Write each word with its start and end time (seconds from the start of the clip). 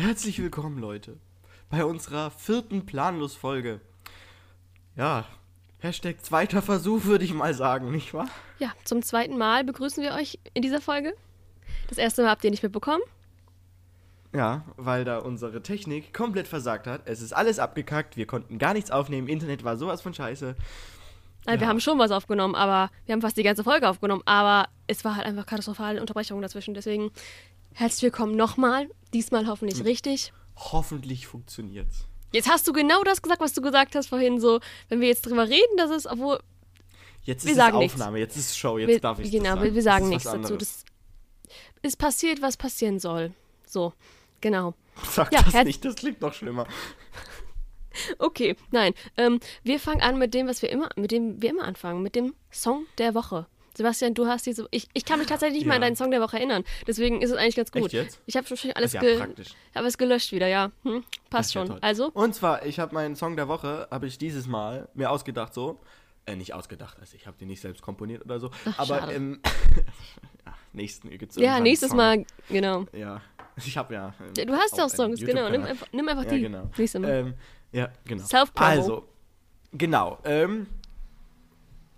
Herzlich 0.00 0.40
willkommen, 0.40 0.78
Leute, 0.78 1.18
bei 1.68 1.84
unserer 1.84 2.30
vierten 2.30 2.86
Planlos-Folge. 2.86 3.82
Ja, 4.96 5.26
Hashtag 5.78 6.24
zweiter 6.24 6.62
Versuch, 6.62 7.04
würde 7.04 7.26
ich 7.26 7.34
mal 7.34 7.52
sagen, 7.52 7.90
nicht 7.90 8.14
wahr? 8.14 8.30
Ja, 8.60 8.72
zum 8.84 9.02
zweiten 9.02 9.36
Mal 9.36 9.62
begrüßen 9.62 10.02
wir 10.02 10.14
euch 10.14 10.38
in 10.54 10.62
dieser 10.62 10.80
Folge. 10.80 11.12
Das 11.90 11.98
erste 11.98 12.22
Mal 12.22 12.30
habt 12.30 12.42
ihr 12.44 12.50
nicht 12.50 12.62
mitbekommen. 12.62 13.02
Ja, 14.34 14.64
weil 14.78 15.04
da 15.04 15.18
unsere 15.18 15.62
Technik 15.62 16.14
komplett 16.14 16.48
versagt 16.48 16.86
hat. 16.86 17.02
Es 17.04 17.20
ist 17.20 17.34
alles 17.34 17.58
abgekackt, 17.58 18.16
wir 18.16 18.26
konnten 18.26 18.56
gar 18.56 18.72
nichts 18.72 18.90
aufnehmen, 18.90 19.28
Internet 19.28 19.64
war 19.64 19.76
sowas 19.76 20.00
von 20.00 20.14
scheiße. 20.14 20.56
Also 21.44 21.54
Ja. 21.54 21.60
Wir 21.60 21.68
haben 21.68 21.80
schon 21.80 21.98
was 21.98 22.10
aufgenommen, 22.10 22.54
aber 22.54 22.90
wir 23.04 23.12
haben 23.12 23.20
fast 23.20 23.36
die 23.36 23.42
ganze 23.42 23.64
Folge 23.64 23.86
aufgenommen, 23.86 24.22
aber 24.24 24.70
es 24.86 25.04
war 25.04 25.16
halt 25.16 25.26
einfach 25.26 25.44
katastrophale 25.44 26.00
Unterbrechungen 26.00 26.40
dazwischen. 26.40 26.72
Deswegen 26.72 27.10
herzlich 27.74 28.02
willkommen 28.02 28.36
nochmal. 28.36 28.88
Diesmal 29.12 29.46
hoffentlich 29.46 29.84
richtig. 29.84 30.32
Hoffentlich 30.56 31.26
funktioniert's. 31.26 32.06
Jetzt 32.32 32.48
hast 32.48 32.66
du 32.68 32.72
genau 32.72 33.02
das 33.02 33.22
gesagt, 33.22 33.40
was 33.40 33.52
du 33.54 33.60
gesagt 33.62 33.94
hast 33.94 34.08
vorhin, 34.08 34.40
so, 34.40 34.60
wenn 34.88 35.00
wir 35.00 35.08
jetzt 35.08 35.26
drüber 35.26 35.48
reden, 35.48 35.76
dass 35.76 35.90
es, 35.90 36.06
obwohl, 36.06 36.38
Jetzt 37.22 37.44
Wir 37.44 37.50
ist 37.52 37.56
sagen 37.58 37.76
es 37.76 37.80
nichts. 37.80 37.94
Aufnahme, 37.94 38.18
jetzt 38.18 38.36
ist 38.36 38.56
Show, 38.56 38.78
jetzt 38.78 38.88
wir, 38.88 39.00
darf 39.00 39.18
ich 39.18 39.30
genau, 39.30 39.44
das 39.44 39.52
sagen. 39.54 39.64
wir, 39.64 39.74
wir 39.74 39.82
sagen 39.82 40.04
Das 40.04 40.10
nichts 40.10 40.24
ist 40.24 40.32
dazu. 40.32 40.56
Das 40.56 40.84
ist 41.82 41.98
passiert, 41.98 42.40
was 42.40 42.56
passieren 42.56 42.98
soll. 42.98 43.32
So, 43.66 43.92
genau. 44.40 44.74
Sag 45.10 45.30
Ja, 45.32 45.42
das 45.42 45.64
nicht, 45.64 45.84
das 45.84 45.96
klingt 45.96 46.20
noch 46.20 46.34
schlimmer. 46.34 46.66
Okay, 48.18 48.54
nein. 48.70 48.94
Ähm, 49.16 49.40
wir 49.64 49.80
fangen 49.80 50.00
an 50.00 50.16
mit 50.16 50.32
dem, 50.32 50.46
was 50.46 50.62
wir 50.62 50.70
immer, 50.70 50.88
mit 50.94 51.10
dem 51.10 51.42
wir 51.42 51.50
immer 51.50 51.64
anfangen, 51.64 52.02
mit 52.04 52.14
dem 52.14 52.34
Song 52.52 52.86
der 52.98 53.14
Woche. 53.14 53.46
Sebastian, 53.80 54.12
du 54.12 54.26
hast 54.26 54.44
diese. 54.44 54.68
Ich, 54.72 54.88
ich 54.92 55.06
kann 55.06 55.18
mich 55.18 55.28
tatsächlich 55.28 55.60
nicht 55.60 55.66
mal 55.66 55.76
an 55.76 55.80
Ja. 55.80 55.86
deinen 55.86 55.96
Song 55.96 56.10
der 56.10 56.20
Woche 56.20 56.36
erinnern. 56.36 56.64
Deswegen 56.86 57.22
ist 57.22 57.30
es 57.30 57.36
eigentlich 57.38 57.56
ganz 57.56 57.72
gut. 57.72 57.90
Ich 58.26 58.36
habe 58.36 58.54
schon 58.54 58.72
alles, 58.72 58.92
ja 58.92 59.00
ge 59.00 59.18
hab 59.74 59.84
es 59.86 59.96
gelöscht 59.96 60.32
wieder, 60.32 60.48
ja. 60.48 60.70
Hm, 60.82 61.02
passt 61.30 61.54
ja 61.54 61.62
schon. 61.62 61.68
toll. 61.68 61.78
Also, 61.80 62.10
Und 62.10 62.34
zwar, 62.34 62.66
ich 62.66 62.78
habe 62.78 62.94
meinen 62.94 63.16
Song 63.16 63.36
der 63.36 63.48
Woche, 63.48 63.88
habe 63.90 64.06
ich 64.06 64.18
dieses 64.18 64.46
Mal 64.46 64.90
mir 64.92 65.10
ausgedacht 65.10 65.54
so. 65.54 65.80
Äh, 66.26 66.36
nicht 66.36 66.52
ausgedacht, 66.52 66.98
also 67.00 67.16
ich 67.16 67.26
habe 67.26 67.38
den 67.38 67.48
nicht 67.48 67.62
selbst 67.62 67.80
komponiert 67.80 68.22
oder 68.22 68.38
so. 68.38 68.50
Ach, 68.66 68.78
aber 68.80 69.10
im 69.10 69.40
ja, 70.44 70.52
nächsten 70.74 71.08
gibt's 71.08 71.36
ja, 71.36 71.58
nächstes 71.58 71.88
Song. 71.88 71.96
Mal, 71.96 72.26
genau. 72.50 72.84
Ja, 72.92 73.22
ich 73.56 73.74
habe 73.78 73.94
ja. 73.94 74.12
ähm, 74.20 74.34
Ja, 74.36 74.44
Du 74.44 74.52
hast 74.52 74.76
ja 74.76 74.84
auch 74.84 74.90
Songs, 74.90 75.18
genau. 75.20 75.48
Nimm 75.48 75.64
einfach, 75.64 75.86
nimm 75.92 76.06
einfach 76.06 76.24
Ja, 76.24 76.30
die. 76.32 76.40
genau. 76.42 76.68
Nächstes 76.76 77.00
Mal. 77.00 77.10
Ähm, 77.10 77.34
ja, 77.72 77.88
genau. 78.04 78.24
Self-Promo. 78.24 78.68
Also, 78.68 79.08
genau. 79.72 80.18
Ähm, 80.24 80.66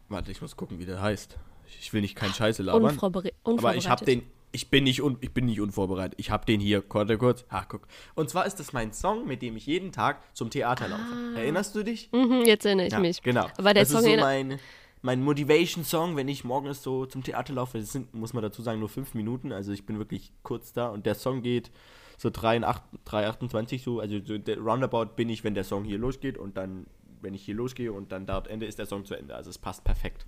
warte, 0.08 0.30
ich 0.30 0.40
muss 0.40 0.54
gucken, 0.56 0.78
wie 0.78 0.86
der 0.86 1.02
heißt. 1.02 1.36
Ich 1.80 1.92
will 1.92 2.00
nicht 2.00 2.14
keinen 2.16 2.34
Scheiße 2.34 2.62
labern. 2.62 2.84
Unvorbere 2.84 3.32
Aber 3.44 3.74
ich 3.76 3.88
habe 3.88 4.04
den, 4.04 4.22
ich 4.52 4.68
bin 4.68 4.84
nicht 4.84 5.02
un, 5.02 5.16
ich 5.20 5.32
bin 5.32 5.46
nicht 5.46 5.60
unvorbereitet. 5.60 6.18
Ich 6.18 6.30
habe 6.30 6.44
den 6.44 6.60
hier, 6.60 6.82
warte 6.88 7.16
kurz. 7.18 7.44
Ha, 7.50 7.64
guck. 7.68 7.88
Und 8.14 8.30
zwar 8.30 8.46
ist 8.46 8.56
das 8.56 8.72
mein 8.72 8.92
Song, 8.92 9.26
mit 9.26 9.42
dem 9.42 9.56
ich 9.56 9.66
jeden 9.66 9.92
Tag 9.92 10.22
zum 10.34 10.50
Theater 10.50 10.88
laufe. 10.88 11.02
Erinnerst 11.36 11.74
du 11.74 11.82
dich? 11.82 12.10
Mhm, 12.12 12.42
jetzt 12.44 12.64
erinnere 12.66 12.86
ich 12.86 12.92
Ja, 12.92 13.00
mich. 13.00 13.22
Genau. 13.22 13.48
Aber 13.56 13.74
der 13.74 13.84
das 13.84 13.90
Song 13.90 14.04
ist 14.04 14.10
so 14.10 14.20
mein, 14.20 14.58
mein 15.00 15.22
Motivation-Song, 15.22 16.16
wenn 16.16 16.28
ich 16.28 16.44
morgens 16.44 16.82
so 16.82 17.06
zum 17.06 17.24
Theater 17.24 17.54
laufe. 17.54 17.78
Das 17.78 17.92
sind, 17.92 18.14
muss 18.14 18.34
man 18.34 18.42
dazu 18.42 18.62
sagen, 18.62 18.78
nur 18.78 18.88
fünf 18.88 19.14
Minuten. 19.14 19.52
Also 19.52 19.72
ich 19.72 19.86
bin 19.86 19.98
wirklich 19.98 20.32
kurz 20.42 20.72
da. 20.72 20.88
Und 20.88 21.06
der 21.06 21.14
Song 21.14 21.42
geht 21.42 21.70
so 22.18 22.28
3,28 22.28 23.82
so. 23.82 24.00
Also 24.00 24.20
so 24.22 24.38
der 24.38 24.58
Roundabout 24.58 25.16
bin 25.16 25.28
ich, 25.28 25.44
wenn 25.44 25.54
der 25.54 25.64
Song 25.64 25.84
hier 25.84 25.98
losgeht. 25.98 26.36
Und 26.36 26.56
dann, 26.58 26.86
wenn 27.22 27.32
ich 27.34 27.42
hier 27.42 27.54
losgehe 27.54 27.92
und 27.92 28.12
dann 28.12 28.26
dort 28.26 28.48
Ende, 28.48 28.66
ist 28.66 28.78
der 28.78 28.86
Song 28.86 29.04
zu 29.06 29.14
Ende. 29.14 29.34
Also 29.34 29.50
es 29.50 29.58
passt 29.58 29.82
perfekt. 29.82 30.26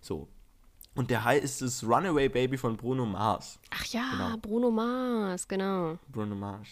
So. 0.00 0.28
Und 0.94 1.10
der 1.10 1.22
heißt 1.24 1.62
es 1.62 1.84
Runaway 1.84 2.28
Baby 2.28 2.56
von 2.58 2.76
Bruno 2.76 3.06
Mars. 3.06 3.58
Ach 3.70 3.84
ja, 3.86 4.04
Genau. 4.12 4.36
Bruno 4.38 4.70
Mars, 4.70 5.46
genau. 5.46 5.98
Bruno 6.12 6.34
Mars. 6.34 6.68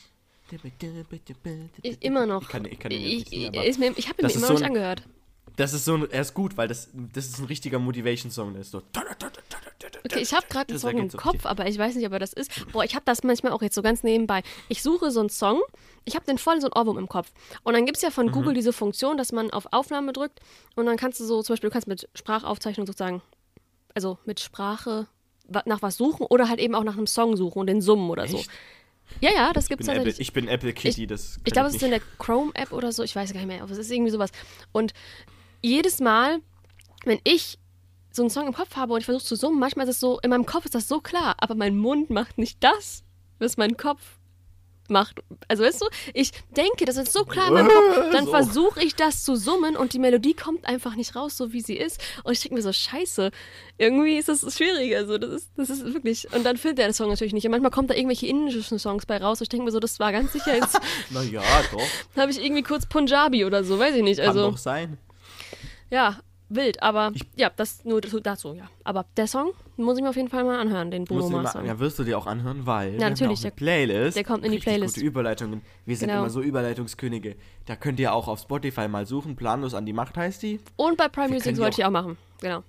Ich, 1.82 2.02
immer 2.02 2.26
noch. 2.26 2.42
Ich 2.42 2.48
kann, 2.48 2.64
ich 2.64 2.78
kann 2.78 2.90
ich, 2.92 3.00
nicht 3.00 3.28
singen, 3.30 3.54
ich, 3.54 3.64
ist 3.64 3.78
mir, 3.80 3.92
ich 3.96 4.08
habe 4.08 4.20
ihn 4.20 4.26
mir 4.26 4.28
das 4.28 4.36
ist 4.36 4.38
immer 4.38 4.46
so 4.46 4.52
noch 4.52 4.60
nicht 4.60 4.62
ein- 4.66 4.70
angehört. 4.76 5.02
das 5.56 5.72
ist 5.72 5.84
so 5.84 5.94
ein, 5.94 6.10
er 6.10 6.20
ist 6.22 6.34
gut, 6.34 6.56
weil 6.56 6.68
das, 6.68 6.88
das 6.92 7.26
ist 7.26 7.38
ein 7.40 7.46
richtiger 7.46 7.78
Motivation-Song. 7.78 8.52
Der 8.52 8.62
ist 8.62 8.70
so. 8.70 8.82
Okay, 10.04 10.20
ich 10.20 10.32
habe 10.34 10.46
gerade 10.48 10.68
einen 10.68 10.74
Das 10.76 10.82
Song 10.82 10.98
im 10.98 11.10
so 11.10 11.18
Kopf, 11.18 11.46
aber 11.46 11.66
ich 11.66 11.78
weiß 11.78 11.96
nicht, 11.96 12.06
ob 12.06 12.12
er 12.12 12.18
das 12.20 12.32
ist. 12.32 12.70
Boah, 12.72 12.84
ich 12.84 12.94
habe 12.94 13.04
das 13.04 13.24
manchmal 13.24 13.52
auch 13.52 13.62
jetzt 13.62 13.74
so 13.74 13.82
ganz 13.82 14.02
nebenbei. 14.04 14.42
Ich 14.68 14.82
suche 14.82 15.10
so 15.10 15.20
einen 15.20 15.30
Song, 15.30 15.60
ich 16.04 16.14
habe 16.14 16.24
den 16.26 16.38
voll 16.38 16.60
so 16.60 16.68
ein 16.70 16.72
Ohrwurm 16.80 16.98
im 16.98 17.08
Kopf. 17.08 17.32
Und 17.64 17.74
dann 17.74 17.84
gibt 17.86 17.96
es 17.96 18.02
ja 18.02 18.10
Mhm. 18.10 18.14
von 18.14 18.30
Google 18.32 18.54
diese 18.54 18.72
Funktion, 18.72 19.16
dass 19.16 19.32
man 19.32 19.50
auf 19.50 19.66
Aufnahme 19.72 20.12
drückt 20.12 20.40
und 20.76 20.86
dann 20.86 20.96
kannst 20.96 21.18
du 21.20 21.24
so, 21.24 21.42
zum 21.42 21.54
Beispiel, 21.54 21.70
du 21.70 21.72
kannst 21.72 21.88
mit 21.88 22.08
Sprachaufzeichnung 22.14 22.86
sozusagen, 22.86 23.20
also 23.96 24.18
mit 24.26 24.40
Sprache 24.40 25.08
nach 25.64 25.80
was 25.80 25.96
suchen 25.96 26.26
oder 26.28 26.48
halt 26.48 26.60
eben 26.60 26.74
auch 26.74 26.84
nach 26.84 26.96
einem 26.96 27.06
Song 27.06 27.36
suchen 27.36 27.60
und 27.60 27.66
den 27.66 27.80
summen 27.80 28.10
oder 28.10 28.28
so. 28.28 28.36
Echt? 28.36 28.50
Ja, 29.20 29.30
ja, 29.32 29.52
das 29.52 29.64
Ich 29.64 29.68
gibt 29.70 29.80
es 29.80 29.86
bin, 29.86 29.94
Apple, 29.96 30.04
tatsächlich. 30.04 30.28
ich 30.28 30.32
bin 30.34 30.48
Apple 30.48 30.72
Kitty, 30.72 31.06
das 31.06 31.34
kann 31.36 31.42
Ich 31.46 31.52
glaube, 31.52 31.68
es 31.68 31.76
ist 31.76 31.82
in 31.82 31.90
der 31.90 32.00
Chrome-App 32.18 32.72
oder 32.72 32.92
so, 32.92 33.02
ich 33.04 33.14
weiß 33.14 33.32
gar 33.32 33.38
nicht 33.40 33.46
mehr, 33.46 33.62
aber 33.62 33.70
es 33.70 33.78
ist 33.78 33.90
irgendwie 33.90 34.10
sowas. 34.10 34.30
Und 34.72 34.92
jedes 35.62 36.00
Mal, 36.00 36.40
wenn 37.04 37.20
ich 37.24 37.58
so 38.12 38.22
einen 38.22 38.30
Song 38.30 38.46
im 38.48 38.52
Kopf 38.52 38.76
habe 38.76 38.92
und 38.92 39.00
ich 39.00 39.06
versuche 39.06 39.24
zu 39.24 39.36
summen, 39.36 39.58
manchmal 39.60 39.86
ist 39.88 39.94
es 39.94 40.00
so, 40.00 40.18
in 40.20 40.30
meinem 40.30 40.44
Kopf 40.46 40.64
ist 40.64 40.74
das 40.74 40.88
so 40.88 41.00
klar, 41.00 41.36
aber 41.38 41.54
mein 41.54 41.78
Mund 41.78 42.10
macht 42.10 42.36
nicht 42.36 42.62
das, 42.62 43.04
was 43.38 43.56
mein 43.56 43.76
Kopf 43.76 44.18
macht. 44.90 45.20
Also 45.48 45.64
weißt 45.64 45.80
du, 45.82 45.86
ich 46.14 46.32
denke, 46.56 46.84
das 46.84 46.96
ist 46.96 47.12
so 47.12 47.24
klar 47.24 47.48
in 47.48 47.54
meinem 47.54 47.68
Kopf, 47.68 47.96
dann 48.12 48.24
So. 48.26 48.30
versuche 48.30 48.82
ich 48.82 48.94
das 48.94 49.24
zu 49.24 49.36
summen 49.36 49.76
und 49.76 49.92
die 49.92 49.98
Melodie 49.98 50.34
kommt 50.34 50.66
einfach 50.66 50.94
nicht 50.96 51.14
raus, 51.16 51.36
so 51.36 51.52
wie 51.52 51.60
sie 51.60 51.76
ist. 51.76 52.00
Und 52.24 52.32
ich 52.32 52.40
denke 52.40 52.54
mir 52.56 52.62
so, 52.62 52.72
scheiße, 52.72 53.30
irgendwie 53.78 54.16
ist 54.16 54.28
das 54.28 54.40
schwieriger. 54.56 54.98
Also 54.98 55.18
das 55.18 55.30
ist, 55.30 55.50
das 55.56 55.70
ist 55.70 55.84
wirklich. 55.94 56.32
Und 56.32 56.44
dann 56.44 56.56
findet 56.56 56.78
er 56.80 56.88
den 56.88 56.94
Song 56.94 57.08
natürlich 57.10 57.32
nicht. 57.32 57.44
Und 57.44 57.50
manchmal 57.50 57.70
kommt 57.70 57.90
da 57.90 57.94
irgendwelche 57.94 58.26
indischen 58.26 58.78
Songs 58.78 59.06
bei 59.06 59.18
raus. 59.18 59.40
Und 59.40 59.44
ich 59.44 59.48
denke 59.48 59.64
mir 59.64 59.70
so, 59.72 59.80
das 59.80 59.98
war 59.98 60.12
ganz 60.12 60.32
sicher 60.32 60.54
jetzt 60.54 60.78
Naja, 61.10 61.42
doch. 61.72 61.82
habe 62.20 62.30
ich 62.30 62.42
irgendwie 62.42 62.62
kurz 62.62 62.86
Punjabi 62.86 63.44
oder 63.44 63.64
so, 63.64 63.78
weiß 63.78 63.94
ich 63.96 64.02
nicht. 64.02 64.18
Kann 64.18 64.28
Also, 64.28 64.50
doch 64.50 64.58
sein. 64.58 64.98
ja, 65.90 66.18
wild, 66.48 66.82
aber 66.82 67.12
ja, 67.36 67.50
das 67.54 67.84
nur 67.84 68.00
dazu, 68.00 68.54
ja. 68.54 68.68
Aber 68.84 69.04
der 69.16 69.26
Song 69.26 69.50
muss 69.76 69.96
ich 69.98 70.02
mir 70.02 70.10
auf 70.10 70.16
jeden 70.16 70.28
Fall 70.28 70.44
mal 70.44 70.58
anhören, 70.60 70.90
den 70.90 71.04
Bruno 71.04 71.28
Mars 71.28 71.44
mal, 71.44 71.50
Song. 71.60 71.64
ja, 71.66 71.78
wirst 71.78 71.98
du 71.98 72.04
dir 72.04 72.16
auch 72.18 72.26
anhören, 72.26 72.66
weil 72.66 72.96
natürlich, 72.96 73.42
ja 73.42 73.50
auch 73.50 73.54
der- 73.54 73.56
Playlist. 73.56 74.16
der 74.16 74.24
kommt 74.24 74.44
in 74.44 74.52
die 74.52 74.58
Playlist. 74.58 74.94
Gute 74.94 75.06
Überleitungen. 75.06 75.62
Wir 75.84 75.96
sind 75.96 76.08
Genau. 76.08 76.20
immer 76.20 76.30
so 76.30 76.40
Überleitungskönige. 76.42 77.36
Da 77.66 77.76
könnt 77.76 77.98
ihr 78.00 78.12
auch 78.14 78.28
auf 78.28 78.40
Spotify 78.40 78.88
mal 78.88 79.06
suchen. 79.06 79.36
Planlos 79.36 79.74
an 79.74 79.86
die 79.86 79.92
Macht 79.92 80.16
heißt 80.16 80.42
die. 80.42 80.60
Und 80.76 80.96
bei 80.96 81.08
Prime 81.08 81.28
Wir 81.28 81.34
Music 81.34 81.56
sollte 81.56 81.80
ich 81.80 81.84
auch 81.84 81.90
machen. 81.90 82.16
Genau. 82.40 82.62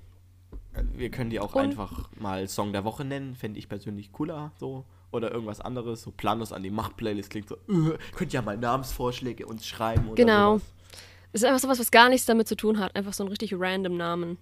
Wir 0.93 1.09
können 1.09 1.29
die 1.29 1.39
auch 1.39 1.55
Und- 1.55 1.61
einfach 1.61 2.09
mal 2.19 2.47
Song 2.47 2.71
der 2.71 2.83
Woche 2.83 3.03
nennen. 3.03 3.35
Fände 3.35 3.57
ich 3.59 3.67
persönlich 3.67 4.11
cooler. 4.11 4.51
So. 4.59 4.85
Oder 5.11 5.31
irgendwas 5.31 5.61
anderes. 5.61 6.01
So 6.03 6.11
Planlos 6.11 6.51
an 6.51 6.61
die 6.63 6.69
Macht 6.69 6.97
Playlist 6.97 7.29
klingt 7.29 7.47
so. 7.49 7.55
Äh, 7.69 7.97
könnt 8.15 8.33
ihr 8.33 8.41
mal 8.41 8.57
Namensvorschläge 8.57 9.45
uns 9.47 9.65
schreiben 9.65 10.07
oder 10.07 10.15
Genau. 10.15 10.57
sowas. 10.57 10.73
Ist 11.33 11.43
einfach 11.45 11.59
sowas, 11.59 11.79
was 11.79 11.91
gar 11.91 12.09
nichts 12.09 12.25
damit 12.25 12.47
zu 12.47 12.55
tun 12.55 12.79
hat. 12.79 12.95
Einfach 12.95 13.13
so 13.13 13.23
ein 13.23 13.27
richtig 13.29 13.53
random 13.55 13.97
Namen. 13.97 14.37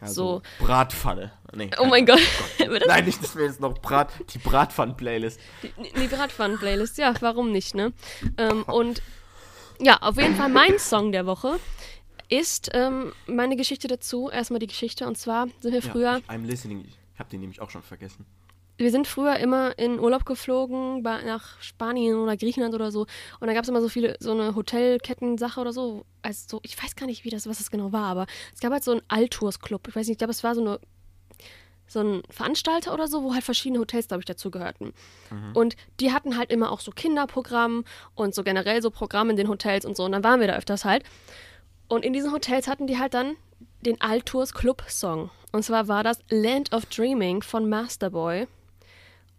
Also, 0.00 0.42
So. 0.58 0.64
Bratpfanne. 0.66 1.32
Nee, 1.54 1.70
Oh 1.78 1.86
mein 1.86 2.04
Gott. 2.06 2.20
Das- 2.58 2.82
Nein, 2.86 3.04
nicht, 3.04 3.22
dass 3.22 3.36
wir 3.36 3.44
jetzt 3.46 3.60
noch 3.60 3.74
Brat, 3.78 4.10
die 4.34 4.38
Bratpfannen-Playlist. 4.38 5.40
Die, 5.62 5.92
die 5.98 6.06
Bratpfannen-Playlist, 6.08 6.98
ja, 6.98 7.14
warum 7.20 7.52
nicht, 7.52 7.74
ne? 7.74 7.92
Ähm, 8.36 8.62
und 8.66 9.02
ja, 9.80 9.96
auf 10.02 10.16
jeden 10.16 10.36
Fall 10.36 10.48
mein 10.48 10.78
Song 10.78 11.12
der 11.12 11.26
Woche 11.26 11.58
ist 12.28 12.70
ähm, 12.74 13.12
meine 13.26 13.56
Geschichte 13.56 13.88
dazu. 13.88 14.30
Erstmal 14.30 14.60
die 14.60 14.66
Geschichte. 14.66 15.06
Und 15.06 15.16
zwar 15.18 15.48
sind 15.60 15.72
wir 15.72 15.82
früher 15.82 16.20
Ja, 16.28 16.34
I'm 16.34 16.44
listening. 16.46 16.84
Ich 17.14 17.18
habe 17.18 17.30
den 17.30 17.40
nämlich 17.40 17.60
auch 17.60 17.70
schon 17.70 17.82
vergessen. 17.82 18.24
Wir 18.78 18.90
sind 18.90 19.06
früher 19.06 19.36
immer 19.36 19.78
in 19.78 20.00
Urlaub 20.00 20.24
geflogen, 20.24 21.02
bei, 21.02 21.22
nach 21.22 21.60
Spanien 21.60 22.16
oder 22.16 22.36
Griechenland 22.36 22.74
oder 22.74 22.90
so. 22.90 23.06
Und 23.40 23.46
da 23.46 23.52
gab 23.52 23.64
es 23.64 23.68
immer 23.68 23.80
so 23.80 23.88
viele, 23.88 24.16
so 24.18 24.32
eine 24.32 24.54
Hotelkettensache 24.54 25.60
oder 25.60 25.72
so. 25.72 26.04
Also 26.22 26.44
so, 26.48 26.60
ich 26.62 26.82
weiß 26.82 26.96
gar 26.96 27.06
nicht, 27.06 27.24
wie 27.24 27.30
das, 27.30 27.46
was 27.46 27.58
das 27.58 27.70
genau 27.70 27.92
war, 27.92 28.06
aber 28.06 28.26
es 28.54 28.60
gab 28.60 28.72
halt 28.72 28.84
so 28.84 28.92
einen 28.92 29.02
Alltours-Club. 29.08 29.88
Ich 29.88 29.96
weiß 29.96 30.06
nicht, 30.06 30.14
ich 30.14 30.18
glaube, 30.18 30.32
es 30.32 30.42
war 30.42 30.54
so 30.54 30.60
eine 30.60 30.80
so 31.92 32.00
ein 32.00 32.22
Veranstalter 32.30 32.94
oder 32.94 33.06
so, 33.06 33.22
wo 33.22 33.34
halt 33.34 33.44
verschiedene 33.44 33.78
Hotels, 33.78 34.08
glaube 34.08 34.22
ich, 34.22 34.24
dazugehörten. 34.24 34.94
Und 35.54 35.76
die 36.00 36.12
hatten 36.12 36.38
halt 36.38 36.50
immer 36.50 36.72
auch 36.72 36.80
so 36.80 36.90
Kinderprogramm 36.90 37.84
und 38.14 38.34
so 38.34 38.42
generell 38.42 38.80
so 38.80 38.90
Programm 38.90 39.28
in 39.28 39.36
den 39.36 39.48
Hotels 39.48 39.84
und 39.84 39.96
so. 39.96 40.04
Und 40.04 40.12
dann 40.12 40.24
waren 40.24 40.40
wir 40.40 40.46
da 40.46 40.54
öfters 40.54 40.86
halt. 40.86 41.04
Und 41.88 42.04
in 42.04 42.14
diesen 42.14 42.32
Hotels 42.32 42.66
hatten 42.66 42.86
die 42.86 42.98
halt 42.98 43.12
dann 43.12 43.36
den 43.82 44.00
Altours 44.00 44.54
Club 44.54 44.82
Song. 44.88 45.30
Und 45.52 45.64
zwar 45.64 45.86
war 45.86 46.02
das 46.02 46.18
Land 46.30 46.72
of 46.72 46.86
Dreaming 46.86 47.42
von 47.42 47.68
Masterboy. 47.68 48.46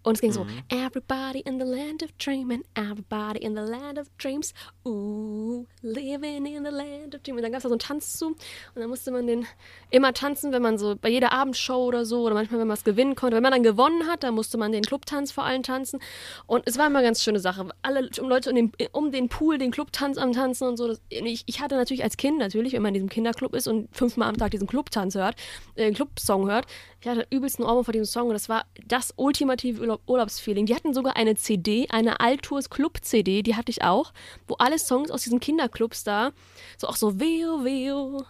Und 0.03 0.15
es 0.15 0.21
ging 0.21 0.31
so, 0.31 0.45
everybody 0.69 1.39
in 1.45 1.59
the 1.59 1.65
land 1.65 2.03
of 2.03 2.11
dreaming, 2.17 2.63
everybody 2.75 3.39
in 3.39 3.55
the 3.55 3.61
land 3.61 3.97
of 3.97 4.07
dreams, 4.17 4.53
ooh, 4.85 5.65
living 5.81 6.45
in 6.45 6.65
the 6.65 6.71
land 6.71 7.15
of 7.15 7.23
dreaming. 7.23 7.37
Und 7.37 7.43
dann 7.43 7.51
gab 7.51 7.59
es 7.59 7.63
da 7.63 7.69
so 7.69 7.75
einen 7.75 7.79
Tanz 7.79 8.17
zu 8.17 8.27
und 8.27 8.37
dann 8.75 8.89
musste 8.89 9.11
man 9.11 9.27
den 9.27 9.45
immer 9.91 10.13
tanzen, 10.13 10.51
wenn 10.51 10.61
man 10.61 10.77
so 10.77 10.95
bei 10.95 11.09
jeder 11.09 11.31
Abendshow 11.31 11.85
oder 11.85 12.05
so 12.05 12.23
oder 12.23 12.35
manchmal, 12.35 12.59
wenn 12.59 12.67
man 12.67 12.75
es 12.75 12.83
gewinnen 12.83 13.15
konnte. 13.15 13.35
Wenn 13.35 13.43
man 13.43 13.53
dann 13.53 13.63
gewonnen 13.63 14.07
hat, 14.07 14.23
dann 14.23 14.33
musste 14.33 14.57
man 14.57 14.71
den 14.71 14.83
Clubtanz 14.83 15.31
vor 15.31 15.45
allen 15.45 15.63
tanzen. 15.63 15.99
Und 16.47 16.63
es 16.67 16.77
war 16.77 16.87
immer 16.87 16.99
eine 16.99 17.07
ganz 17.07 17.23
schöne 17.23 17.39
Sache. 17.39 17.69
Alle 17.81 18.09
um 18.19 18.27
Leute 18.27 18.49
um 18.49 18.55
den, 18.55 18.71
um 18.91 19.11
den 19.11 19.29
Pool, 19.29 19.57
den 19.57 19.71
Clubtanz 19.71 20.17
am 20.17 20.33
Tanzen 20.33 20.67
und 20.67 20.77
so. 20.77 20.87
Das, 20.87 21.01
ich, 21.09 21.43
ich 21.45 21.61
hatte 21.61 21.75
natürlich 21.75 22.03
als 22.03 22.17
Kind, 22.17 22.39
natürlich, 22.39 22.73
wenn 22.73 22.81
man 22.81 22.89
in 22.89 22.95
diesem 22.95 23.09
Kinderclub 23.09 23.55
ist 23.55 23.67
und 23.67 23.87
fünfmal 23.95 24.27
am 24.27 24.37
Tag 24.37 24.51
diesen 24.51 24.67
Clubtanz 24.67 25.15
hört, 25.15 25.35
äh, 25.75 25.91
Clubsong 25.91 26.49
hört, 26.49 26.65
ich 27.03 27.09
hatte 27.09 27.27
übelst 27.31 27.59
einen 27.59 27.67
Ohrwurm 27.67 27.83
vor 27.83 27.91
diesem 27.91 28.05
Song 28.05 28.27
und 28.27 28.33
das 28.33 28.47
war 28.47 28.65
das 28.87 29.13
ultimative 29.17 29.81
Urlaub, 29.81 30.01
Urlaubsfeeling. 30.07 30.65
Die 30.65 30.73
hatten 30.73 30.93
sogar 30.93 31.17
eine 31.17 31.35
CD, 31.35 31.87
eine 31.89 32.21
Altours 32.21 32.69
Club 32.69 32.99
CD, 33.01 33.41
die 33.43 33.55
hatte 33.57 33.71
ich 33.71 33.83
auch, 33.83 34.13
wo 34.47 34.55
alle 34.55 34.79
Songs 34.79 35.11
aus 35.11 35.23
diesen 35.23 35.41
Kinderclubs 35.41 36.05
da, 36.05 36.31
so 36.77 36.87
auch 36.87 36.95
so 36.95 37.19
Veo, 37.19 37.65
Veo, 37.65 38.23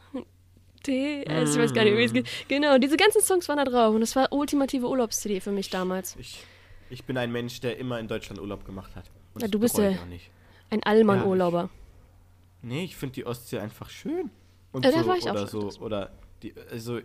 TS, 0.81 1.53
ich 1.55 1.61
weiß 1.61 1.73
gar 1.73 1.83
nicht, 1.85 1.95
wie 1.97 2.03
es 2.03 2.13
geht. 2.13 2.27
Genau, 2.47 2.77
diese 2.79 2.97
ganzen 2.97 3.21
Songs 3.21 3.47
waren 3.47 3.57
da 3.57 3.63
drauf 3.65 3.93
und 3.93 4.01
das 4.01 4.15
war 4.15 4.33
ultimative 4.33 4.87
Urlaubs-CD 4.89 5.39
für 5.39 5.51
mich 5.51 5.69
damals. 5.69 6.15
Ich, 6.19 6.43
ich 6.89 7.03
bin 7.05 7.15
ein 7.17 7.31
Mensch, 7.31 7.59
der 7.61 7.77
immer 7.77 7.99
in 7.99 8.07
Deutschland 8.07 8.41
Urlaub 8.41 8.65
gemacht 8.65 8.95
hat. 8.95 9.05
Ja, 9.39 9.47
du 9.47 9.59
bist 9.59 9.77
ja- 9.77 9.91
auch. 9.91 9.95
Ein 10.71 10.81
Allmann-Urlauber. 10.83 11.69
Nee, 12.63 12.85
ich 12.85 12.95
finde 12.95 13.13
die 13.13 13.25
Ostsee 13.27 13.59
einfach 13.59 13.89
schön. 13.91 14.31
Und 14.71 14.83
Ja, 14.83 14.91
da 14.91 15.03
so, 15.03 15.07
war 15.07 15.17
ich 15.17 15.25
auch 15.29 15.33
oder 15.33 15.47
schon 15.47 15.69
so, 15.71 15.79
oder 15.81 16.11
die, 16.41 16.53
also 16.71 16.99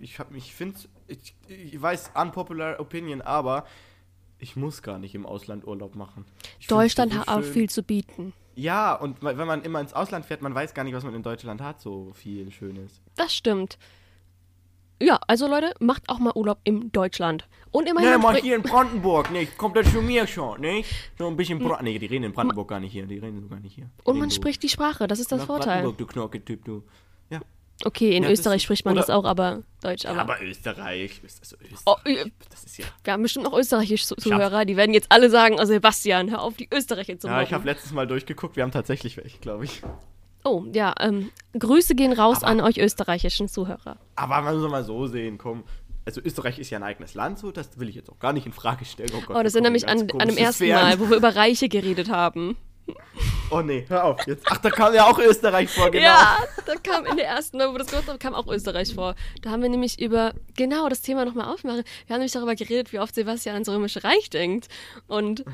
ich 0.00 0.18
hab, 0.18 0.34
ich 0.34 0.54
finde, 0.54 0.78
ich, 1.06 1.34
ich 1.48 1.80
weiß, 1.80 2.12
unpopular 2.14 2.80
opinion, 2.80 3.22
aber 3.22 3.66
ich 4.38 4.56
muss 4.56 4.82
gar 4.82 4.98
nicht 4.98 5.14
im 5.14 5.26
Ausland 5.26 5.66
Urlaub 5.66 5.94
machen. 5.94 6.24
Ich 6.60 6.66
Deutschland 6.66 7.16
hat 7.16 7.28
auch 7.28 7.42
viel 7.42 7.70
zu 7.70 7.82
bieten. 7.82 8.32
Ja, 8.54 8.94
und 8.94 9.22
wenn 9.22 9.46
man 9.46 9.62
immer 9.62 9.80
ins 9.80 9.92
Ausland 9.92 10.24
fährt, 10.24 10.42
man 10.42 10.54
weiß 10.54 10.72
gar 10.74 10.84
nicht, 10.84 10.94
was 10.94 11.04
man 11.04 11.14
in 11.14 11.22
Deutschland 11.22 11.60
hat, 11.60 11.80
so 11.80 12.12
viel 12.14 12.50
Schönes. 12.50 13.02
Das 13.14 13.34
stimmt. 13.34 13.78
Ja, 15.00 15.20
also 15.26 15.46
Leute, 15.46 15.74
macht 15.78 16.08
auch 16.08 16.18
mal 16.18 16.32
Urlaub 16.34 16.58
in 16.64 16.90
Deutschland. 16.90 17.46
Und 17.70 17.86
immerhin. 17.86 18.12
Man 18.12 18.20
mal 18.22 18.36
hier 18.36 18.56
in 18.56 18.62
Brandenburg, 18.62 19.30
nicht? 19.30 19.58
Kommt 19.58 19.76
das 19.76 19.92
zu 19.92 20.00
mir 20.00 20.26
schon, 20.26 20.62
nicht? 20.62 20.90
So 21.18 21.26
ein 21.26 21.36
bisschen 21.36 21.58
Bra 21.58 21.82
Nee, 21.82 21.98
die 21.98 22.06
reden 22.06 22.24
in 22.24 22.32
Brandenburg 22.32 22.68
gar 22.68 22.80
nicht 22.80 22.92
hier, 22.92 23.04
die 23.06 23.18
reden 23.18 23.42
sogar 23.42 23.60
nicht 23.60 23.74
hier. 23.74 23.84
Die 23.84 24.04
und 24.04 24.18
man 24.18 24.30
spricht 24.30 24.62
die 24.62 24.70
Sprache, 24.70 25.06
das 25.06 25.20
ist 25.20 25.30
das 25.32 25.40
nach 25.40 25.46
Vorteil. 25.46 25.82
Brandenburg, 25.82 25.98
du 25.98 26.06
Knorke-Typ, 26.06 26.64
du. 26.64 26.82
Ja. 27.28 27.40
Okay, 27.84 28.16
in 28.16 28.22
Ja, 28.22 28.30
Österreich 28.30 28.62
spricht 28.62 28.84
man 28.86 28.96
das 28.96 29.10
auch, 29.10 29.24
aber 29.24 29.62
Deutsch. 29.82 30.06
Aber, 30.06 30.20
Aber 30.20 30.42
Österreich, 30.42 31.20
ist 31.22 31.40
das 31.42 31.50
so 31.50 31.56
Österreich? 31.56 31.80
Oh, 31.84 31.96
das 32.50 32.64
ist 32.64 32.78
ja. 32.78 32.86
wir 33.04 33.12
haben 33.12 33.22
bestimmt 33.22 33.44
noch 33.44 33.56
österreichische 33.56 34.06
Zu- 34.06 34.16
Zuhörer, 34.16 34.64
die 34.64 34.76
werden 34.78 34.94
jetzt 34.94 35.12
alle 35.12 35.28
sagen, 35.28 35.56
oh 35.60 35.64
Sebastian, 35.64 36.30
hör 36.30 36.40
auf, 36.42 36.54
die 36.56 36.68
Österreicher 36.72 37.18
zu 37.18 37.28
Ja, 37.28 37.42
ich 37.42 37.52
habe 37.52 37.66
letztes 37.66 37.92
Mal 37.92 38.06
durchgeguckt, 38.06 38.56
wir 38.56 38.62
haben 38.62 38.70
tatsächlich 38.72 39.16
welche, 39.18 39.38
glaube 39.38 39.66
ich. 39.66 39.82
Oh, 40.44 40.64
ja, 40.72 40.94
ähm, 41.00 41.30
Grüße 41.58 41.94
gehen 41.94 42.12
raus 42.14 42.38
Aber- 42.38 42.46
an 42.46 42.60
euch 42.62 42.78
österreichischen 42.78 43.48
Zuhörer. 43.48 43.98
Aber 44.14 44.40
man 44.40 44.58
muss 44.58 44.70
mal 44.70 44.84
so 44.84 45.06
sehen, 45.06 45.36
komm. 45.38 45.64
Also 46.06 46.20
Österreich 46.20 46.58
ist 46.60 46.70
ja 46.70 46.78
ein 46.78 46.84
eigenes 46.84 47.14
Land, 47.14 47.40
so 47.40 47.50
das 47.50 47.80
will 47.80 47.88
ich 47.88 47.96
jetzt 47.96 48.08
auch 48.10 48.18
gar 48.20 48.32
nicht 48.32 48.46
in 48.46 48.52
Frage 48.52 48.84
stellen. 48.84 49.10
Oh, 49.16 49.20
Gott, 49.26 49.36
Oh, 49.36 49.42
das 49.42 49.54
erinnert 49.54 49.72
mich 49.72 49.88
an, 49.88 50.02
an 50.18 50.28
dem 50.28 50.36
ersten. 50.36 50.68
Mal, 50.68 51.00
wo 51.00 51.10
wir 51.10 51.16
über 51.16 51.34
Reiche 51.34 51.68
geredet 51.68 52.10
haben. 52.10 52.56
Oh 53.50 53.60
nee, 53.60 53.84
hör 53.88 54.04
auf 54.04 54.26
jetzt. 54.26 54.44
Ach, 54.50 54.58
da 54.58 54.70
kam 54.70 54.92
ja 54.94 55.06
auch 55.06 55.18
Österreich 55.18 55.70
vor, 55.70 55.90
genau. 55.90 56.04
Ja, 56.04 56.38
da 56.66 56.74
kam 56.74 57.06
in 57.06 57.16
der 57.16 57.26
ersten, 57.26 57.58
wo 57.60 57.78
das 57.78 57.88
gehört 57.88 58.08
haben, 58.08 58.18
kam 58.18 58.34
auch 58.34 58.46
Österreich 58.48 58.94
vor. 58.94 59.14
Da 59.42 59.50
haben 59.50 59.62
wir 59.62 59.68
nämlich 59.68 60.00
über, 60.00 60.32
genau, 60.56 60.88
das 60.88 61.00
Thema 61.00 61.24
nochmal 61.24 61.52
aufmachen. 61.52 61.84
Wir 62.06 62.14
haben 62.14 62.20
nämlich 62.20 62.32
darüber 62.32 62.54
geredet, 62.54 62.92
wie 62.92 62.98
oft 62.98 63.14
Sebastian 63.14 63.54
ans 63.54 63.68
Römische 63.68 64.02
Reich 64.02 64.30
denkt. 64.30 64.68
Und 65.06 65.44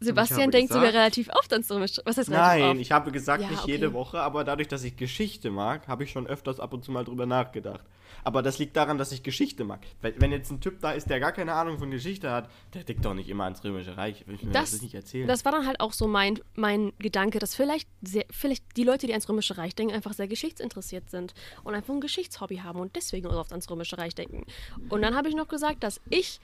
Sebastian 0.00 0.50
denkt 0.50 0.68
sogar 0.72 0.86
gesagt- 0.86 0.98
relativ 0.98 1.28
oft 1.30 1.52
ans 1.52 1.70
Römische 1.70 2.02
Was 2.04 2.16
heißt 2.16 2.30
Nein, 2.30 2.62
oft? 2.62 2.80
ich 2.80 2.92
habe 2.92 3.10
gesagt, 3.12 3.42
Ja, 3.42 3.50
nicht 3.50 3.62
okay. 3.62 3.72
jede 3.72 3.92
Woche, 3.92 4.20
aber 4.20 4.44
dadurch, 4.44 4.68
dass 4.68 4.84
ich 4.84 4.96
Geschichte 4.96 5.50
mag, 5.50 5.86
habe 5.88 6.04
ich 6.04 6.10
schon 6.10 6.26
öfters 6.26 6.60
ab 6.60 6.72
und 6.72 6.84
zu 6.84 6.92
mal 6.92 7.04
drüber 7.04 7.26
nachgedacht. 7.26 7.84
Aber 8.24 8.42
das 8.42 8.58
liegt 8.58 8.76
daran, 8.76 8.98
dass 8.98 9.12
ich 9.12 9.22
Geschichte 9.22 9.64
mag. 9.64 9.80
Wenn 10.00 10.32
jetzt 10.32 10.50
ein 10.50 10.60
Typ 10.60 10.80
da 10.80 10.90
ist, 10.90 11.08
der 11.08 11.20
gar 11.20 11.32
keine 11.32 11.52
Ahnung 11.54 11.78
von 11.78 11.90
Geschichte 11.90 12.30
hat, 12.30 12.50
der 12.74 12.82
denkt 12.84 13.04
doch 13.04 13.14
nicht 13.14 13.28
immer 13.28 13.44
ans 13.44 13.62
Römische 13.62 13.96
Reich. 13.96 14.22
Ich 14.22 14.26
will 14.26 14.38
mir 14.42 14.52
das, 14.52 14.72
das, 14.72 14.82
nicht 14.82 14.94
erzählen. 14.94 15.28
das 15.28 15.44
war 15.44 15.52
dann 15.52 15.66
halt 15.66 15.80
auch 15.80 15.92
so 15.92 16.08
mein, 16.08 16.38
mein 16.54 16.92
Gedanke, 16.98 17.38
dass 17.38 17.54
vielleicht, 17.54 17.88
sehr, 18.02 18.24
vielleicht 18.30 18.64
die 18.76 18.84
Leute, 18.84 19.06
die 19.06 19.12
ans 19.12 19.28
Römische 19.28 19.56
Reich 19.56 19.74
denken, 19.74 19.94
einfach 19.94 20.14
sehr 20.14 20.26
geschichtsinteressiert 20.26 21.08
sind 21.10 21.32
und 21.64 21.74
einfach 21.74 21.94
ein 21.94 22.00
Geschichtshobby 22.00 22.56
haben 22.56 22.80
und 22.80 22.96
deswegen 22.96 23.28
oft 23.28 23.52
ans 23.52 23.70
Römische 23.70 23.98
Reich 23.98 24.14
denken. 24.14 24.44
Und 24.88 25.02
dann 25.02 25.14
habe 25.16 25.28
ich 25.28 25.36
noch 25.36 25.48
gesagt, 25.48 25.82
dass 25.84 26.00
ich 26.10 26.40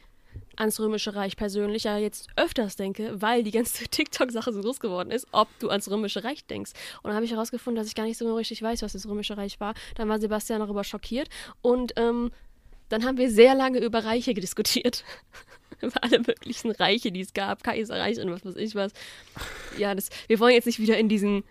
ans 0.57 0.79
Römische 0.81 1.15
Reich 1.15 1.37
persönlich 1.37 1.85
ja 1.85 1.99
jetzt 1.99 2.29
öfters 2.37 2.77
denke, 2.77 3.21
weil 3.21 3.43
die 3.43 3.51
ganze 3.51 3.85
TikTok-Sache 3.89 4.53
so 4.53 4.61
groß 4.61 4.81
geworden 4.81 5.11
ist, 5.11 5.27
ob 5.33 5.49
du 5.59 5.71
ans 5.71 5.91
Römische 5.91 6.25
Reich 6.25 6.47
denkst. 6.47 6.73
Und 7.03 7.09
dann 7.09 7.15
habe 7.15 7.25
ich 7.25 7.33
herausgefunden, 7.33 7.77
dass 7.81 7.89
ich 7.89 7.95
gar 7.95 8.05
nicht 8.05 8.19
so 8.19 8.35
richtig 8.37 8.63
weiß, 8.63 8.83
was 8.83 8.93
das 8.93 9.09
Römische 9.09 9.37
Reich 9.37 9.61
war. 9.61 9.75
Dann 9.97 10.09
war 10.09 10.21
Sebastian 10.21 10.61
darüber 10.61 10.85
schockiert 10.85 11.29
und 11.63 11.93
ähm, 11.97 12.31
dann 12.89 13.05
haben 13.05 13.17
wir 13.17 13.31
sehr 13.31 13.55
lange 13.55 13.79
über 13.79 14.05
Reiche 14.05 14.35
diskutiert. 14.35 15.05
über 15.81 16.03
alle 16.03 16.21
möglichen 16.21 16.71
Reiche, 16.71 17.11
die 17.11 17.21
es 17.21 17.35
gab, 17.35 17.63
Kaiserreich 17.63 18.21
und 18.21 18.31
was 18.31 18.45
weiß 18.45 18.57
ich 18.57 18.75
was. 18.75 18.93
Ja, 19.77 19.95
das, 19.95 20.09
wir 20.29 20.39
wollen 20.39 20.55
jetzt 20.55 20.67
nicht 20.67 20.79
wieder 20.79 20.99
in 20.99 21.09
diesen 21.09 21.45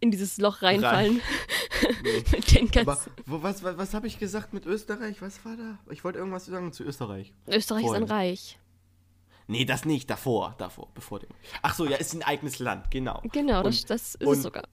in 0.00 0.10
dieses 0.10 0.36
Loch 0.38 0.62
reinfallen. 0.62 1.20
mit 2.32 2.54
den 2.54 2.68
aber 2.68 2.84
ganzen. 2.94 3.12
wo, 3.26 3.42
was, 3.42 3.62
was, 3.62 3.76
was 3.76 3.94
habe 3.94 4.06
ich 4.06 4.18
gesagt 4.18 4.52
mit 4.52 4.66
Österreich? 4.66 5.20
Was 5.22 5.44
war 5.44 5.56
da? 5.56 5.78
Ich 5.90 6.04
wollte 6.04 6.18
irgendwas 6.18 6.46
sagen 6.46 6.72
zu 6.72 6.84
Österreich. 6.84 7.32
Österreich 7.46 7.84
ist 7.84 7.92
ein. 7.92 8.04
Reich. 8.04 8.58
Nee, 9.48 9.64
das 9.64 9.84
nicht, 9.84 10.10
davor, 10.10 10.54
davor, 10.58 10.88
bevor 10.94 11.20
dem. 11.20 11.30
Ach 11.62 11.74
so, 11.74 11.86
ja, 11.86 11.96
ist 11.96 12.14
ein 12.14 12.22
eigenes 12.22 12.58
Land, 12.58 12.90
genau. 12.90 13.22
Genau, 13.32 13.62
das, 13.62 13.82
Und- 13.82 13.90
das 13.90 14.14
ist 14.16 14.26
und- 14.26 14.36
es 14.36 14.42
sogar. 14.42 14.64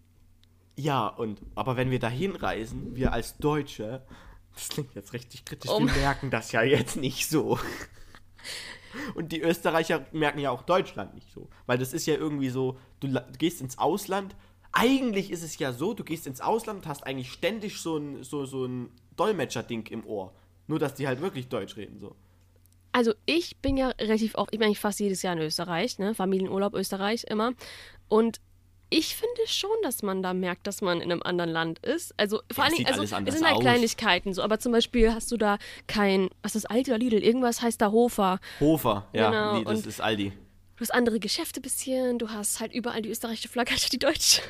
Ja, 0.76 1.08
und 1.08 1.40
aber 1.54 1.78
wenn 1.78 1.92
wir 1.92 2.00
dahin 2.00 2.36
reisen, 2.36 2.96
wir 2.96 3.14
als 3.14 3.38
Deutsche, 3.38 4.04
das 4.56 4.70
klingt 4.70 4.96
jetzt 4.96 5.14
richtig 5.14 5.46
kritisch, 5.46 5.70
Oh 5.70 5.80
wir 5.80 5.86
merken 5.94 6.32
das 6.32 6.52
ja 6.52 6.64
jetzt 6.64 6.96
nicht 6.96 7.30
so. 7.30 7.60
Und 9.16 9.32
die 9.32 9.42
Österreicher 9.42 10.06
merken 10.12 10.40
ja 10.40 10.52
auch 10.52 10.62
Deutschland 10.62 11.16
nicht 11.16 11.32
so, 11.32 11.50
weil 11.66 11.78
das 11.78 11.94
ist 11.94 12.06
ja 12.06 12.14
irgendwie 12.16 12.50
so, 12.50 12.78
du 13.00 13.08
gehst 13.40 13.62
ins 13.62 13.78
Ausland. 13.80 14.36
Eigentlich 14.74 15.30
ist 15.32 15.44
es 15.44 15.58
ja 15.60 15.72
so, 15.72 15.94
du 15.94 16.04
gehst 16.04 16.26
ins 16.28 16.42
Ausland 16.42 16.80
und 16.84 16.88
hast 16.88 17.06
eigentlich 17.06 17.32
ständig 17.32 17.80
so 17.80 17.98
ein 17.98 18.24
so 18.24 18.46
so 18.46 18.66
ein 18.66 18.90
Dolmetscher-Ding 19.16 19.88
im 19.92 20.06
Ohr, 20.06 20.34
nur 20.68 20.80
dass 20.80 20.96
die 20.96 21.08
halt 21.08 21.22
wirklich 21.22 21.48
Deutsch 21.48 21.78
reden 21.78 22.00
so. 22.00 22.16
Also 22.92 23.14
ich 23.26 23.58
bin 23.58 23.78
ja 23.78 23.90
relativ 24.00 24.36
oft, 24.36 24.52
ich 24.54 24.60
bin 24.60 24.68
eigentlich 24.68 24.80
fast 24.80 25.00
jedes 25.00 25.22
Jahr 25.22 25.34
in 25.34 25.42
Österreich, 25.42 26.00
ne? 26.00 26.14
Familienurlaub 26.16 26.74
Österreich 26.74 27.24
immer. 27.30 27.54
Und 28.08 28.40
ich 28.90 29.16
finde 29.16 29.48
schon, 29.48 29.72
dass 29.82 30.04
man 30.04 30.22
da 30.22 30.34
merkt, 30.36 30.68
dass 30.68 30.82
man 30.82 31.02
in 31.02 31.12
einem 31.12 31.24
anderen 31.24 31.50
Land 31.50 31.80
ist. 31.80 32.14
Also 32.18 32.42
vor 32.52 32.66
Ja, 32.66 32.70
sieht 32.72 32.88
also 32.88 33.02
es 33.02 33.10
sind 33.10 33.26
halt 33.46 33.56
aus. 33.56 33.62
Kleinigkeiten 33.62 34.34
so, 34.34 34.44
aber 34.44 34.60
zum 34.60 34.72
Beispiel 34.72 35.12
hast 35.14 35.32
du 35.32 35.38
da 35.38 35.58
kein, 35.88 36.30
was 36.44 36.56
ist 36.56 36.70
Aldi 36.70 36.92
oder 36.92 37.00
Lidl? 37.00 37.24
Irgendwas 37.24 37.64
heißt 37.64 37.82
da 37.82 37.92
Hofer. 37.92 38.40
Hofer, 38.60 39.08
ja, 39.14 39.32
Genau, 39.32 39.58
nee, 39.58 39.64
das 39.64 39.74
und- 39.80 39.88
ist 39.88 40.02
Aldi. 40.02 40.34
Du 40.84 40.90
hast 40.90 40.96
andere 40.96 41.22
Geschäfte 41.22 41.62
bisschen, 41.62 42.20
du 42.20 42.30
hast 42.30 42.60
halt 42.60 42.74
überall 42.74 43.02
die 43.02 43.10
österreichische 43.10 43.48
Flagge, 43.48 43.72
halt 43.72 43.94
die 43.94 44.00
deutsche. 44.00 44.42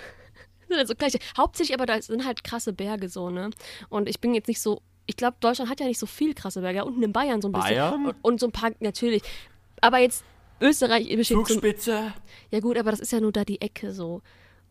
Sind 0.67 0.77
halt 0.77 0.87
so 0.87 0.95
gleiche. 0.95 1.19
Hauptsächlich 1.37 1.77
aber 1.77 1.85
da 1.85 2.01
sind 2.01 2.25
halt 2.25 2.43
krasse 2.43 2.73
Berge 2.73 3.07
so, 3.07 3.29
ne? 3.29 3.51
Und 3.89 4.09
ich 4.09 4.19
bin 4.19 4.33
jetzt 4.33 4.47
nicht 4.47 4.59
so, 4.59 4.81
ich 5.05 5.15
glaube, 5.15 5.37
Deutschland 5.41 5.69
hat 5.69 5.79
ja 5.79 5.85
nicht 5.85 5.99
so 5.99 6.07
viel 6.07 6.33
krasse 6.33 6.61
Berge. 6.61 6.77
Ja, 6.77 6.83
unten 6.85 7.03
in 7.03 7.13
Bayern 7.13 7.39
so 7.39 7.49
ein 7.49 7.51
bisschen. 7.51 7.75
Bayern? 7.75 8.07
Und, 8.07 8.15
und 8.23 8.39
so 8.39 8.47
ein 8.47 8.51
paar, 8.51 8.71
natürlich. 8.79 9.21
Aber 9.79 9.99
jetzt 9.99 10.25
Österreich 10.59 11.07
besteht 11.15 11.37
Zugspitze. 11.37 12.13
Ja 12.49 12.59
gut, 12.61 12.79
aber 12.79 12.89
das 12.89 12.99
ist 12.99 13.11
ja 13.11 13.19
nur 13.19 13.31
da 13.31 13.45
die 13.45 13.61
Ecke 13.61 13.93
so. 13.93 14.23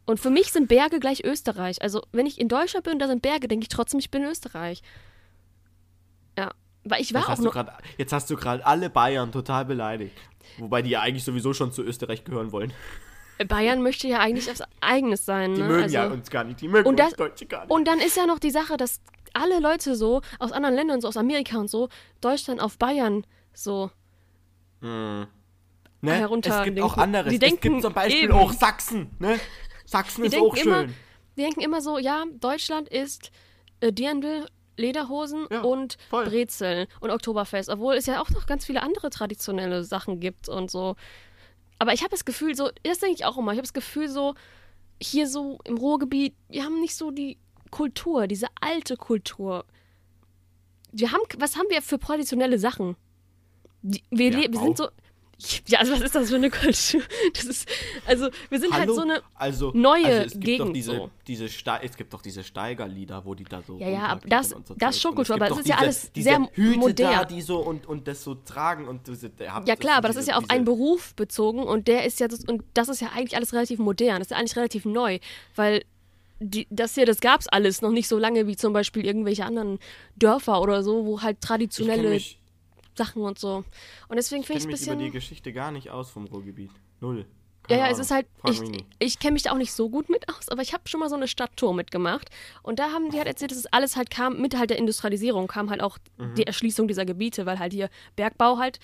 Und 0.05 0.19
für 0.19 0.31
mich 0.31 0.51
sind 0.51 0.67
Berge 0.67 0.99
gleich 0.99 1.23
Österreich. 1.23 1.81
Also 1.81 2.03
wenn 2.11 2.27
ich 2.27 2.41
in 2.41 2.49
Deutschland 2.49 2.83
bin 2.83 2.95
und 2.95 2.99
da 2.99 3.07
sind 3.07 3.23
Berge, 3.23 3.47
denke 3.47 3.63
ich 3.63 3.69
trotzdem, 3.69 4.01
ich 4.01 4.11
bin 4.11 4.25
in 4.25 4.31
Österreich. 4.31 4.83
Ja, 6.37 6.51
weil 6.83 7.01
ich 7.01 7.15
war 7.15 7.21
Jetzt 7.21 7.29
auch 7.29 7.33
hast, 7.33 7.43
noch... 7.43 7.53
grad, 7.53 7.73
jetzt 7.99 8.13
hast 8.13 8.29
du 8.31 8.35
gerade 8.35 8.67
alle 8.67 8.91
Bayern 8.91 9.31
total 9.31 9.65
beleidigt. 9.65 10.17
Wobei 10.59 10.83
die 10.83 10.91
ja 10.91 11.01
eigentlich 11.01 11.25
sowieso 11.25 11.53
schon 11.55 11.73
zu 11.73 11.83
Österreich 11.83 12.25
gehören 12.25 12.53
wollen. 12.53 12.73
Bayern 13.49 13.83
möchte 13.83 14.07
ja 14.07 14.21
eigentlich 14.21 14.51
aufs 14.51 14.63
Eigenes 14.81 15.25
sein. 15.25 15.55
Die 15.55 15.63
ne? 15.63 15.69
mögen 15.69 15.83
also, 15.85 15.95
ja 15.97 16.07
uns 16.07 16.31
gar 16.31 16.45
nicht. 16.45 16.61
Die 16.61 16.69
mögen 16.69 16.89
Und 16.89 17.01
uns 17.01 17.11
das- 17.11 17.17
Deutsche 17.17 17.47
gar 17.47 17.63
nicht. 17.63 17.71
Und 17.71 17.87
dann 17.89 17.99
ist 17.99 18.17
ja 18.17 18.27
noch 18.27 18.39
die 18.39 18.51
Sache, 18.51 18.77
dass 18.77 19.01
alle 19.35 19.59
Leute 19.61 19.97
so 19.97 20.21
aus 20.39 20.53
anderen 20.53 20.75
Ländern, 20.77 21.01
so 21.01 21.09
aus 21.09 21.17
Amerika 21.17 21.59
und 21.59 21.69
so, 21.71 21.89
Deutschland 22.21 22.61
auf 22.61 22.79
Bayern 22.79 23.27
so. 23.55 23.91
ne? 24.81 25.29
herunter 26.03 26.59
es 26.59 26.65
gibt 26.65 26.77
denken. 26.79 26.91
auch 26.91 26.97
anderes. 26.99 27.31
Die 27.31 27.37
es 27.37 27.41
denken 27.41 27.61
gibt 27.61 27.83
zum 27.83 27.93
Beispiel 27.95 28.25
eben. 28.25 28.33
auch 28.33 28.53
Sachsen. 28.53 29.11
Ne? 29.19 29.39
Sachsen 29.87 30.23
Die 30.23 30.29
ist 30.29 30.37
auch 30.39 30.55
immer- 30.55 30.81
schön. 30.83 30.95
Die 31.37 31.43
denken 31.43 31.61
immer 31.63 31.81
so, 31.81 31.99
ja, 31.99 32.25
Deutschland 32.41 32.89
ist 32.89 33.31
äh, 33.81 33.93
Dirndl, 33.93 34.47
Lederhosen 34.77 35.47
Ja, 35.51 35.61
und 35.63 35.97
voll. 36.11 36.25
Brezeln 36.25 36.87
und 37.01 37.11
Oktoberfest, 37.11 37.69
obwohl 37.69 37.95
es 37.95 38.07
ja 38.07 38.21
auch 38.21 38.31
noch 38.31 38.47
ganz 38.47 38.65
viele 38.65 38.83
andere 38.83 39.11
traditionelle 39.11 39.85
Sachen 39.85 40.21
gibt 40.21 40.49
und 40.49 40.71
so. 40.71 40.97
Aber 41.79 41.93
ich 41.93 42.01
habe 42.01 42.11
das 42.11 42.25
Gefühl, 42.25 42.55
so, 42.55 42.71
das 42.83 43.01
denke 43.01 43.17
ich 43.17 43.25
auch 43.25 43.37
immer, 43.39 43.53
ich 43.53 43.59
habe 43.59 43.67
das 43.67 43.73
Gefühl, 43.73 44.09
so, 44.09 44.35
hier 45.01 45.27
so 45.27 45.59
im 45.65 45.77
Ruhrgebiet, 45.77 46.35
wir 46.49 46.65
haben 46.65 46.81
nicht 46.81 46.95
so 46.95 47.11
die 47.11 47.39
Kultur, 47.71 48.27
diese 48.27 48.47
alte 48.61 48.97
Kultur. 48.97 49.65
Wir 50.93 51.11
haben, 51.11 51.23
was 51.39 51.57
haben 51.57 51.67
wir 51.71 51.83
für 51.83 51.99
traditionelle 51.99 52.59
Sachen? 52.59 52.97
Die, 53.83 54.03
wir, 54.11 54.31
Ja, 54.31 54.53
wir 54.53 54.61
sind 54.61 54.77
so, 54.77 54.89
ja, 55.67 55.79
also 55.81 55.93
was 55.93 56.01
ist 56.01 56.15
das 56.15 56.29
für 56.31 56.37
eine 56.37 56.51
Kultur? 56.51 57.03
Das 57.35 57.45
ist, 57.45 57.69
also 58.07 58.29
wir 58.51 58.61
sind 58.61 58.73
halt 58.73 58.83
Hallo? 58.83 58.95
so 58.95 59.01
eine, 59.03 59.23
also, 59.35 59.71
neue 59.75 60.05
also 60.07 60.23
es 60.27 60.33
gibt 60.33 60.45
Gegend 60.45 60.69
Doch 60.69 60.73
diese, 60.73 60.91
so. 60.97 61.11
diese 61.27 61.49
Ste 61.49 61.73
es 61.83 61.97
gibt 61.97 62.13
doch 62.13 62.23
diese 62.23 62.45
Steigerlieder, 62.45 63.25
wo 63.25 63.35
die 63.35 63.45
da 63.45 63.63
so. 63.63 63.79
Ja, 63.79 63.89
ja, 63.89 63.99
aber 64.05 64.23
runterklettern 64.23 64.29
das- 64.31 64.69
so 64.69 64.75
das 64.79 65.01
Schokokultur, 65.01 65.37
es 65.37 65.41
gibt 65.41 65.43
aber 65.43 65.49
das 65.49 65.59
ist 65.61 65.69
ja 65.69 65.77
alles 65.79 66.13
diese 66.13 66.29
sehr 66.29 66.49
Hüte 66.53 66.79
modern. 66.79 67.13
Da, 67.13 67.25
die 67.25 67.43
so 67.43 67.59
und, 67.59 67.87
und 67.87 68.07
das 68.09 68.23
so 68.25 68.35
tragen 68.35 68.87
und 68.89 69.07
diese, 69.07 69.31
Ja 69.39 69.77
klar, 69.77 69.97
aber 69.97 70.09
das 70.09 70.17
diese- 70.17 70.21
ist 70.21 70.27
ja 70.29 70.37
auf 70.37 70.49
einen 70.51 70.65
Beruf 70.65 71.15
bezogen 71.15 71.63
und 71.65 71.89
der 71.89 72.05
ist 72.05 72.21
ja 72.21 72.29
das, 72.29 72.45
und 72.45 72.63
das 72.75 72.89
ist 72.89 73.01
ja 73.01 73.09
eigentlich 73.15 73.37
alles 73.37 73.53
relativ 73.53 73.79
modern, 73.79 74.19
das 74.19 74.27
ist 74.27 74.31
ja 74.33 74.37
eigentlich 74.39 74.57
relativ 74.57 74.85
neu, 74.85 75.19
weil 75.57 75.85
die, 76.45 76.67
das 76.71 76.95
hier, 76.97 77.07
das 77.07 77.21
gab's 77.21 77.47
alles 77.47 77.83
noch 77.83 77.93
nicht 77.93 78.09
so 78.09 78.19
lange 78.19 78.49
wie 78.49 78.57
zum 78.57 78.73
Beispiel 78.73 79.07
irgendwelche 79.07 79.45
anderen 79.45 79.79
Dörfer 80.17 80.61
oder 80.61 80.83
so, 80.83 81.07
wo 81.07 81.23
halt 81.23 81.41
traditionelle 81.41 82.21
Sachen 82.97 83.23
und 83.23 83.39
so. 83.39 83.65
Und 84.09 84.17
deswegen 84.17 84.43
Ich 84.43 84.47
finde 84.47 84.59
ich 84.59 84.65
es 84.65 84.67
mich 84.67 84.81
ein 84.83 84.95
über 84.95 84.97
die 84.97 85.05
bisschen. 85.07 85.13
Geschichte 85.13 85.53
gar 85.53 85.71
nicht 85.71 85.91
aus 85.91 86.11
vom 86.11 86.27
Ruhrgebiet. 86.27 86.71
Null. 87.01 87.27
Ja, 87.71 87.77
Keine 87.77 87.81
ja, 87.81 87.87
es 87.87 87.93
Ahnung. 87.93 88.01
ist 88.03 88.11
halt, 88.11 88.27
Frag 88.41 88.51
ich, 88.53 88.85
ich 88.99 89.19
kenne 89.21 89.35
mich 89.35 89.43
da 89.45 89.53
auch 89.53 89.57
nicht 89.57 89.73
so 89.73 89.89
gut 89.89 90.11
mit 90.11 90.29
aus, 90.29 90.49
aber 90.49 90.63
ich 90.63 90.73
habe 90.75 90.89
schon 90.89 90.99
mal 90.99 91.09
so 91.09 91.15
eine 91.15 91.29
Stadttour 91.29 91.73
mitgemacht. 91.75 92.29
Und 92.63 92.81
da 92.81 92.91
haben 92.91 93.11
die 93.11 93.19
halt 93.19 93.29
erzählt, 93.29 93.53
dass 93.53 93.59
es 93.59 93.67
alles 93.67 93.95
halt 93.97 94.11
kam, 94.11 94.41
mit 94.41 94.59
halt 94.59 94.71
der 94.71 94.79
Industrialisierung 94.79 95.47
kam 95.47 95.71
halt 95.71 95.81
auch 95.81 95.99
Mhm. 96.19 96.35
die 96.35 96.43
Erschließung 96.47 96.89
dieser 96.89 97.05
Gebiete, 97.05 97.47
weil 97.47 97.61
halt 97.61 97.73
hier 97.73 97.89
Bergbau 98.17 98.59
halt 98.59 98.81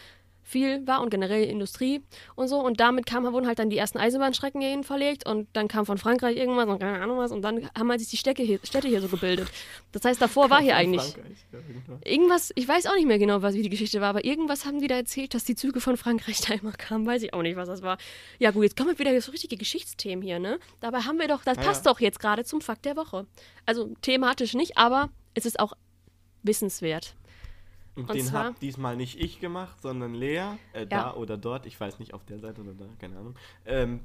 viel 0.48 0.86
war 0.86 1.02
und 1.02 1.10
generell 1.10 1.44
Industrie 1.44 2.02
und 2.34 2.48
so. 2.48 2.58
Und 2.58 2.80
damit 2.80 3.06
kam, 3.06 3.24
wurden 3.32 3.46
halt 3.46 3.58
dann 3.58 3.68
die 3.68 3.76
ersten 3.76 3.98
Eisenbahnstrecken 3.98 4.60
hierhin 4.60 4.82
verlegt 4.82 5.26
und 5.26 5.46
dann 5.52 5.68
kam 5.68 5.84
von 5.84 5.98
Frankreich 5.98 6.36
irgendwas 6.36 6.66
und 6.66 6.78
keine 6.78 7.00
Ahnung 7.00 7.18
was 7.18 7.32
und 7.32 7.42
dann 7.42 7.68
haben 7.78 7.90
halt 7.90 8.00
sich 8.00 8.08
die 8.08 8.16
Städte 8.16 8.42
hier, 8.42 8.58
Städte 8.62 8.88
hier 8.88 9.00
so 9.00 9.08
gebildet. 9.08 9.48
Das 9.92 10.04
heißt, 10.04 10.20
davor 10.20 10.48
war 10.48 10.60
hier 10.60 10.76
eigentlich 10.76 11.14
irgendwann. 11.52 12.00
irgendwas, 12.04 12.50
ich 12.54 12.66
weiß 12.66 12.86
auch 12.86 12.94
nicht 12.94 13.06
mehr 13.06 13.18
genau, 13.18 13.42
was 13.42 13.54
wie 13.54 13.62
die 13.62 13.68
Geschichte 13.68 14.00
war, 14.00 14.08
aber 14.08 14.24
irgendwas 14.24 14.64
haben 14.64 14.80
die 14.80 14.86
da 14.86 14.96
erzählt, 14.96 15.34
dass 15.34 15.44
die 15.44 15.54
Züge 15.54 15.80
von 15.80 15.96
Frankreich 15.96 16.40
da 16.48 16.54
immer 16.54 16.72
kamen. 16.72 17.06
Weiß 17.06 17.22
ich 17.22 17.34
auch 17.34 17.42
nicht, 17.42 17.56
was 17.56 17.68
das 17.68 17.82
war. 17.82 17.98
Ja 18.38 18.50
gut, 18.50 18.62
jetzt 18.64 18.76
kommen 18.76 18.90
wir 18.90 18.98
wieder 18.98 19.20
so 19.20 19.30
richtige 19.30 19.56
Geschichtsthemen 19.56 20.22
hier, 20.22 20.38
ne? 20.38 20.58
Dabei 20.80 21.00
haben 21.00 21.18
wir 21.18 21.28
doch, 21.28 21.44
das 21.44 21.58
Ja, 21.58 21.64
passt 21.64 21.84
ja. 21.84 21.92
doch 21.92 22.00
jetzt 22.00 22.20
gerade 22.20 22.44
zum 22.44 22.60
Fakt 22.60 22.86
der 22.86 22.96
Woche. 22.96 23.26
Also 23.66 23.90
thematisch 24.00 24.54
nicht, 24.54 24.78
aber 24.78 25.10
es 25.34 25.44
ist 25.44 25.60
auch 25.60 25.74
wissenswert. 26.42 27.14
Und, 27.98 28.08
Und 28.10 28.14
den 28.14 28.26
zwar- 28.26 28.44
hab 28.46 28.60
diesmal 28.60 28.96
nicht 28.96 29.20
ich 29.20 29.40
gemacht, 29.40 29.80
sondern 29.82 30.14
Lea. 30.14 30.42
Äh, 30.72 30.86
Da 30.86 31.14
oder 31.14 31.36
dort. 31.36 31.66
Ich 31.66 31.78
weiß 31.78 31.98
nicht, 31.98 32.14
auf 32.14 32.24
der 32.24 32.38
Seite 32.38 32.60
oder 32.60 32.72
da. 32.74 32.84
Keine 33.00 33.16
Ahnung. 33.18 33.34
Ähm, 33.66 34.00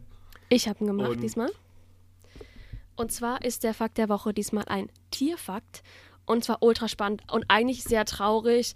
Ich 0.50 0.68
habe 0.68 0.84
ihn 0.84 0.88
gemacht 0.88 1.22
diesmal. 1.22 1.50
Und 2.96 3.12
zwar 3.12 3.44
ist 3.44 3.64
der 3.64 3.74
Fakt 3.74 3.98
der 3.98 4.10
Woche 4.10 4.34
diesmal 4.34 4.66
ein 4.66 4.90
Tierfakt. 5.12 5.84
Und 6.26 6.44
zwar 6.44 6.64
ultra 6.64 6.88
spannend 6.88 7.22
und 7.32 7.46
eigentlich 7.50 7.84
sehr 7.84 8.06
traurig, 8.06 8.76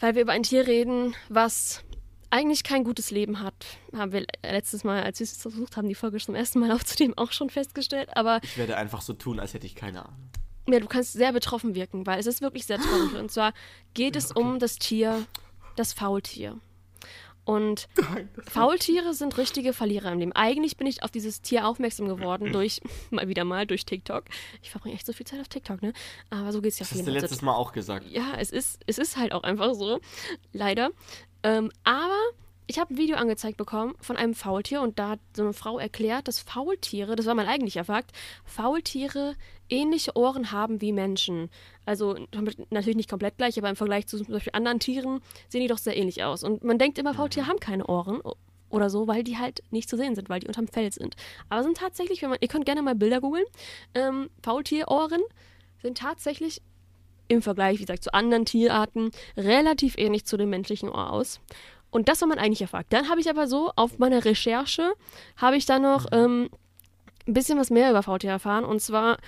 weil 0.00 0.14
wir 0.14 0.22
über 0.22 0.32
ein 0.32 0.44
Tier 0.44 0.66
reden, 0.66 1.14
was 1.28 1.84
eigentlich 2.30 2.64
kein 2.64 2.84
gutes 2.84 3.10
Leben 3.10 3.40
hat. 3.40 3.54
Haben 3.94 4.12
wir 4.12 4.26
letztes 4.42 4.82
Mal, 4.82 5.02
als 5.02 5.20
wir 5.20 5.24
es 5.24 5.36
versucht 5.40 5.76
haben, 5.76 5.88
die 5.88 5.94
Folge 5.94 6.18
zum 6.18 6.34
ersten 6.34 6.58
Mal 6.60 6.72
aufzunehmen, 6.72 7.14
auch 7.18 7.32
schon 7.32 7.50
festgestellt. 7.50 8.16
Aber 8.16 8.40
ich 8.42 8.56
werde 8.56 8.76
einfach 8.78 9.02
so 9.02 9.12
tun, 9.12 9.38
als 9.40 9.52
hätte 9.54 9.66
ich 9.66 9.74
keine 9.74 10.06
Ahnung. 10.06 10.16
Ja, 10.66 10.80
du 10.80 10.86
kannst 10.86 11.12
sehr 11.12 11.32
betroffen 11.32 11.74
wirken, 11.74 12.06
weil 12.06 12.18
es 12.18 12.26
ist 12.26 12.40
wirklich 12.40 12.66
sehr 12.66 12.78
traurig. 12.78 13.14
Und 13.14 13.30
zwar 13.30 13.52
geht 13.94 14.16
es 14.16 14.32
um 14.32 14.58
das 14.58 14.76
Tier, 14.76 15.26
das 15.76 15.92
Faultier. 15.92 16.58
Und 17.44 17.88
Faultiere 18.48 19.12
sind 19.12 19.36
richtige 19.36 19.72
Verlierer 19.74 20.10
im 20.12 20.18
Leben. 20.18 20.32
Eigentlich 20.32 20.76
bin 20.76 20.86
ich 20.86 21.02
auf 21.02 21.10
dieses 21.10 21.42
Tier 21.42 21.66
aufmerksam 21.66 22.08
geworden 22.08 22.52
durch, 22.52 22.80
mal 23.10 23.28
wieder 23.28 23.44
mal, 23.44 23.66
durch 23.66 23.84
TikTok. 23.84 24.24
Ich 24.62 24.70
verbringe 24.70 24.94
echt 24.94 25.06
so 25.06 25.12
viel 25.12 25.26
Zeit 25.26 25.40
auf 25.40 25.48
TikTok, 25.48 25.82
ne? 25.82 25.92
Aber 26.30 26.52
so 26.52 26.62
geht 26.62 26.72
es 26.72 26.78
ja 26.78 26.84
Das 26.84 26.92
auf 26.92 26.98
hast 26.98 27.06
du 27.06 27.10
jeden 27.10 27.20
letztes. 27.20 27.42
Mal 27.42 27.54
auch 27.54 27.72
gesagt. 27.72 28.06
Ja, 28.10 28.34
es 28.38 28.50
ist, 28.50 28.80
es 28.86 28.98
ist 28.98 29.16
halt 29.16 29.32
auch 29.32 29.42
einfach 29.42 29.74
so. 29.74 30.00
Leider. 30.52 30.90
Ähm, 31.42 31.70
aber 31.84 32.18
ich 32.66 32.78
habe 32.78 32.94
ein 32.94 32.98
Video 32.98 33.16
angezeigt 33.16 33.56
bekommen 33.56 33.94
von 34.00 34.16
einem 34.16 34.34
Faultier 34.34 34.80
und 34.80 34.98
da 34.98 35.10
hat 35.10 35.20
so 35.36 35.42
eine 35.42 35.52
Frau 35.52 35.78
erklärt, 35.78 36.28
dass 36.28 36.38
Faultiere, 36.38 37.14
das 37.16 37.26
war 37.26 37.34
mein 37.34 37.46
eigentlicher 37.46 37.84
Fakt, 37.84 38.12
Faultiere 38.44 39.34
ähnliche 39.68 40.16
Ohren 40.16 40.50
haben 40.50 40.80
wie 40.80 40.92
Menschen. 40.92 41.50
Also 41.84 42.16
natürlich 42.70 42.96
nicht 42.96 43.10
komplett 43.10 43.36
gleich, 43.36 43.58
aber 43.58 43.68
im 43.68 43.76
Vergleich 43.76 44.06
zu 44.06 44.18
zum 44.18 44.32
Beispiel 44.32 44.52
anderen 44.54 44.80
Tieren 44.80 45.20
sehen 45.48 45.60
die 45.60 45.68
doch 45.68 45.78
sehr 45.78 45.96
ähnlich 45.96 46.24
aus. 46.24 46.42
Und 46.42 46.64
man 46.64 46.78
denkt 46.78 46.98
immer, 46.98 47.14
Faultiere 47.14 47.46
haben 47.46 47.60
keine 47.60 47.86
Ohren 47.86 48.20
oder 48.70 48.88
so, 48.88 49.06
weil 49.06 49.24
die 49.24 49.38
halt 49.38 49.62
nicht 49.70 49.88
zu 49.88 49.96
sehen 49.96 50.14
sind, 50.14 50.28
weil 50.30 50.40
die 50.40 50.46
unterm 50.46 50.68
Fell 50.68 50.90
sind. 50.92 51.16
Aber 51.48 51.62
sind 51.62 51.76
tatsächlich, 51.76 52.22
wenn 52.22 52.30
man, 52.30 52.38
ihr 52.40 52.48
könnt 52.48 52.64
gerne 52.64 52.82
mal 52.82 52.94
Bilder 52.94 53.20
googeln, 53.20 53.44
ähm, 53.94 54.30
Faultierohren 54.42 55.22
sind 55.82 55.98
tatsächlich 55.98 56.62
im 57.28 57.42
Vergleich, 57.42 57.78
wie 57.78 57.84
gesagt, 57.84 58.04
zu 58.04 58.12
anderen 58.12 58.44
Tierarten 58.44 59.10
relativ 59.36 59.96
ähnlich 59.96 60.24
zu 60.24 60.36
dem 60.36 60.50
menschlichen 60.50 60.88
Ohr 60.88 61.10
aus. 61.10 61.40
Und 61.94 62.08
das 62.08 62.20
war 62.20 62.26
mein 62.26 62.40
eigentlicher 62.40 62.66
Fakt. 62.66 62.92
Dann 62.92 63.08
habe 63.08 63.20
ich 63.20 63.30
aber 63.30 63.46
so 63.46 63.70
auf 63.76 64.00
meiner 64.00 64.24
Recherche, 64.24 64.94
habe 65.36 65.56
ich 65.56 65.64
dann 65.64 65.82
noch 65.82 66.06
ähm, 66.10 66.50
ein 67.24 67.34
bisschen 67.34 67.56
was 67.56 67.70
mehr 67.70 67.88
über 67.88 68.02
Faultiere 68.02 68.32
erfahren. 68.32 68.64
Und 68.64 68.82
zwar, 68.82 69.18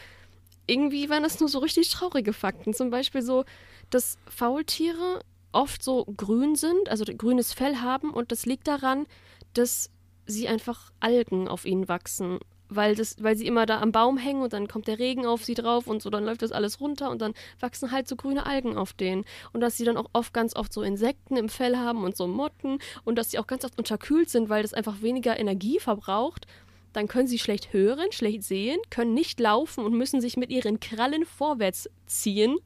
irgendwie 0.66 1.08
waren 1.08 1.22
das 1.22 1.38
nur 1.38 1.48
so 1.48 1.60
richtig 1.60 1.88
traurige 1.90 2.32
Fakten. 2.32 2.74
Zum 2.74 2.90
Beispiel 2.90 3.22
so, 3.22 3.44
dass 3.90 4.18
Faultiere 4.28 5.20
oft 5.52 5.80
so 5.80 6.06
grün 6.06 6.56
sind, 6.56 6.88
also 6.88 7.04
grünes 7.04 7.52
Fell 7.52 7.76
haben. 7.76 8.12
Und 8.12 8.32
das 8.32 8.46
liegt 8.46 8.66
daran, 8.66 9.06
dass 9.54 9.88
sie 10.26 10.48
einfach 10.48 10.90
Algen 10.98 11.46
auf 11.46 11.66
ihnen 11.66 11.86
wachsen. 11.86 12.40
Weil, 12.68 12.96
das, 12.96 13.22
weil 13.22 13.36
sie 13.36 13.46
immer 13.46 13.64
da 13.64 13.80
am 13.80 13.92
Baum 13.92 14.18
hängen 14.18 14.42
und 14.42 14.52
dann 14.52 14.66
kommt 14.66 14.88
der 14.88 14.98
Regen 14.98 15.24
auf 15.24 15.44
sie 15.44 15.54
drauf 15.54 15.86
und 15.86 16.02
so, 16.02 16.10
dann 16.10 16.24
läuft 16.24 16.42
das 16.42 16.50
alles 16.50 16.80
runter 16.80 17.10
und 17.10 17.22
dann 17.22 17.34
wachsen 17.60 17.92
halt 17.92 18.08
so 18.08 18.16
grüne 18.16 18.44
Algen 18.44 18.76
auf 18.76 18.92
denen. 18.92 19.24
Und 19.52 19.60
dass 19.60 19.76
sie 19.76 19.84
dann 19.84 19.96
auch 19.96 20.10
oft 20.12 20.34
ganz 20.34 20.56
oft 20.56 20.72
so 20.72 20.82
Insekten 20.82 21.36
im 21.36 21.48
Fell 21.48 21.76
haben 21.76 22.02
und 22.02 22.16
so 22.16 22.26
Motten 22.26 22.78
und 23.04 23.16
dass 23.16 23.30
sie 23.30 23.38
auch 23.38 23.46
ganz 23.46 23.64
oft 23.64 23.78
unterkühlt 23.78 24.30
sind, 24.30 24.48
weil 24.48 24.62
das 24.62 24.74
einfach 24.74 25.00
weniger 25.00 25.38
Energie 25.38 25.78
verbraucht. 25.78 26.46
Dann 26.92 27.08
können 27.08 27.28
sie 27.28 27.38
schlecht 27.38 27.72
hören, 27.72 28.10
schlecht 28.10 28.42
sehen, 28.42 28.80
können 28.90 29.14
nicht 29.14 29.38
laufen 29.38 29.84
und 29.84 29.92
müssen 29.92 30.20
sich 30.20 30.36
mit 30.36 30.50
ihren 30.50 30.80
Krallen 30.80 31.24
vorwärts 31.26 31.90
ziehen. 32.06 32.56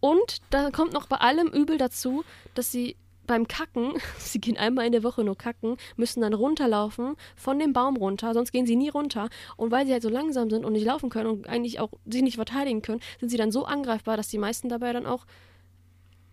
Und 0.00 0.38
da 0.50 0.70
kommt 0.70 0.92
noch 0.92 1.06
bei 1.06 1.16
allem 1.16 1.48
übel 1.48 1.76
dazu, 1.76 2.24
dass 2.54 2.70
sie 2.70 2.96
beim 3.28 3.46
Kacken, 3.46 3.92
sie 4.18 4.40
gehen 4.40 4.56
einmal 4.56 4.86
in 4.86 4.92
der 4.92 5.04
Woche 5.04 5.22
nur 5.22 5.38
kacken, 5.38 5.76
müssen 5.94 6.22
dann 6.22 6.34
runterlaufen 6.34 7.14
von 7.36 7.60
dem 7.60 7.72
Baum 7.72 7.96
runter, 7.96 8.34
sonst 8.34 8.50
gehen 8.50 8.66
sie 8.66 8.74
nie 8.74 8.88
runter. 8.88 9.28
Und 9.56 9.70
weil 9.70 9.86
sie 9.86 9.92
halt 9.92 10.02
so 10.02 10.08
langsam 10.08 10.50
sind 10.50 10.64
und 10.64 10.72
nicht 10.72 10.84
laufen 10.84 11.10
können 11.10 11.30
und 11.30 11.48
eigentlich 11.48 11.78
auch 11.78 11.90
sich 12.06 12.22
nicht 12.22 12.34
verteidigen 12.34 12.82
können, 12.82 13.00
sind 13.20 13.28
sie 13.28 13.36
dann 13.36 13.52
so 13.52 13.64
angreifbar, 13.64 14.16
dass 14.16 14.28
die 14.28 14.38
meisten 14.38 14.68
dabei 14.68 14.92
dann 14.92 15.06
auch 15.06 15.26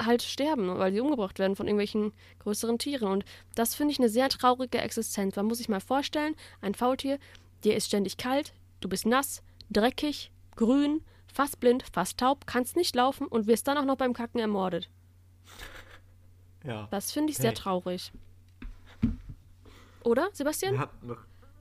halt 0.04 0.24
sterben, 0.24 0.78
weil 0.78 0.92
sie 0.92 1.00
umgebracht 1.00 1.40
werden 1.40 1.56
von 1.56 1.68
irgendwelchen 1.68 2.12
größeren 2.40 2.80
Tieren. 2.80 3.08
Und 3.08 3.26
das 3.54 3.76
finde 3.76 3.92
ich 3.92 4.00
eine 4.00 4.10
sehr 4.10 4.30
traurige 4.30 4.80
Existenz. 4.80 5.36
Man 5.36 5.46
muss 5.46 5.60
sich 5.60 5.70
mal 5.70 5.80
vorstellen, 5.80 6.36
ein 6.62 6.74
Faultier, 6.74 7.20
dir 7.64 7.76
ist 7.76 7.88
ständig 7.88 8.18
kalt, 8.18 8.54
du 8.82 8.90
bist 8.90 9.06
nass, 9.06 9.44
dreckig, 9.70 10.32
grün, 10.56 11.02
fast 11.32 11.60
blind, 11.60 11.84
fast 11.92 12.18
taub, 12.18 12.46
kannst 12.48 12.76
nicht 12.76 12.96
laufen 12.96 13.28
und 13.28 13.48
wirst 13.48 13.68
dann 13.68 13.78
auch 13.78 13.86
noch 13.86 13.98
beim 13.98 14.14
Kacken 14.14 14.40
ermordet. 14.40 14.90
Ja. 16.66 16.88
Das 16.92 17.12
finde 17.12 17.32
ich 17.32 17.38
sehr 17.38 17.52
Pech. 17.52 17.60
traurig. 17.60 18.12
Oder, 20.04 20.30
Sebastian? 20.34 20.88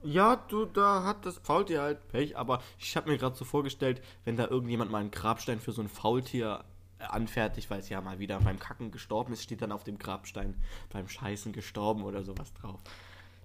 Ja, 0.03 0.35
du, 0.35 0.65
da 0.65 1.03
hat 1.03 1.25
das 1.25 1.39
Faultier 1.39 1.81
halt 1.81 2.07
Pech, 2.09 2.37
aber 2.37 2.61
ich 2.77 2.95
habe 2.95 3.09
mir 3.09 3.17
gerade 3.17 3.35
so 3.35 3.43
vorgestellt, 3.43 4.03
wenn 4.23 4.37
da 4.37 4.47
irgendjemand 4.47 4.91
mal 4.91 4.99
einen 4.99 5.09
Grabstein 5.09 5.59
für 5.59 5.71
so 5.71 5.81
ein 5.81 5.89
Faultier 5.89 6.63
äh, 6.99 7.05
anfertigt, 7.05 7.71
weil 7.71 7.79
es 7.79 7.89
ja 7.89 8.01
mal 8.01 8.19
wieder 8.19 8.39
beim 8.39 8.59
Kacken 8.59 8.91
gestorben 8.91 9.33
ist, 9.33 9.41
steht 9.41 9.63
dann 9.63 9.71
auf 9.71 9.83
dem 9.83 9.97
Grabstein 9.97 10.55
beim 10.91 11.09
Scheißen 11.09 11.53
gestorben 11.53 12.03
oder 12.03 12.23
sowas 12.23 12.53
drauf. 12.53 12.79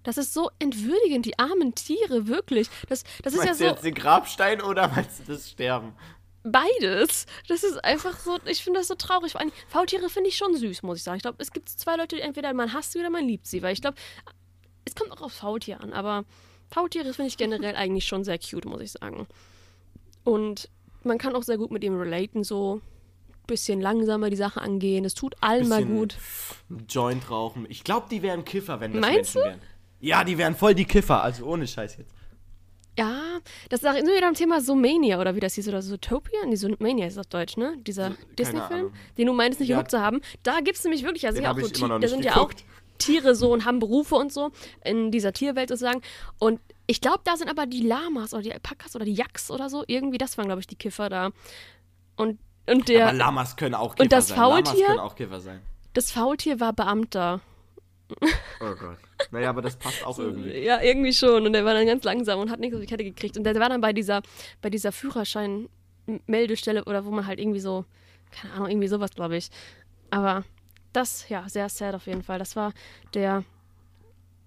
Das 0.02 0.19
ist 0.19 0.35
so 0.35 0.50
entwürdigend, 0.59 1.25
die 1.26 1.38
armen 1.38 1.75
Tiere, 1.75 2.26
wirklich. 2.26 2.69
Das, 2.88 3.05
das 3.23 3.33
ist 3.33 3.40
ja 3.40 3.47
meinst 3.47 3.61
du 3.61 3.64
so 3.64 3.71
jetzt 3.71 3.85
den 3.85 3.95
Grabstein 3.95 4.61
oder 4.61 4.88
meinst 4.88 5.21
du 5.21 5.33
das 5.33 5.50
Sterben? 5.50 5.95
Beides. 6.42 7.26
Das 7.49 7.62
ist 7.62 7.85
einfach 7.85 8.18
so, 8.18 8.38
ich 8.47 8.62
finde 8.62 8.80
das 8.80 8.88
so 8.88 8.94
traurig. 8.94 9.32
Vor 9.32 9.40
allem, 9.40 9.52
Faultiere 9.68 10.09
finde 10.09 10.28
ich 10.28 10.37
schon 10.37 10.56
süß, 10.56 10.82
muss 10.82 10.99
ich 10.99 11.04
sagen. 11.04 11.16
Ich 11.16 11.23
glaube, 11.23 11.38
es 11.40 11.52
gibt 11.52 11.68
zwei 11.68 11.97
Leute, 11.97 12.16
die 12.16 12.23
entweder 12.23 12.52
man 12.54 12.73
hasst 12.73 12.92
sie 12.92 13.00
oder 13.00 13.11
man 13.11 13.26
liebt 13.26 13.47
sie, 13.47 13.62
weil 13.62 13.73
ich 13.73 13.80
glaube, 13.80 13.97
es 14.85 14.94
kommt 14.94 15.12
auch 15.12 15.20
aufs 15.20 15.38
Faultier 15.38 15.80
an, 15.80 15.92
aber 15.92 16.25
Faultiere 16.70 17.12
finde 17.12 17.28
ich 17.28 17.37
generell 17.37 17.76
eigentlich 17.76 18.06
schon 18.06 18.25
sehr 18.25 18.38
cute, 18.38 18.64
muss 18.64 18.80
ich 18.80 18.92
sagen. 18.92 19.26
Und 20.25 20.68
man 21.02 21.18
kann 21.18 21.35
auch 21.35 21.42
sehr 21.42 21.59
gut 21.59 21.70
mit 21.70 21.82
ihm 21.85 21.97
relaten, 21.99 22.44
so 22.44 22.76
ein 22.76 23.47
bisschen 23.47 23.80
langsamer 23.80 24.30
die 24.30 24.37
Sache 24.37 24.61
angehen. 24.61 25.04
Es 25.04 25.14
tut 25.14 25.35
allen 25.40 25.68
mal 25.68 25.85
gut. 25.85 26.16
Joint 26.88 27.30
rauchen. 27.30 27.66
Ich 27.68 27.85
glaube, 27.85 28.06
die 28.11 28.23
wären 28.23 28.44
Kiffer, 28.44 28.80
wenn 28.80 28.92
das 28.92 29.00
Meinst 29.00 29.35
Menschen 29.35 29.50
wären. 29.50 29.61
Ja, 30.00 30.25
die 30.25 30.38
wären 30.38 30.54
voll 30.54 30.75
die 30.75 30.87
Kiffer, 30.87 31.23
also 31.23 31.44
ohne 31.44 31.66
Scheiß 31.66 31.99
jetzt. 31.99 32.14
Ja, 32.99 33.38
das 33.68 33.80
sind 33.80 33.94
wir 33.94 34.16
wieder 34.16 34.26
am 34.28 34.35
Thema 34.35 34.61
Zoomania 34.61 35.20
oder 35.20 35.35
wie 35.35 35.40
das 35.40 35.54
hieß 35.54 35.68
oder 35.68 35.80
Zootopia? 35.80 36.40
Nee, 36.47 36.56
Zoomania 36.56 37.06
ist 37.06 37.18
auf 37.18 37.26
Deutsch, 37.26 37.56
ne? 37.56 37.76
Dieser 37.87 38.11
Disney-Film, 38.38 38.92
den 39.16 39.26
du 39.26 39.32
meinst, 39.32 39.61
nicht 39.61 39.68
Ja. 39.68 39.76
geguckt 39.76 39.90
zu 39.92 40.00
haben. 40.00 40.20
Da 40.42 40.61
gibt 40.61 40.76
es 40.76 40.85
nämlich 40.85 41.02
wirklich, 41.04 41.26
also 41.26 41.40
ja 41.40 41.52
auch 41.52 41.59
so 41.59 41.85
immer 41.87 41.99
da 42.00 42.09
sind 42.09 42.25
ja 42.25 42.32
auch 42.32 42.49
geguckt. 42.49 42.64
Tiere 42.99 43.35
so 43.35 43.52
und 43.52 43.64
haben 43.64 43.78
Berufe 43.78 44.16
und 44.16 44.30
so 44.32 44.50
in 44.85 45.11
dieser 45.11 45.32
Tierwelt 45.32 45.70
sozusagen. 45.70 46.02
Und 46.38 46.61
ich 46.87 47.00
glaube, 47.00 47.20
da 47.25 47.37
sind 47.37 47.49
aber 47.49 47.64
die 47.66 47.80
Lamas 47.87 48.35
oder 48.35 48.42
die 48.42 48.52
Alpakas 48.52 48.94
oder 48.97 49.04
die 49.06 49.14
Yaks 49.14 49.50
oder 49.50 49.70
so, 49.70 49.85
irgendwie, 49.87 50.18
das 50.18 50.37
waren, 50.37 50.47
glaube 50.47 50.61
ich, 50.61 50.66
die 50.66 50.76
Kiffer 50.76 51.09
da. 51.09 51.30
Und, 52.16 52.38
und 52.68 52.88
der, 52.88 53.09
Aber 53.09 53.16
Lamas 53.16 53.56
können 53.56 53.75
auch 53.75 53.94
Kiffer 53.94 54.02
Und 54.02 54.12
das 54.12 54.28
sein. 54.28 54.37
Faultier? 54.37 55.02
auch 55.02 55.14
sein. 55.38 55.61
das 55.94 56.11
Faultier 56.11 56.61
war 56.61 56.73
Beamter. 56.75 57.40
Oh 58.61 58.75
Gott. 58.75 58.99
Naja, 59.31 59.50
aber 59.50 59.62
das 59.62 59.76
passt 59.76 60.05
auch 60.05 60.19
irgendwie. 60.21 60.59
Ja, 60.59 60.81
irgendwie 60.83 61.12
schon. 61.12 61.47
Und 61.47 61.52
der 61.52 61.64
war 61.64 61.75
dann 61.75 61.87
ganz 61.87 62.05
langsam 62.05 62.40
und 62.40 62.50
hat 62.50 62.61
nichts 62.61 62.75
auf 62.75 62.81
die 62.81 62.87
Kette 62.87 63.05
gekriegt. 63.05 63.37
Und 63.37 63.45
der 63.45 63.55
war 63.57 63.69
dann 63.69 63.81
bei 63.81 63.93
dieser, 63.93 64.23
bei 64.61 64.71
dieser 64.71 64.93
Führerschein-Meldestelle 64.93 66.85
oder 66.85 67.05
wo 67.05 67.11
man 67.11 67.26
halt 67.26 67.38
irgendwie 67.38 67.61
so, 67.61 67.85
keine 68.31 68.55
Ahnung, 68.55 68.69
irgendwie 68.69 68.88
sowas, 68.88 69.11
glaube 69.12 69.37
ich. 69.37 69.50
Aber 70.11 70.45
das, 70.93 71.29
ja, 71.29 71.49
sehr 71.49 71.69
sad 71.69 71.95
auf 71.95 72.07
jeden 72.07 72.23
Fall. 72.23 72.38
Das 72.38 72.57
war 72.57 72.73
der 73.14 73.45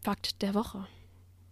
Fakt 0.04 0.42
der 0.42 0.54
Woche. 0.54 0.86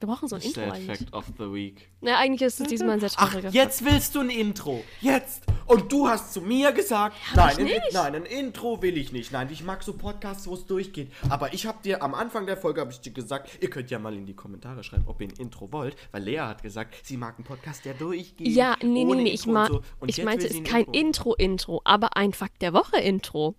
Wir 0.02 0.08
brauchen 0.08 0.28
so 0.28 0.36
ein 0.36 0.42
Intro 0.42 0.62
Sad 0.62 0.74
eigentlich. 0.74 0.98
Fact 1.00 1.14
of 1.14 1.26
the 1.38 1.54
Week. 1.54 1.90
Na, 2.02 2.18
eigentlich 2.18 2.42
ist 2.42 2.60
es 2.60 2.68
diesmal 2.68 2.92
ein 2.96 3.00
sehr 3.00 3.12
Ach, 3.18 3.30
trauriger 3.30 3.50
jetzt 3.50 3.86
willst 3.86 4.16
du 4.16 4.22
ein 4.22 4.32
Intro. 4.32 4.84
Jetzt. 5.00 5.44
Und 5.68 5.92
du 5.92 6.08
hast 6.08 6.34
zu 6.34 6.42
mir 6.42 6.72
gesagt, 6.72 7.16
hab 7.30 7.36
nein, 7.38 7.58
ein, 7.60 7.64
nicht. 7.66 7.82
nein, 7.94 8.16
ein 8.16 8.26
Intro 8.26 8.82
will 8.82 8.98
ich 8.98 9.12
nicht. 9.14 9.32
Nein, 9.32 9.48
ich 9.52 9.64
mag 9.64 9.84
so 9.84 9.94
Podcasts, 9.94 10.48
wo 10.48 10.56
es 10.56 10.66
durchgeht. 10.66 11.12
Aber 11.30 11.54
ich 11.54 11.68
habe 11.68 11.78
dir 11.84 12.02
am 12.02 12.16
Anfang 12.16 12.48
der 12.48 12.58
Folge 12.58 12.82
habe 12.82 12.92
ich 12.92 13.00
dir 13.00 13.14
gesagt, 13.14 13.48
ihr 13.62 13.70
könnt 13.70 13.92
ja 13.92 14.00
mal 14.00 14.16
in 14.16 14.26
die 14.26 14.34
Kommentare 14.36 14.84
schreiben, 14.84 15.04
ob 15.06 15.22
ihr 15.22 15.28
ein 15.28 15.34
Intro 15.38 15.72
wollt, 15.72 15.96
weil 16.12 16.24
Lea 16.24 16.40
hat 16.40 16.64
gesagt, 16.64 16.96
sie 17.04 17.16
mag 17.16 17.36
einen 17.38 17.46
Podcast, 17.46 17.86
der 17.86 17.94
durchgeht. 17.94 18.48
Ja, 18.48 18.76
nee, 18.82 19.06
nee, 19.06 19.14
nee, 19.16 19.30
ich, 19.30 19.46
ma 19.46 19.68
so. 19.68 19.82
Und 20.00 20.10
ich 20.10 20.24
meinte, 20.24 20.46
es 20.48 20.52
ist 20.52 20.58
ein 20.58 20.64
kein 20.64 20.86
Intro-Intro, 20.86 21.82
aber 21.86 22.18
ein 22.18 22.34
Fakt 22.34 22.62
der 22.64 22.74
Woche-Intro. 22.74 23.54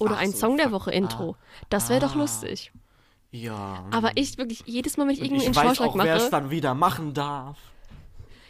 Oder 0.00 0.12
Ach 0.16 0.20
ein 0.20 0.30
so, 0.32 0.36
Song 0.38 0.56
der 0.58 0.70
Woche-Intro. 0.70 1.32
ah. 1.38 1.44
Das 1.70 1.88
wäre 1.88 2.00
doch 2.00 2.14
Ah. 2.14 2.18
lustig. 2.18 2.72
Ja. 3.30 3.86
Aber 3.90 4.12
ich 4.14 4.38
wirklich, 4.38 4.62
jedes 4.66 4.96
Mal, 4.96 5.04
wenn 5.04 5.14
ich 5.14 5.20
Und 5.20 5.26
irgendeinen 5.26 5.50
ich 5.50 5.56
weiß 5.56 5.64
Vorschlag 5.64 5.86
auch, 5.86 5.98
wer 5.98 6.16
es 6.16 6.22
mache. 6.24 6.30
dann 6.30 6.50
wieder 6.50 6.74
machen 6.74 7.14
darf. 7.14 7.58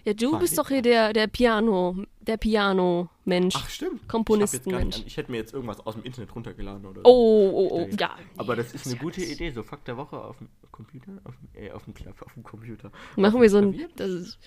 Ja, 0.05 0.15
du 0.15 0.31
Fakt. 0.31 0.41
bist 0.41 0.57
doch 0.57 0.69
hier 0.69 0.81
der, 0.81 1.13
der 1.13 1.27
Piano, 1.27 1.97
der 2.21 2.37
Piano-Mensch. 2.37 3.55
Ach 3.59 3.69
stimmt. 3.69 4.09
Komponistenmensch. 4.09 4.99
Ich, 4.99 5.07
ich 5.09 5.17
hätte 5.17 5.31
mir 5.31 5.39
jetzt 5.39 5.53
irgendwas 5.53 5.85
aus 5.85 5.95
dem 5.95 6.05
Internet 6.05 6.35
runtergeladen 6.35 6.87
oder 6.87 7.03
so. 7.03 7.09
Oh, 7.09 7.51
oh, 7.53 7.69
oh, 7.73 7.89
ja. 7.99 8.17
Aber 8.37 8.57
das 8.57 8.73
ist 8.73 8.87
eine 8.87 8.95
ja 8.95 9.03
gute 9.03 9.23
Idee, 9.23 9.51
so 9.51 9.63
Fakt 9.63 9.89
der 9.89 9.97
Woche 9.97 10.19
auf 10.19 10.39
dem 10.39 10.49
Computer, 10.71 11.13
auf 11.25 11.35
dem, 11.37 11.63
äh, 11.63 11.71
auf 11.73 11.85
dem 11.85 11.95
Klapp, 11.95 12.23
auf 12.23 12.33
dem 12.35 12.43
Computer. 12.45 12.91
Machen 13.17 13.43
wir 13.43 13.51
so 13.51 13.59
ein, 13.59 13.87
das 13.97 14.09
ist 14.09 14.39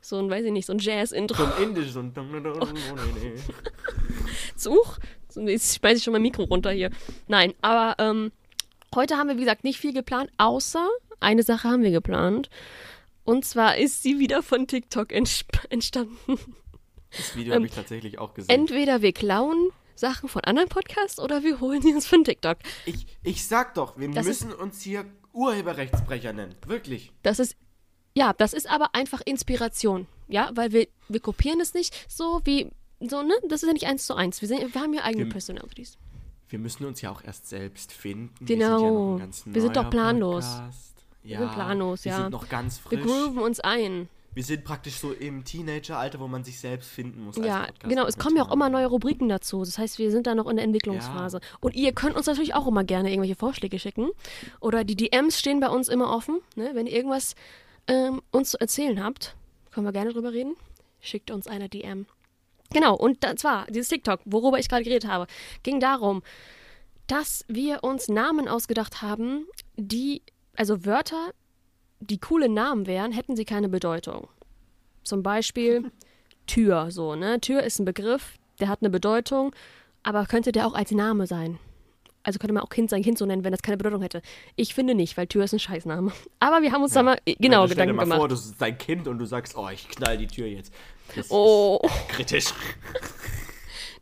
so 0.00 0.18
ein, 0.18 0.28
weiß 0.28 0.44
ich 0.44 0.52
nicht, 0.52 0.66
so 0.66 0.72
ein 0.72 0.78
Jazz-Intro. 0.78 1.36
So 1.36 1.44
ein 1.44 1.62
Indisch, 1.62 1.90
so 1.92 2.00
ein 2.00 2.12
Such. 4.56 4.98
So, 5.28 5.40
Jetzt 5.42 5.76
schmeiße 5.76 5.96
ich 5.96 6.02
schon 6.02 6.12
mein 6.12 6.22
Mikro 6.22 6.44
runter 6.44 6.70
hier. 6.70 6.90
Nein, 7.26 7.54
aber 7.60 7.94
ähm, 7.98 8.32
heute 8.94 9.16
haben 9.16 9.28
wir, 9.28 9.36
wie 9.36 9.40
gesagt, 9.40 9.64
nicht 9.64 9.78
viel 9.78 9.92
geplant, 9.92 10.30
außer 10.38 10.86
eine 11.20 11.42
Sache 11.42 11.68
haben 11.68 11.82
wir 11.82 11.90
geplant. 11.90 12.50
Und 13.24 13.44
zwar 13.44 13.76
ist 13.78 14.02
sie 14.02 14.18
wieder 14.18 14.42
von 14.42 14.66
TikTok 14.66 15.10
entstanden. 15.12 16.38
Das 17.16 17.36
Video 17.36 17.52
Ähm, 17.52 17.58
habe 17.60 17.66
ich 17.66 17.72
tatsächlich 17.72 18.18
auch 18.18 18.34
gesehen. 18.34 18.50
Entweder 18.54 19.00
wir 19.00 19.12
klauen 19.12 19.70
Sachen 19.94 20.28
von 20.28 20.42
anderen 20.44 20.68
Podcasts 20.68 21.18
oder 21.20 21.42
wir 21.44 21.60
holen 21.60 21.80
sie 21.80 21.94
uns 21.94 22.06
von 22.06 22.24
TikTok. 22.24 22.58
Ich, 22.84 23.06
ich 23.22 23.46
sag 23.46 23.74
doch, 23.74 23.96
wir 23.98 24.10
Das 24.10 24.26
müssen 24.26 24.52
uns 24.52 24.82
hier 24.82 25.04
Urheberrechtsbrecher 25.32 26.32
nennen. 26.32 26.54
Wirklich. 26.66 27.12
Das 27.22 27.38
ist, 27.38 27.56
ja, 28.14 28.32
das 28.32 28.52
ist 28.52 28.68
aber 28.68 28.94
einfach 28.94 29.20
Inspiration. 29.24 30.06
Ja, 30.28 30.50
weil 30.54 30.72
wir, 30.72 30.88
wir 31.08 31.20
kopieren 31.20 31.60
es 31.60 31.74
nicht 31.74 31.94
so 32.10 32.40
wie, 32.44 32.70
so, 33.00 33.22
ne? 33.22 33.34
Das 33.48 33.62
ist 33.62 33.66
ja 33.68 33.72
nicht 33.72 33.86
eins 33.86 34.06
zu 34.06 34.14
eins. 34.14 34.40
Wir, 34.40 34.48
sind, 34.48 34.74
wir 34.74 34.80
haben 34.80 34.94
ja 34.94 35.02
eigene 35.04 35.24
Wir- 35.26 35.30
Personalities. 35.32 35.96
Wir 36.48 36.58
müssen 36.58 36.84
uns 36.84 37.00
ja 37.00 37.10
auch 37.10 37.22
erst 37.24 37.48
selbst 37.48 37.92
finden. 37.92 38.44
Genau. 38.44 39.18
Wir 39.18 39.26
sind, 39.32 39.46
ja 39.46 39.54
Wir 39.54 39.62
sind 39.62 39.76
doch 39.76 39.90
planlos. 39.90 40.44
Podcast. 40.46 40.94
Ja, 41.22 41.38
sind 41.38 41.52
planlos, 41.52 42.04
wir 42.04 42.12
ja. 42.12 42.18
sind 42.18 42.30
noch 42.30 42.48
ganz 42.48 42.80
Wir 42.90 42.98
frisch. 42.98 43.10
grooven 43.10 43.38
uns 43.38 43.60
ein. 43.60 44.08
Wir 44.34 44.42
sind 44.42 44.64
praktisch 44.64 44.96
so 44.96 45.12
im 45.12 45.44
Teenageralter, 45.44 46.18
wo 46.18 46.26
man 46.26 46.42
sich 46.42 46.58
selbst 46.58 46.90
finden 46.90 47.24
muss. 47.24 47.36
Ja, 47.36 47.68
genau. 47.78 48.04
Es 48.04 48.18
kommen 48.18 48.36
ja 48.36 48.42
auch 48.42 48.52
immer 48.52 48.68
neue 48.68 48.86
Rubriken 48.86 49.28
dazu. 49.28 49.60
Das 49.60 49.78
heißt, 49.78 49.98
wir 49.98 50.10
sind 50.10 50.26
da 50.26 50.34
noch 50.34 50.48
in 50.48 50.56
der 50.56 50.64
Entwicklungsphase. 50.64 51.40
Und 51.60 51.76
ihr 51.76 51.92
könnt 51.92 52.16
uns 52.16 52.26
natürlich 52.26 52.54
auch 52.54 52.66
immer 52.66 52.82
gerne 52.82 53.10
irgendwelche 53.10 53.36
Vorschläge 53.36 53.78
schicken. 53.78 54.10
Oder 54.60 54.82
die 54.82 54.96
DMs 54.96 55.38
stehen 55.38 55.60
bei 55.60 55.68
uns 55.68 55.88
immer 55.88 56.10
offen. 56.14 56.40
Ne? 56.56 56.72
Wenn 56.74 56.86
ihr 56.86 56.94
irgendwas 56.94 57.36
ähm, 57.86 58.22
uns 58.32 58.50
zu 58.50 58.60
erzählen 58.60 59.02
habt, 59.02 59.36
können 59.70 59.86
wir 59.86 59.92
gerne 59.92 60.12
drüber 60.12 60.32
reden. 60.32 60.56
Schickt 61.00 61.30
uns 61.30 61.46
eine 61.46 61.68
DM. 61.68 62.06
Genau, 62.72 62.96
und 62.96 63.22
das 63.22 63.44
war 63.44 63.66
dieses 63.66 63.88
TikTok, 63.88 64.20
worüber 64.24 64.58
ich 64.58 64.68
gerade 64.68 64.84
geredet 64.84 65.08
habe, 65.08 65.26
ging 65.62 65.80
darum, 65.80 66.22
dass 67.06 67.44
wir 67.48 67.84
uns 67.84 68.08
Namen 68.08 68.48
ausgedacht 68.48 69.02
haben, 69.02 69.46
die, 69.76 70.22
also 70.56 70.84
Wörter, 70.84 71.32
die 72.00 72.18
coole 72.18 72.48
Namen 72.48 72.86
wären, 72.86 73.12
hätten 73.12 73.36
sie 73.36 73.44
keine 73.44 73.68
Bedeutung. 73.68 74.28
Zum 75.02 75.22
Beispiel 75.22 75.90
Tür, 76.46 76.90
so, 76.90 77.14
ne? 77.14 77.40
Tür 77.40 77.62
ist 77.62 77.78
ein 77.78 77.84
Begriff, 77.84 78.38
der 78.60 78.68
hat 78.68 78.80
eine 78.82 78.90
Bedeutung, 78.90 79.54
aber 80.02 80.26
könnte 80.26 80.52
der 80.52 80.66
auch 80.66 80.74
als 80.74 80.90
Name 80.90 81.26
sein. 81.26 81.58
Also 82.22 82.38
könnte 82.38 82.54
man 82.54 82.62
auch 82.62 82.70
kind 82.70 82.88
sein 82.88 83.02
Kind 83.02 83.18
so 83.18 83.26
nennen, 83.26 83.44
wenn 83.44 83.52
das 83.52 83.60
keine 83.60 83.76
Bedeutung 83.76 84.00
hätte. 84.00 84.22
Ich 84.56 84.74
finde 84.74 84.94
nicht, 84.94 85.16
weil 85.18 85.26
Tür 85.26 85.44
ist 85.44 85.52
ein 85.52 85.58
Scheißname. 85.58 86.10
Aber 86.40 86.62
wir 86.62 86.72
haben 86.72 86.82
uns 86.82 86.94
da 86.94 87.02
mal 87.02 87.18
äh, 87.26 87.34
genau 87.34 87.60
Meine, 87.60 87.72
stell 87.72 87.86
dir 87.86 87.92
Gedanken 87.92 87.96
mal 87.96 88.02
gemacht. 88.04 88.18
vor, 88.18 88.28
du 88.28 88.34
bist 88.34 88.54
dein 88.58 88.78
Kind 88.78 89.06
und 89.08 89.18
du 89.18 89.26
sagst, 89.26 89.56
oh, 89.56 89.68
ich 89.68 89.88
knall 89.88 90.16
die 90.16 90.26
Tür 90.26 90.46
jetzt. 90.46 90.72
Das 91.16 91.26
oh, 91.30 91.80
kritisch. 92.08 92.46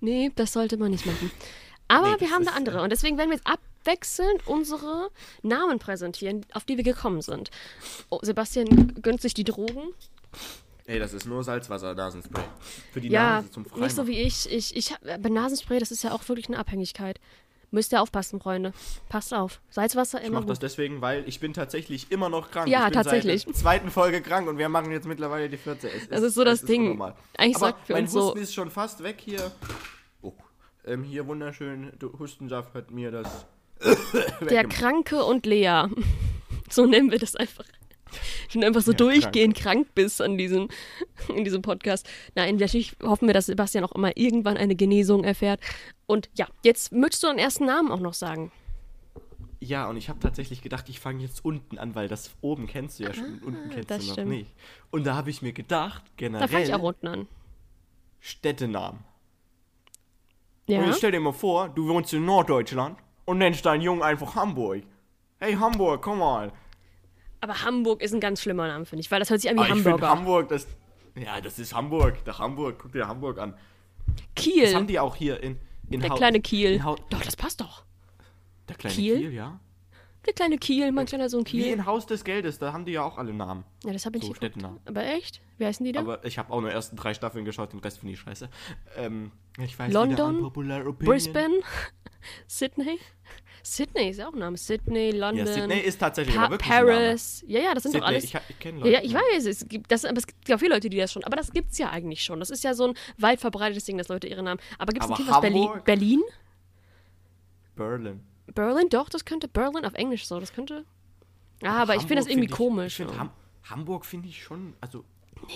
nee, 0.01 0.31
das 0.35 0.53
sollte 0.53 0.77
man 0.77 0.91
nicht 0.91 1.07
machen. 1.07 1.31
Aber 1.89 2.13
Nee, 2.13 2.21
wir 2.21 2.31
haben 2.31 2.45
da 2.45 2.53
andere. 2.53 2.83
Und 2.83 2.91
deswegen 2.91 3.19
werden 3.19 3.31
wir 3.31 3.37
jetzt 3.37 3.47
abwechselnd 3.47 4.47
unsere 4.47 5.11
Namen 5.43 5.79
präsentieren, 5.79 6.47
auf 6.53 6.65
die 6.65 6.77
wir 6.77 6.85
gekommen 6.85 7.21
sind. 7.23 7.51
Oh, 8.09 8.19
Sebastian 8.23 8.95
gönnt 9.03 9.21
sich 9.21 9.35
die 9.35 9.45
Drogen. 9.45 9.93
Ey, 10.87 10.99
das 10.99 11.13
ist 11.13 11.27
nur 11.27 11.45
Salzwasser, 11.45 11.95
Nasenspray. 11.95 12.43
Für 12.93 13.01
die 13.01 13.09
Ja, 13.09 13.37
Nase 13.37 13.51
zum 13.51 13.65
Freimachen. 13.65 13.83
nicht 13.85 13.97
so 13.97 14.07
wie 14.07 14.21
ich. 14.21 14.51
Ich, 14.51 14.75
ich 14.75 14.93
hab- 14.93 15.23
bei 15.23 15.29
Nasenspray, 15.29 15.79
das 15.79 15.91
ist 15.93 16.03
ja 16.03 16.13
auch 16.13 16.27
wirklich 16.29 16.49
eine 16.49 16.59
Abhängigkeit. 16.59 17.21
Müsst 17.73 17.91
ihr 17.93 18.03
aufpassen, 18.03 18.39
Freunde. 18.39 18.73
Passt 19.09 19.33
auf. 19.35 19.61
Salzwasser 19.71 20.21
Ich 20.21 20.27
immer 20.27 20.41
mache 20.41 20.49
das 20.49 20.59
deswegen, 20.59 21.01
weil 21.01 21.27
ich 21.27 21.41
bin 21.41 21.55
tatsächlich 21.55 22.13
immer 22.13 22.29
noch 22.29 22.51
krank. 22.51 22.69
Ja, 22.69 22.81
ich 22.81 22.85
bin 22.93 22.93
tatsächlich. 22.93 23.41
Seit 23.43 23.49
der 23.49 23.55
zweiten 23.61 23.91
Folge 23.91 24.21
krank 24.21 24.47
und 24.47 24.59
wir 24.59 24.69
machen 24.69 24.93
jetzt 24.93 25.07
mittlerweile 25.07 25.49
die 25.49 25.57
vierte. 25.57 25.89
Es 25.91 26.07
Das 26.09 26.21
ist 26.23 26.35
so 26.35 26.45
das 26.45 26.63
Ding. 26.63 27.01
Eigentlich 27.37 27.57
Aber 27.57 27.67
sagt 27.67 27.87
für 27.87 27.95
mein 27.95 28.05
uns 28.05 28.13
so- 28.13 28.27
Husten 28.27 28.39
ist 28.39 28.55
schon 28.55 28.71
fast 28.71 29.03
weg 29.03 29.17
hier. 29.21 29.51
Oh. 30.21 30.35
Ähm, 30.85 31.03
hier 31.03 31.27
wunderschön. 31.27 31.93
Du 31.99 32.19
Hustensaft 32.19 32.75
hat 32.75 32.91
mir 32.91 33.11
das. 33.11 33.47
Der. 34.51 34.65
Kranke 34.69 35.25
und 35.25 35.47
Lea. 35.47 35.85
So 36.71 36.87
nennen 36.87 37.11
wir 37.11 37.19
das 37.19 37.37
einfach. 37.37 37.65
Schon 38.49 38.65
einfach 38.65 38.83
so 38.83 38.93
Ja, 38.93 38.97
durchgehend 38.99 39.57
krank 39.57 39.89
bist 39.95 40.21
an 40.23 40.37
diesem, 40.39 40.69
in 41.35 41.45
diesem 41.45 41.63
Podcast. 41.63 42.09
Nein, 42.35 42.57
natürlich 42.57 42.97
hoffen 43.03 43.27
wir, 43.29 43.35
dass 43.35 43.47
Sebastian 43.47 43.85
auch 43.85 43.93
immer 43.93 44.17
irgendwann 44.17 44.57
eine 44.57 44.75
Genesung 44.77 45.25
erfährt. 45.25 45.61
Und 46.07 46.29
ja, 46.35 46.47
jetzt 46.63 46.93
möchtest 46.93 47.23
du 47.23 47.29
deinen 47.29 47.39
ersten 47.39 47.67
Namen 47.67 47.91
auch 47.91 48.01
noch 48.01 48.15
sagen. 48.15 48.53
Ja, 49.61 49.89
und 49.89 49.97
ich 49.97 50.09
habe 50.09 50.19
tatsächlich 50.19 50.61
gedacht, 50.61 50.89
ich 50.89 50.99
fange 50.99 51.23
jetzt 51.23 51.45
unten 51.45 51.79
an, 51.79 51.95
weil 51.95 52.09
das 52.09 52.33
oben 52.41 52.67
kennst 52.67 52.99
du 52.99 53.05
ja 53.05 53.15
schon. 53.15 53.39
unten 53.45 53.71
kennst 53.71 53.93
Ah, 53.93 53.95
das 53.97 54.03
du 54.03 54.07
noch 54.09 54.13
stimmt. 54.15 54.29
nicht. 54.31 54.51
Und 54.91 55.05
da 55.07 55.15
habe 55.15 55.31
ich 55.31 55.41
mir 55.41 55.53
gedacht, 55.53 56.03
Da 56.19 56.27
fange 56.39 56.39
generell 56.49 56.63
ich 56.69 56.75
auch 56.75 56.83
unten 56.83 57.07
an. 57.07 57.29
Städtenamen. 58.21 58.99
Und 60.69 60.75
Ja. 60.75 60.85
jetzt 60.87 60.99
stell 60.99 61.13
dir 61.13 61.21
mal 61.21 61.33
vor, 61.33 61.69
du 61.69 61.87
wohnst 61.89 62.13
in 62.13 62.25
Norddeutschland 62.25 62.99
und 63.25 63.39
nennst 63.39 63.65
deinen 63.65 63.83
Jungen 63.83 64.03
einfach 64.03 64.35
Hamburg. 64.35 64.83
Hey 65.39 65.55
Hamburg, 65.55 66.03
komm 66.03 66.19
mal. 66.19 66.53
Aber 67.43 67.63
Hamburg 67.65 68.01
ist 68.03 68.15
ein 68.15 68.21
ganz 68.21 68.41
schlimmer 68.41 68.69
Name, 68.69 68.87
finde 68.87 69.01
ich, 69.01 69.11
weil 69.11 69.19
das 69.19 69.29
hört 69.29 69.41
sich 69.41 69.51
an 69.51 69.57
wie 69.57 69.63
Ah, 69.63 69.69
Hamburger. 69.69 70.09
Hamburg, 70.09 70.49
das. 70.49 70.67
Ja, 71.17 71.41
das 71.41 71.59
ist 71.59 71.75
Hamburg. 71.75 72.25
Der 72.25 72.39
Hamburg. 72.39 72.79
Guck 72.81 72.93
dir 72.93 73.09
Hamburg 73.09 73.39
an. 73.39 73.55
Das 74.07 74.17
haben 74.17 74.27
Kiel. 74.37 74.87
die 74.87 74.99
auch 75.01 75.17
hier 75.17 75.43
in. 75.43 75.59
in 75.91 76.01
Der 76.01 76.11
Hau- 76.11 76.15
kleine 76.15 76.41
Kiel. 76.41 76.75
In 76.75 76.83
Doch, 76.83 76.97
das 77.25 77.35
passt 77.37 77.61
doch. 77.61 77.83
der 78.69 78.77
kleine 78.77 78.95
Kiel? 78.95 79.19
Kiel? 79.19 79.33
ja. 79.35 79.59
Der 80.27 80.33
kleine 80.35 80.57
Kiel, 80.59 80.93
mein 80.93 81.07
kleiner 81.07 81.29
Sohn 81.29 81.41
Wie 81.47 81.51
Kiel. 81.51 81.67
in 81.67 81.85
Haus 81.85 82.07
des 82.07 82.23
Geldes, 82.23 82.59
da 82.59 82.73
haben 82.73 82.85
die 82.85 82.93
ja 82.93 83.03
auch 83.03 83.19
alle 83.19 83.33
Namen. 83.33 83.65
Ja, 83.85 83.93
das 83.93 84.07
habe 84.07 84.19
ich 84.19 84.23
So 84.23 84.29
nicht 84.29 84.37
Städtenamen. 84.37 84.79
Aber 84.85 85.05
echt? 85.05 85.41
Wie 85.59 85.67
heißen 85.67 85.85
die 85.85 85.93
da? 85.93 86.01
Aber 86.01 86.25
ich 86.25 86.39
habe 86.39 86.53
auch 86.53 86.61
nur 86.61 86.71
ersten 86.71 86.97
drei 86.97 87.13
Staffeln 87.13 87.45
geschaut, 87.45 87.73
den 87.73 87.81
Rest 87.81 87.99
finde 87.99 88.15
ich 88.15 88.21
scheiße. 88.21 88.49
Ähm, 88.97 89.33
ich 89.59 89.77
weiß 89.77 89.93
London? 89.93 90.53
Brisbane? 90.99 91.61
Sydney? 92.47 92.99
Sydney 93.65 94.11
ist 94.11 94.19
ja 94.19 94.29
auch 94.29 94.33
ein 94.33 94.39
Name. 94.39 94.57
Sydney, 94.57 95.11
London. 95.11 95.47
Ja, 95.47 95.53
Sydney 95.53 95.81
ist 95.81 95.99
tatsächlich 95.99 96.35
Pa 96.35 96.51
wirklich 96.51 96.71
ein 96.71 96.87
Name. 96.87 96.99
Paris. 96.99 97.45
Ja, 97.47 97.61
ja, 97.61 97.75
das 97.75 97.85
sind 97.85 97.95
doch 97.95 98.01
Sydney, 98.01 98.15
alles. 98.15 98.25
ich, 98.25 98.37
ich 98.49 98.59
kenne 98.59 98.79
ja, 98.79 98.85
Leute. 98.85 98.95
ja, 98.95 99.03
ich 99.03 99.15
weiß, 99.15 99.47
es 99.47 99.69
gibt, 99.69 99.91
das, 99.91 100.05
aber 100.05 100.19
es 100.19 100.27
gibt 100.27 100.49
ja 100.49 100.59
viele 100.59 100.75
Leute, 100.75 100.89
die 100.89 100.97
das 100.97 101.13
schon. 101.13 101.25
Aber 101.25 101.37
das 101.37 101.53
gibt's 101.53 101.79
ja 101.79 101.91
eigentlich 101.91 102.23
schon. 102.23 102.39
Das 102.41 102.51
ist 102.51 102.63
ja 102.65 102.75
so 102.75 102.89
ein 102.89 102.95
weit 103.19 103.41
verbreitetes 103.41 103.85
Ding, 103.85 103.99
dass 103.99 104.09
Leute 104.09 104.29
ihre 104.29 104.43
Namen. 104.43 104.61
Aber 104.79 104.93
gibt 104.93 105.05
es 105.05 105.11
ein 105.11 105.17
Kind, 105.17 105.29
was 105.29 105.41
Berlin? 105.41 105.69
Berlin? 105.85 106.23
Berlin. 107.77 108.21
Berlin? 108.53 108.89
Doch, 108.91 109.09
das 109.09 109.25
könnte 109.25 109.49
Berlin 109.49 109.85
auf 109.85 109.95
Englisch 109.95 110.27
so. 110.27 110.39
Das 110.41 110.53
könnte. 110.53 110.85
Ja, 111.63 111.75
aber 111.83 111.95
ich 111.95 112.03
finde 112.03 112.17
das 112.17 112.27
irgendwie 112.27 112.49
find 112.49 112.51
ich- 112.53 112.57
komisch. 112.57 112.87
Ich 113.01 113.07
find 113.07 113.11
so. 113.11 113.19
Ham 113.19 113.31
Hamburg 113.65 114.05
finde 114.05 114.29
ich 114.29 114.43
schon, 114.43 114.75
also 114.81 115.05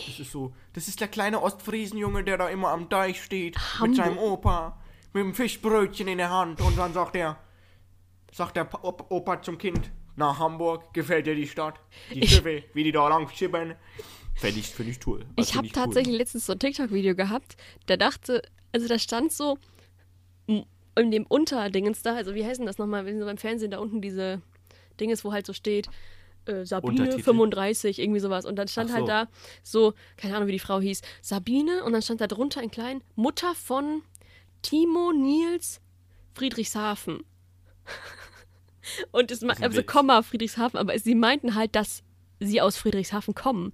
das 0.07 0.21
ist 0.21 0.31
so, 0.31 0.53
das 0.75 0.87
ist 0.87 1.01
der 1.01 1.09
kleine 1.09 1.43
Ostfriesenjunge, 1.43 2.23
der 2.23 2.39
da 2.39 2.49
immer 2.49 2.69
am 2.69 2.89
Deich 2.89 3.23
steht 3.23 3.57
Hamburg. 3.59 3.89
mit 3.89 3.97
seinem 3.97 4.19
Opa, 4.19 4.81
mit 5.13 5.25
dem 5.25 5.35
Fischbrötchen 5.35 6.07
in 6.07 6.19
der 6.19 6.31
Hand 6.31 6.61
und 6.61 6.79
dann 6.79 6.93
sagt 6.93 7.17
er, 7.17 7.37
sagt 8.33 8.57
der 8.57 8.65
Pa- 8.65 8.79
Op- 8.83 9.11
Opa 9.11 9.43
zum 9.43 9.59
Kind, 9.59 9.91
nach 10.15 10.39
Hamburg 10.39 10.95
gefällt 10.95 11.27
dir 11.27 11.35
die 11.35 11.49
Stadt, 11.49 11.81
die 12.15 12.21
Ich- 12.21 12.31
Schiffe, 12.35 12.63
wie 12.75 12.85
die 12.85 12.93
da 12.93 13.09
lang 13.09 13.29
schippern. 13.29 13.75
Fände 14.37 14.61
ich, 14.61 14.69
find 14.69 14.89
ich 14.91 14.99
toll. 15.01 15.27
Also 15.37 15.51
Ich 15.51 15.57
habe 15.57 15.67
cool. 15.67 15.73
tatsächlich 15.73 16.17
letztens 16.17 16.47
so 16.47 16.53
ein 16.53 16.59
TikTok-Video 16.61 17.15
gehabt, 17.17 17.57
da 17.87 17.97
dachte, 17.97 18.43
also 18.73 18.87
da 18.87 18.99
stand 19.01 19.33
so 19.33 19.59
in 20.97 21.11
dem 21.11 21.27
Unterdingens 21.27 22.03
da, 22.03 22.15
also 22.15 22.35
wie 22.35 22.45
heißen 22.45 22.67
das 22.67 22.79
nochmal, 22.79 23.05
wenn 23.07 23.19
so 23.19 23.27
beim 23.27 23.39
Fernsehen 23.39 23.71
da 23.71 23.79
unten 23.79 24.01
diese 24.01 24.41
Dinges, 24.99 25.25
wo 25.25 25.33
halt 25.33 25.47
so 25.47 25.53
steht, 25.53 25.89
äh, 26.47 26.65
Sabine 26.65 27.03
Untertitel? 27.03 27.23
35, 27.23 27.99
irgendwie 27.99 28.21
sowas. 28.21 28.47
Und 28.47 28.57
dann 28.57 28.69
stand 28.69 28.93
halt 28.93 29.03
so. 29.03 29.07
da 29.07 29.29
so, 29.63 29.95
keine 30.17 30.37
Ahnung, 30.37 30.49
wie 30.49 30.53
die 30.53 30.59
Frau 30.59 30.81
hieß, 30.81 31.03
Sabine 31.21 31.85
und 31.85 31.93
dann 31.93 32.03
stand 32.03 32.21
da 32.21 32.27
drunter 32.27 32.63
in 32.63 32.71
klein, 32.71 33.03
Mutter 33.15 33.55
von 33.55 34.03
Timo 34.63 35.13
Nils 35.13 35.81
Friedrichshafen. 36.35 37.25
und 39.13 39.31
es 39.31 39.43
also. 39.43 39.83
Komma 39.83 40.23
Friedrichshafen, 40.23 40.79
aber 40.79 40.99
sie 40.99 41.15
meinten 41.15 41.55
halt 41.55 41.75
das 41.75 42.03
sie 42.41 42.61
aus 42.61 42.77
Friedrichshafen 42.77 43.35
kommen. 43.35 43.73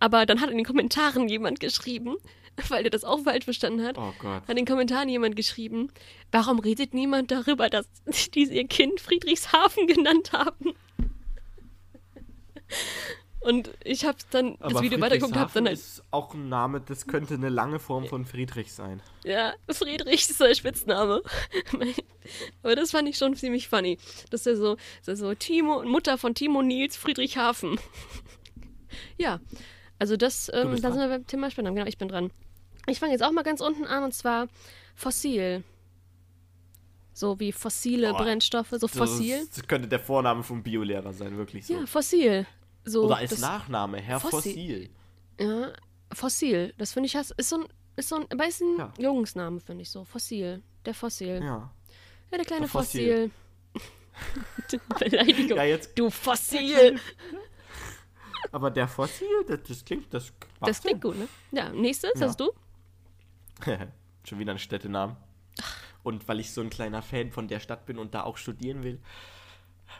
Aber 0.00 0.26
dann 0.26 0.40
hat 0.40 0.50
in 0.50 0.56
den 0.56 0.66
Kommentaren 0.66 1.28
jemand 1.28 1.60
geschrieben, 1.60 2.16
weil 2.68 2.82
der 2.82 2.90
das 2.90 3.04
auch 3.04 3.20
falsch 3.22 3.44
verstanden 3.44 3.82
hat, 3.84 3.96
Oh 3.98 4.12
Gott. 4.18 4.42
hat 4.42 4.50
in 4.50 4.56
den 4.56 4.66
Kommentaren 4.66 5.08
jemand 5.08 5.36
geschrieben, 5.36 5.90
warum 6.30 6.58
redet 6.58 6.94
niemand 6.94 7.30
darüber, 7.30 7.68
dass 7.70 7.86
die 8.34 8.44
ihr 8.44 8.66
Kind 8.66 9.00
Friedrichshafen 9.00 9.86
genannt 9.86 10.32
haben? 10.32 10.74
Und 13.40 13.70
ich 13.82 14.04
habe 14.04 14.18
dann 14.30 14.56
das 14.60 14.70
Aber 14.70 14.82
Video 14.82 15.00
weitergeguckt, 15.00 15.34
habe 15.36 15.50
dann 15.52 15.66
halt, 15.66 15.76
ist 15.76 16.04
auch 16.12 16.32
ein 16.32 16.48
Name, 16.48 16.80
das 16.80 17.08
könnte 17.08 17.34
eine 17.34 17.48
lange 17.48 17.80
Form 17.80 18.06
von 18.06 18.24
Friedrich 18.24 18.72
sein. 18.72 19.02
ja, 19.24 19.52
Friedrich 19.68 20.28
ist 20.30 20.38
sein 20.38 20.54
Spitzname. 20.54 21.22
Aber 22.62 22.76
das 22.76 22.92
fand 22.92 23.08
ich 23.08 23.18
schon 23.18 23.34
ziemlich 23.34 23.66
funny. 23.68 23.98
Dass 24.30 24.46
er 24.46 24.56
so, 24.56 24.76
dass 25.04 25.08
er 25.08 25.16
so 25.16 25.34
Timo, 25.34 25.82
Mutter 25.82 26.18
von 26.18 26.36
Timo 26.36 26.62
Nils 26.62 26.96
Friedrichshafen. 26.96 27.80
ja, 29.18 29.40
also 30.02 30.16
das, 30.16 30.50
ähm, 30.52 30.82
da 30.82 30.90
sind 30.90 31.00
wir 31.00 31.06
beim 31.06 31.24
Thema 31.28 31.48
Spannung. 31.48 31.76
Genau, 31.76 31.86
ich 31.86 31.96
bin 31.96 32.08
dran. 32.08 32.32
Ich 32.88 32.98
fange 32.98 33.12
jetzt 33.12 33.22
auch 33.22 33.30
mal 33.30 33.44
ganz 33.44 33.60
unten 33.60 33.84
an 33.86 34.02
und 34.02 34.12
zwar 34.12 34.48
fossil. 34.96 35.62
So 37.12 37.38
wie 37.38 37.52
fossile 37.52 38.10
Boah, 38.10 38.22
Brennstoffe, 38.24 38.70
so 38.72 38.88
fossil. 38.88 39.46
Das, 39.54 39.64
könnte 39.68 39.86
der 39.86 40.00
Vorname 40.00 40.42
vom 40.42 40.60
Biolehrer 40.64 41.12
sein, 41.12 41.36
wirklich 41.36 41.64
so. 41.68 41.74
Ja, 41.74 41.86
fossil. 41.86 42.46
So, 42.84 43.04
Oder 43.04 43.18
als 43.18 43.38
Nachname, 43.38 43.98
Herr 44.00 44.18
Fossil. 44.18 44.40
Fossil. 44.52 44.90
Ja, 45.38 45.72
fossil. 46.12 46.74
Das 46.78 46.92
finde 46.92 47.06
ich, 47.06 47.14
ist 47.14 47.32
so 47.48 47.58
ein, 47.58 47.66
ist 47.94 48.08
so 48.08 48.16
ein, 48.16 48.26
aber 48.28 48.48
ist 48.48 48.60
ein 48.60 48.76
Ja. 48.76 48.92
Jungsname, 48.98 49.60
finde 49.60 49.82
ich 49.82 49.90
so. 49.90 50.04
Fossil. 50.04 50.62
Der 50.84 50.94
Fossil. 50.94 51.38
Ja, 51.40 51.44
Ja. 51.44 51.70
der 52.32 52.44
kleine 52.44 52.62
Der 52.62 52.68
Fossil. 52.70 53.30
Fossil. 53.72 54.80
Beleidigung. 54.98 55.56
Ja, 55.58 55.62
jetzt, 55.64 55.96
Du 55.96 56.10
Fossil. 56.10 56.98
aber 58.50 58.70
der 58.70 58.88
Fossil, 58.88 59.28
das, 59.46 59.60
das 59.68 59.84
klingt, 59.84 60.12
das 60.12 60.32
Das 60.60 60.80
klingt 60.80 61.02
gut, 61.02 61.16
ne? 61.18 61.28
Ja, 61.52 61.68
nächstes 61.70 62.12
Ja. 62.18 62.26
hast 62.26 62.40
du? 62.40 62.50
Schon 64.24 64.38
wieder 64.38 64.52
ein 64.52 64.58
Städtenamen. 64.58 65.16
Und 66.02 66.26
weil 66.26 66.40
ich 66.40 66.50
so 66.50 66.60
ein 66.60 66.70
kleiner 66.70 67.02
Fan 67.02 67.30
von 67.30 67.46
der 67.48 67.60
Stadt 67.60 67.86
bin 67.86 67.98
und 67.98 68.14
da 68.14 68.24
auch 68.24 68.36
studieren 68.36 68.82
will, 68.82 69.00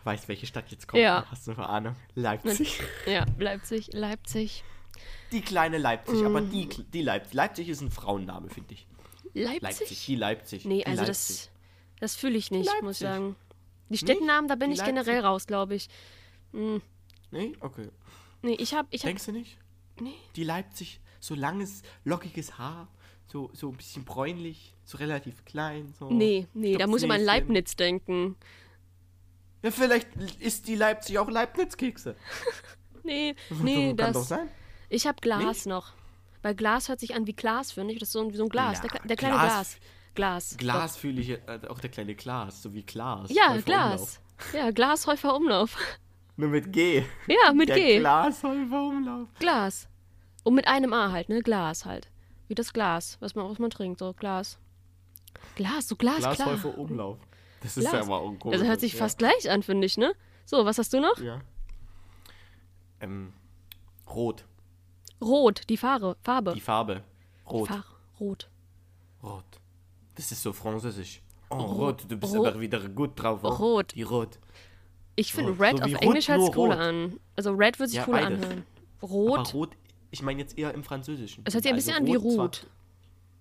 weiß, 0.04 0.26
welche 0.28 0.46
Stadt 0.46 0.70
jetzt 0.70 0.88
kommt. 0.88 1.02
Ja. 1.02 1.24
Hast 1.30 1.46
du 1.46 1.52
eine 1.52 1.68
Ahnung? 1.68 1.96
Leipzig. 2.14 2.80
Ja, 3.06 3.24
Leipzig, 3.38 3.92
Leipzig. 3.92 4.64
Die 5.30 5.40
kleine 5.42 5.78
Leipzig, 5.78 6.24
aber 6.24 6.40
die, 6.40 6.66
Mhm. 6.66 6.90
die 6.92 7.02
Leipzig. 7.02 7.34
Leipzig 7.34 7.68
ist 7.68 7.80
ein 7.80 7.90
Frauenname, 7.90 8.48
finde 8.50 8.74
ich. 8.74 8.86
Leipzig? 9.34 9.62
Leipzig, 9.62 10.06
die 10.06 10.14
Leipzig. 10.16 10.64
Nee, 10.64 10.78
die 10.78 10.86
also 10.86 11.02
Leipzig. 11.04 11.36
das, 11.36 11.50
das 12.00 12.16
fühle 12.16 12.36
ich 12.36 12.50
nicht, 12.50 12.66
muss 12.82 12.96
ich 12.96 13.02
Leipzig. 13.02 13.08
sagen. 13.08 13.36
Die 13.88 13.98
Städtenamen, 13.98 14.48
da 14.48 14.56
bin 14.56 14.70
ich 14.72 14.78
Leipzig. 14.78 14.94
generell 14.94 15.20
raus, 15.24 15.46
glaube 15.46 15.74
ich. 15.74 15.88
Hm, 16.52 16.82
Nee, 17.30 17.54
okay. 17.60 17.88
Nee, 18.42 18.54
ich 18.54 18.74
habe, 18.74 18.88
ich 18.90 19.02
habe, 19.02 19.08
Denkst 19.10 19.26
du 19.26 19.32
nicht? 19.32 19.56
nee. 20.00 20.14
Die 20.36 20.44
Leipzig, 20.44 21.00
so 21.20 21.34
langes, 21.34 21.82
lockiges 22.04 22.58
Haar, 22.58 22.88
so, 23.26 23.50
so 23.54 23.70
ein 23.70 23.76
bisschen 23.76 24.04
bräunlich, 24.04 24.74
so 24.84 24.98
relativ 24.98 25.44
klein. 25.44 25.92
So 25.98 26.10
Nee, 26.10 26.46
nee, 26.54 26.76
da 26.76 26.86
muss 26.86 27.02
ich 27.02 27.08
mal 27.08 27.18
an. 27.18 27.24
Leibniz 27.24 27.76
denken. 27.76 28.36
Ja, 29.62 29.70
vielleicht 29.70 30.08
ist 30.40 30.66
die 30.68 30.74
Leipzig 30.74 31.18
auch 31.18 31.28
Leibniz-Kekse. 31.30 32.16
Nee, 33.04 33.34
nee, 33.50 33.94
Kann 33.96 34.12
doch 34.12 34.20
das. 34.20 34.28
sein. 34.28 34.48
Ich 34.88 35.08
habe 35.08 35.18
Glas 35.20 35.42
Nicht? 35.42 35.66
noch. 35.66 35.92
Weil 36.42 36.54
Glas 36.54 36.88
hört 36.88 37.00
sich 37.00 37.16
an 37.16 37.26
wie 37.26 37.32
Glas, 37.32 37.72
finde 37.72 37.92
ich. 37.94 37.98
Das 37.98 38.10
ist 38.10 38.12
so 38.12 38.20
ein, 38.20 38.32
wie 38.32 38.36
so 38.36 38.44
ein 38.44 38.48
Glas. 38.48 38.80
Ja, 38.80 38.88
der, 38.88 39.00
der 39.00 39.16
kleine 39.16 39.34
Glas- 39.34 39.78
Glas. 40.14 40.54
Glas. 40.54 40.56
Glas 40.56 40.96
fühle 40.96 41.20
ich, 41.20 41.30
äh, 41.30 41.60
auch 41.68 41.80
der 41.80 41.90
kleine 41.90 42.14
Glas, 42.14 42.62
so 42.62 42.72
wie 42.74 42.82
Glas. 42.84 43.28
Doch. 43.28 43.34
Ja, 43.34 43.56
Glas. 43.60 43.92
Umlauf. 43.92 44.20
Ja, 44.54 44.70
Glashäufer 44.70 45.34
Umlauf. 45.34 45.76
Nur 46.36 46.48
mit 46.48 46.72
G. 46.72 47.04
Ja, 47.26 47.52
mit 47.52 47.68
der 47.68 47.76
G. 47.76 47.98
Glashäufer 47.98 48.82
Umlauf. 48.82 49.28
Glas. 49.38 49.88
Und 50.44 50.54
mit 50.54 50.66
einem 50.66 50.92
A 50.92 51.12
halt, 51.12 51.28
ne? 51.28 51.42
Glas 51.42 51.84
halt. 51.84 52.10
Wie 52.48 52.54
das 52.54 52.72
Glas, 52.72 53.16
was 53.20 53.34
man, 53.34 53.48
was 53.48 53.58
man 53.58 53.70
trinkt, 53.70 53.98
so 53.98 54.12
Glas. 54.12 54.58
Glas, 55.56 55.88
so 55.88 55.96
Glas. 55.96 56.18
Glashäufer 56.18 56.76
Umlauf. 56.76 57.18
Das 57.60 57.76
ist 57.76 57.88
Glas. 57.88 57.92
ja 57.92 58.00
aber 58.02 58.22
uncool. 58.22 58.52
Das 58.52 58.62
hört 58.62 58.80
sich 58.80 58.96
fast 58.96 59.18
gleich 59.18 59.50
an, 59.50 59.62
finde 59.62 59.86
ich, 59.86 59.96
ne? 59.96 60.14
So, 60.44 60.64
was 60.64 60.78
hast 60.78 60.92
du 60.92 61.00
noch? 61.00 61.18
Ja. 61.18 61.40
Ähm, 63.00 63.32
rot. 64.08 64.44
Rot, 65.20 65.62
die 65.68 65.76
Farbe. 65.76 66.16
Farbe. 66.22 66.54
Die 66.54 66.60
Farbe. 66.60 67.04
Rot. 67.48 67.68
Farbe. 67.68 67.84
Rot. 68.18 68.48
Rot. 69.22 69.44
Das 70.14 70.32
ist 70.32 70.42
so 70.42 70.52
französisch. 70.52 71.22
Oh, 71.50 71.56
Rot. 71.56 71.78
rot. 71.78 72.04
Du 72.08 72.16
bist 72.16 72.34
Rot. 72.34 72.48
aber 72.48 72.60
wieder 72.60 72.88
gut 72.88 73.12
drauf. 73.14 73.40
Oh. 73.42 73.48
Rot. 73.48 73.94
Die 73.94 74.02
Rot. 74.02 74.38
Ich 75.16 75.32
finde 75.32 75.50
Rot. 75.52 75.60
Red 75.60 75.78
So 75.78 75.84
auf 75.84 75.92
rot, 75.92 76.02
Englisch 76.02 76.28
hört 76.28 76.52
cooler 76.54 76.74
rot. 76.74 76.84
an. 76.84 77.20
Also 77.36 77.52
Red 77.52 77.78
würde 77.78 77.88
sich 77.88 77.98
Ja, 77.98 78.04
cooler 78.04 78.22
beides. 78.22 78.42
anhören. 78.42 78.66
Aber 79.00 79.08
Rot. 79.12 79.54
rot, 79.54 79.70
ich 80.10 80.22
meine 80.22 80.40
jetzt 80.40 80.56
eher 80.58 80.72
im 80.74 80.84
Französischen. 80.84 81.42
Es 81.46 81.54
hört 81.54 81.64
sich 81.64 81.72
ein 81.72 81.76
Also 81.76 81.90
bisschen 81.90 82.02
an 82.02 82.06
wie 82.06 82.18
zwar- 82.34 82.44
Rot. 82.44 82.66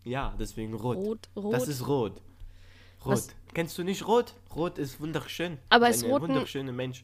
Ja, 0.03 0.33
deswegen 0.39 0.73
rot. 0.73 0.97
Rot, 0.97 1.29
rot. 1.35 1.53
Das 1.53 1.67
ist 1.67 1.87
rot. 1.87 2.13
Rot. 3.05 3.13
Was- 3.13 3.29
Kennst 3.53 3.77
du 3.77 3.83
nicht 3.83 4.07
rot? 4.07 4.33
Rot 4.55 4.77
ist 4.77 4.99
wunderschön. 5.01 5.57
Aber 5.69 5.89
ist 5.89 6.03
rot 6.05 6.21
wunderschöner 6.21 6.71
Mensch. 6.71 7.03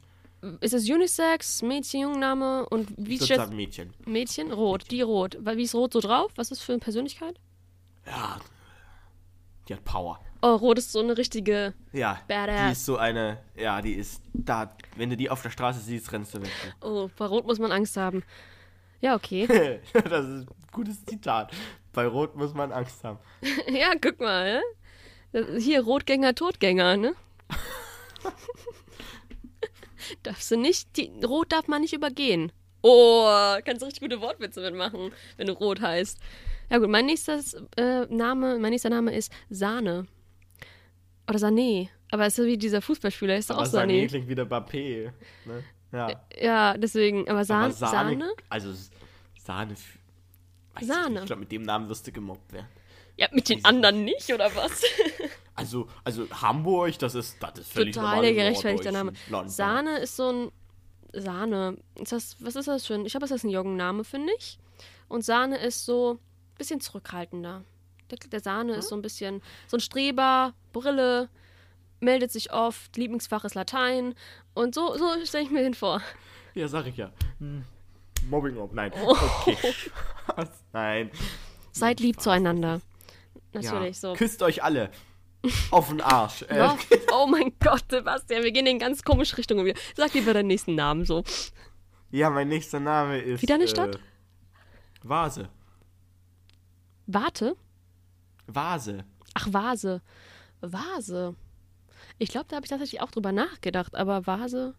Ist 0.62 0.74
es 0.74 0.90
Unisex, 0.90 1.62
Mädchen, 1.62 2.02
Jungname 2.02 2.68
und 2.70 2.90
wie 2.98 3.16
Ich 3.16 3.22
ist 3.22 3.22
würde 3.22 3.34
jetzt 3.34 3.38
sagen 3.44 3.56
Mädchen. 3.56 3.94
Mädchen? 4.06 4.52
Rot, 4.54 4.90
die 4.92 5.02
rot. 5.02 5.38
Weil 5.42 5.58
wie 5.58 5.64
ist 5.64 5.74
Rot 5.76 5.94
so 5.94 6.00
drauf? 6.00 6.32
Was 6.36 6.52
ist 6.52 6.60
das 6.60 6.66
für 6.66 6.74
eine 6.74 6.80
Persönlichkeit? 6.80 7.40
Ja. 8.06 8.40
Die 9.68 9.74
hat 9.74 9.84
Power. 9.84 10.20
Oh, 10.42 10.56
Rot 10.56 10.78
ist 10.78 10.92
so 10.92 11.00
eine 11.00 11.18
richtige. 11.18 11.74
Ja. 11.94 12.20
Badass. 12.28 12.66
Die 12.66 12.72
ist 12.74 12.86
so 12.86 12.98
eine. 12.98 13.40
Ja, 13.56 13.82
die 13.82 13.94
ist 13.94 14.22
da. 14.34 14.76
Wenn 14.96 15.10
du 15.10 15.18
die 15.18 15.30
auf 15.30 15.42
der 15.42 15.50
Straße 15.50 15.80
siehst, 15.80 16.12
rennst 16.12 16.34
du 16.34 16.42
weg. 16.42 16.52
Oh, 16.82 17.10
bei 17.18 17.26
Rot 17.26 17.46
muss 17.46 17.60
man 17.60 17.72
Angst 17.72 17.98
haben. 17.98 18.24
Ja, 19.02 19.16
okay. 19.16 19.48
das 19.94 20.26
ist 20.26 20.48
ein 20.50 20.56
gutes 20.72 21.04
Zitat. 21.06 21.52
Bei 21.94 22.06
Rot 22.06 22.36
muss 22.36 22.54
man 22.54 22.72
Angst 22.72 23.04
haben. 23.04 23.20
ja, 23.68 23.94
guck 24.00 24.20
mal? 24.20 24.62
Hier, 25.58 25.82
Rotgänger, 25.84 26.36
Todgänger, 26.36 26.98
ne? 26.98 27.16
Darfst 30.24 30.50
du 30.52 30.58
nicht, 30.58 30.96
die, 30.98 31.12
Rot 31.26 31.52
darf 31.52 31.68
man 31.68 31.82
nicht 31.82 31.94
übergehen. 31.94 32.52
Oh, 32.82 33.28
kannst 33.66 33.82
du 33.82 33.88
richtig 33.88 34.02
gute 34.02 34.22
Wortwitze 34.22 34.62
mitmachen, 34.62 35.12
wenn 35.36 35.48
du 35.48 35.54
Rot 35.54 35.82
heißt. 35.82 36.20
Ja 36.70 36.78
gut, 36.78 36.90
mein 36.90 37.06
nächstes 37.06 37.56
äh, 37.76 38.06
Name, 38.10 38.58
mein 38.60 38.72
nächster 38.72 38.90
Name 38.90 39.14
ist 39.14 39.32
Sahne. 39.50 40.08
Oder 41.30 41.40
Sané. 41.40 41.90
Aber 42.12 42.26
es 42.26 42.38
ist 42.40 42.46
wie 42.46 42.58
dieser 42.58 42.82
Fußballspieler, 42.82 43.36
ist 43.38 43.50
doch 43.50 43.56
auch 43.58 43.62
Aber 43.62 43.68
Sané 43.70 44.04
Sané. 44.04 44.08
klingt 44.08 44.28
wieder 44.30 44.44
Bappé. 44.44 45.12
Ne? 45.46 45.64
Ja. 45.92 46.22
Ja, 46.40 46.78
deswegen, 46.78 47.30
aber 47.30 47.44
Sahne, 47.46 47.66
Aber 47.66 47.74
Sahne, 47.74 48.10
Sahne? 48.12 48.32
Also 48.50 48.74
Sahne. 49.44 49.74
ich 50.80 50.88
Sahne. 50.88 51.10
nicht. 51.10 51.20
Ich 51.22 51.26
glaube, 51.28 51.42
mit 51.42 51.52
dem 51.52 51.64
Namen 51.64 51.90
wirst 51.90 52.08
du 52.08 52.12
gemobbt 52.12 52.52
werden. 52.54 52.68
Ja, 53.18 53.28
mit 53.32 53.50
den 53.50 53.66
anderen 53.66 54.04
nicht, 54.04 54.32
oder 54.34 54.54
was? 54.56 54.84
Also, 55.60 55.88
also 56.04 56.30
Hamburg, 56.30 57.00
das 57.00 57.16
ist, 57.16 57.42
das 57.42 57.58
ist 57.58 57.72
völlig 57.74 57.96
Total 57.96 58.10
normal 58.10 58.22
der 58.22 58.30
im 58.30 58.38
gerechtfertigte 58.38 58.92
Name. 58.92 59.14
Land. 59.28 59.52
Sahne 59.52 59.98
ist 59.98 60.16
so 60.16 60.32
ein. 60.32 60.52
Sahne. 61.14 61.78
Ist 62.00 62.12
das, 62.12 62.36
was 62.42 62.56
ist 62.56 62.68
das 62.68 62.86
für 62.86 62.94
ein. 62.94 63.08
Ich 63.08 63.14
glaube, 63.14 63.24
das 63.26 63.32
ist 63.38 63.44
ein 63.44 63.50
Joggenname, 63.50 64.04
finde 64.04 64.32
ich. 64.38 64.60
Und 65.08 65.26
Sahne 65.26 65.58
ist 65.58 65.84
so 65.84 66.14
ein 66.14 66.58
bisschen 66.60 66.80
zurückhaltender. 66.80 67.64
Der, 68.12 68.18
der 68.18 68.40
Sahne 68.40 68.76
ist 68.76 68.90
so 68.90 68.96
ein 68.96 69.02
bisschen. 69.02 69.42
So 69.68 69.78
ein 69.78 69.82
Streber, 69.82 70.54
Brille, 70.74 71.30
meldet 72.00 72.32
sich 72.32 72.54
oft, 72.54 72.96
Lieblingsfach 72.98 73.44
ist 73.46 73.56
Latein. 73.56 74.14
Und 74.54 74.76
so, 74.76 74.98
so 74.98 75.06
stelle 75.26 75.44
ich 75.44 75.52
mir 75.52 75.64
den 75.64 75.74
vor. 75.74 76.02
Ja, 76.54 76.68
sag 76.68 76.88
ich 76.88 76.98
ja. 76.98 77.12
Hm. 77.40 77.64
Mobbing 78.30 78.58
ob, 78.58 78.74
nein. 78.74 78.92
Oh. 79.04 79.16
Okay. 79.46 79.58
Nein. 80.74 81.12
Seid 81.72 82.00
lieb 82.00 82.20
zueinander. 82.20 82.82
Ja. 83.54 83.62
Natürlich 83.62 84.00
so. 84.00 84.14
Küsst 84.14 84.42
euch 84.42 84.64
alle. 84.64 84.90
Auf 85.72 85.88
den 85.90 86.02
Arsch. 86.02 86.42
Äh, 86.50 86.58
Ja. 86.58 86.78
Oh 87.14 87.28
mein 87.28 87.54
Gott, 87.60 87.84
Sebastian, 87.90 88.44
wir 88.44 88.52
gehen 88.52 88.68
in 88.68 88.80
ganz 88.80 89.04
komische 89.04 89.38
Richtungen 89.38 89.66
wieder. 89.66 89.80
Sag 89.96 90.14
lieber 90.14 90.34
deinen 90.34 90.48
nächsten 90.48 90.76
Namen 90.76 91.06
so. 91.06 91.24
ja, 92.12 92.30
mein 92.30 92.50
nächster 92.50 92.80
Name 92.80 93.20
ist. 93.20 93.42
Wieder 93.42 93.56
eine 93.56 93.64
äh, 93.64 93.68
Stadt? 93.68 94.00
Vase. 95.04 95.50
Warte. 97.06 97.56
Vase. 98.48 99.04
Ach, 99.34 99.48
Vase. 99.52 100.02
Vase. 100.62 101.36
Ich 102.18 102.30
glaube, 102.30 102.48
da 102.50 102.56
habe 102.56 102.66
ich 102.66 102.70
tatsächlich 102.70 103.02
auch 103.02 103.12
drüber 103.12 103.32
nachgedacht, 103.32 103.96
aber 103.96 104.26
Vase. 104.26 104.74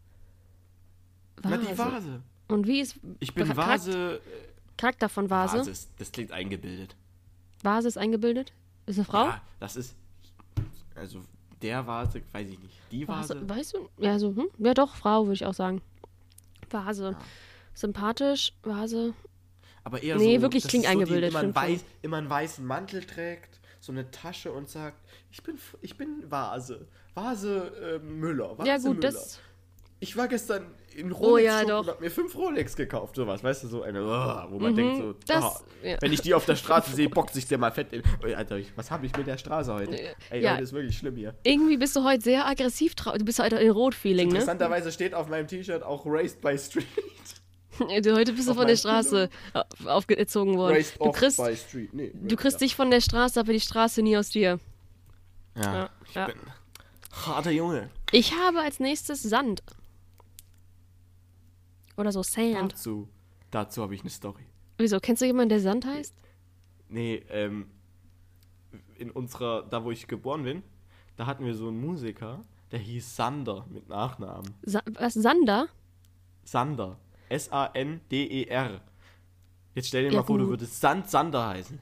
Na, 1.43 1.57
die 1.57 1.79
Vase. 1.79 2.23
Und 2.49 2.67
wie 2.67 2.81
ist 2.81 2.97
Ich 3.21 3.35
bin 3.35 3.57
Vase. 3.57 4.21
Charakter 4.77 5.09
von 5.09 5.29
Vase? 5.31 5.59
Vase 5.59 5.71
ist, 5.71 5.91
das 5.99 6.13
klingt 6.13 6.33
eingebildet. 6.33 6.97
Vase 7.63 7.89
ist 7.89 7.99
eingebildet? 7.99 8.53
Ist 8.87 8.97
eine 8.99 9.05
Frau? 9.05 9.27
Ja, 9.27 9.43
das 9.61 9.77
ist. 9.77 9.95
Also, 10.95 11.23
der 11.63 11.87
Vase, 11.87 12.23
weiß 12.33 12.49
ich 12.49 12.59
nicht. 12.59 12.75
Die 12.91 13.07
Vase. 13.07 13.35
Vase. 13.35 13.49
Weißt 13.49 13.75
du? 13.75 13.89
Ja, 13.99 14.19
so, 14.19 14.35
hm? 14.35 14.49
Ja, 14.59 14.75
doch, 14.75 14.95
Frau, 14.97 15.25
würde 15.27 15.35
ich 15.35 15.47
auch 15.47 15.55
sagen. 15.55 15.83
Vase. 16.71 17.17
Sympathisch, 17.75 18.53
Vase. 18.63 19.15
Aber 19.85 20.03
eher 20.03 20.17
Nee, 20.17 20.37
so, 20.37 20.43
wirklich 20.43 20.63
das 20.65 20.71
klingt 20.71 20.85
so, 20.85 20.91
die 20.91 20.97
eingebildet, 20.97 21.31
Immer 21.31 21.41
einen, 21.41 21.55
schon. 21.55 21.63
weiß, 21.63 21.85
immer 22.03 22.17
einen 22.19 22.31
weißen 22.31 22.65
Mantel 22.67 23.05
trägt, 23.05 23.58
so 23.89 23.93
eine 23.93 24.11
Tasche 24.11 24.53
und 24.53 24.69
sagt, 24.69 25.01
ich 25.31 25.43
bin, 25.43 25.57
ich 25.81 25.97
bin 25.97 26.23
Vase. 26.31 26.87
Vase 27.15 27.73
äh, 27.97 27.99
Müller. 28.05 28.57
Vase 28.59 28.69
ja, 28.69 28.77
gut, 28.77 28.97
Müller. 28.99 29.01
das. 29.13 29.41
ich 29.99 30.15
war 30.17 30.29
gestern 30.29 30.67
in 30.95 31.13
Oh 31.13 31.17
Rolex 31.17 31.47
ja, 31.47 31.61
Shop 31.61 31.69
doch. 31.69 31.81
und 31.81 31.89
hab 31.89 32.01
mir 32.01 32.11
fünf 32.11 32.37
Rolex 32.37 32.77
gekauft, 32.77 33.17
sowas, 33.17 33.43
weißt 33.43 33.65
du, 33.65 33.69
so 33.69 33.83
eine, 33.83 34.03
oh, 34.03 34.51
wo 34.53 34.59
man 34.59 34.75
denkt 34.77 34.97
so, 34.99 35.03
Mhm, 35.05 35.17
das- 35.27 35.45
oh, 35.45 35.87
ja. 35.87 35.97
wenn 36.01 36.13
ich 36.13 36.21
die 36.21 36.35
auf 36.35 36.45
der 36.45 36.57
Straße 36.57 36.95
sehe, 36.95 37.09
boxe 37.09 37.39
ich 37.39 37.47
dir 37.47 37.57
mal 37.57 37.71
fett 37.73 37.93
in. 37.93 38.03
Oh, 38.23 38.27
Alter, 38.27 38.59
was 38.77 38.91
habe 38.91 39.07
ich 39.07 39.17
mit 39.17 39.27
der 39.27 39.39
Straße 39.39 39.73
heute? 39.73 39.97
Ey, 40.31 40.43
Ja. 40.43 40.53
heute 40.55 40.63
ist 40.65 40.73
wirklich 40.73 40.99
schlimm 40.99 41.17
hier. 41.17 41.35
Irgendwie 41.45 41.77
bist 41.79 41.97
du 41.97 42.05
heute 42.05 42.23
sehr 42.23 42.47
aggressiv. 42.47 42.95
Du 42.95 43.25
bist 43.25 43.39
heute 43.39 43.57
in 43.57 43.71
Rot-Feeling, 43.71 44.29
ne? 44.29 44.35
Interessanterweise 44.35 44.93
steht 44.93 45.15
auf 45.15 45.29
meinem 45.29 45.47
T-Shirt 45.47 45.83
auch 45.83 46.05
Raised 46.05 46.41
by 46.43 46.59
Street. 46.59 46.87
Du, 48.03 48.15
heute 48.15 48.33
bist 48.33 48.49
du 48.49 48.55
von 48.55 48.67
der 48.67 48.77
Straße 48.77 49.29
auf- 49.53 49.87
aufgezogen 49.87 50.57
worden. 50.57 50.85
Du 50.99 51.13
kriegst, 51.13 51.37
by 51.39 51.57
Street. 51.57 51.93
Nee, 51.95 52.13
du 52.15 52.37
kriegst 52.37 52.61
dich 52.61 52.75
von 52.75 52.91
der 52.91 53.01
Straße, 53.01 53.39
aber 53.41 53.53
die 53.53 53.61
Straße 53.61 54.03
nie 54.03 54.17
aus 54.17 54.31
dir. 54.31 54.59
Ja, 55.57 55.63
Ja, 55.75 55.91
ich 56.09 56.15
ja. 56.15 56.27
bin 56.27 56.37
harter 57.13 57.51
Junge. 57.51 57.91
Ich 58.13 58.35
habe 58.35 58.61
als 58.61 58.81
nächstes 58.81 59.23
Sand. 59.23 59.63
Oder 61.97 62.13
so 62.13 62.23
Sand. 62.23 62.73
Dazu, 62.73 63.09
dazu 63.51 63.83
habe 63.83 63.95
ich 63.95 64.03
eine 64.03 64.11
Story. 64.11 64.45
Wieso? 64.79 65.01
Kennst 65.01 65.23
du 65.23 65.27
jemanden, 65.27 65.49
der 65.51 65.61
Sand 65.61 65.85
heißt? 65.85 66.15
Nee, 66.89 67.25
ähm, 67.31 67.69
in 68.97 69.11
unserer, 69.11 69.63
da 69.65 69.83
wo 69.85 69.91
ich 69.91 70.07
geboren 70.07 70.45
bin, 70.45 70.63
da 71.17 71.27
hatten 71.27 71.45
wir 71.45 71.55
so 71.55 71.69
einen 71.69 71.81
Musiker, 71.81 72.45
der 72.71 72.79
hieß 72.79 73.17
Sander 73.17 73.67
mit 73.71 73.89
Nachnamen. 73.89 74.55
Sa 74.63 74.81
was? 74.93 75.15
Sander? 75.15 75.69
Sander. 76.45 76.99
S-A-N-D-E-R. 77.29 78.81
Jetzt 79.75 79.89
stell 79.89 80.05
dir 80.05 80.13
Ja, 80.13 80.21
mal 80.21 80.27
vor, 80.27 80.39
du 80.39 80.45
gut. 80.45 80.53
würdest 80.55 80.81
Sand 80.81 81.09
Sander 81.11 81.49
heißen. 81.49 81.79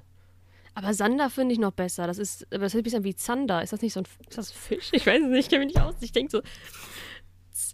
Aber 0.74 0.92
Sander 0.92 1.30
finde 1.30 1.54
ich 1.54 1.58
noch 1.58 1.72
besser. 1.72 2.06
Das 2.06 2.18
ist, 2.18 2.44
aber 2.52 2.64
das 2.64 2.74
hört 2.74 2.84
sich 2.84 2.94
an 2.96 3.04
wie 3.04 3.14
Zander. 3.14 3.62
Ist 3.62 3.72
das 3.72 3.80
nicht 3.80 3.94
so 3.94 4.00
ein, 4.00 4.06
ist 4.28 4.36
das 4.36 4.50
ein 4.50 4.56
Fisch? 4.56 4.88
Ich 4.92 5.06
weiß 5.06 5.22
es 5.22 5.28
nicht, 5.30 5.38
ich 5.44 5.48
kenne 5.48 5.64
mich 5.64 5.74
nicht 5.74 5.82
aus. 5.82 5.94
Ich 6.00 6.12
denke 6.12 6.30
so. 6.30 6.42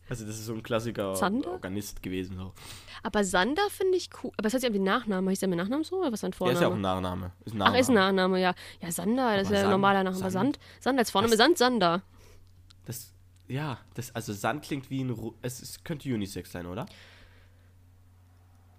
Also 0.08 0.24
das 0.26 0.36
ist 0.38 0.44
so 0.46 0.52
ein 0.52 0.62
Klassiker 0.62 1.14
Zander? 1.14 1.50
Organist 1.52 2.02
gewesen. 2.02 2.36
So. 2.36 2.52
Aber 3.02 3.24
Sander 3.24 3.68
finde 3.70 3.96
ich 3.96 4.10
cool. 4.22 4.30
Aber 4.36 4.46
es 4.46 4.52
hört 4.52 4.60
sich 4.60 4.68
an 4.70 4.74
wie 4.74 4.78
Nachname. 4.78 5.30
Hieß 5.30 5.40
der 5.40 5.48
mit 5.48 5.58
Nachnamen 5.58 5.82
so? 5.82 5.96
Oder 6.00 6.12
was 6.12 6.20
ist 6.20 6.24
ein 6.24 6.30
Der 6.30 6.36
Vorname? 6.38 6.54
ist 6.54 6.60
ja 6.62 6.68
auch 6.68 6.74
ein 6.74 6.80
Nachname. 6.80 7.32
Ist 7.44 7.54
ein 7.54 7.62
Ach, 7.62 7.74
ist 7.74 7.88
ein 7.88 7.94
Nachname. 7.94 8.16
Nachname, 8.16 8.40
ja. 8.40 8.54
Ja, 8.80 8.92
Sander, 8.92 9.36
das 9.36 9.42
ist 9.42 9.48
Aber 9.48 9.56
ja 9.58 9.64
ein 9.64 9.70
normaler 9.70 10.04
Nachname. 10.04 10.30
Sand- 10.30 10.56
Sand? 10.56 10.58
Sand 10.80 10.98
als 11.00 11.10
Vorname. 11.10 11.30
Das- 11.36 11.38
Sand, 11.44 11.58
Sander. 11.58 12.02
Das, 12.84 13.12
ja, 13.48 13.78
das, 13.94 14.14
also 14.14 14.32
Sand 14.32 14.62
klingt 14.62 14.90
wie 14.90 15.02
ein, 15.02 15.10
Ru- 15.10 15.34
es, 15.42 15.60
es 15.60 15.82
könnte 15.82 16.08
Unisex 16.14 16.52
sein, 16.52 16.66
oder? 16.66 16.86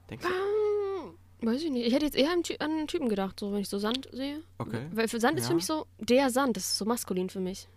Denkst 0.09 0.25
du? 0.25 0.31
Hm, 0.31 1.47
weiß 1.47 1.61
ich 1.63 1.71
nicht. 1.71 1.85
Ich 1.87 1.93
hätte 1.93 2.05
jetzt 2.05 2.15
eher 2.17 2.31
an, 2.31 2.43
einen 2.59 2.87
Typen 2.87 3.09
gedacht, 3.09 3.39
so, 3.39 3.51
wenn 3.51 3.59
ich 3.59 3.69
so 3.69 3.77
Sand 3.79 4.07
sehe. 4.11 4.41
Okay. 4.57 4.87
Weil 4.91 5.07
für 5.07 5.19
Sand 5.19 5.37
ist 5.39 5.45
für 5.45 5.51
Ja. 5.51 5.55
mich 5.55 5.65
so 5.65 5.87
der 5.99 6.29
Sand. 6.29 6.57
Das 6.57 6.63
ist 6.63 6.77
so 6.77 6.85
maskulin 6.85 7.29
für 7.29 7.39
mich. 7.39 7.67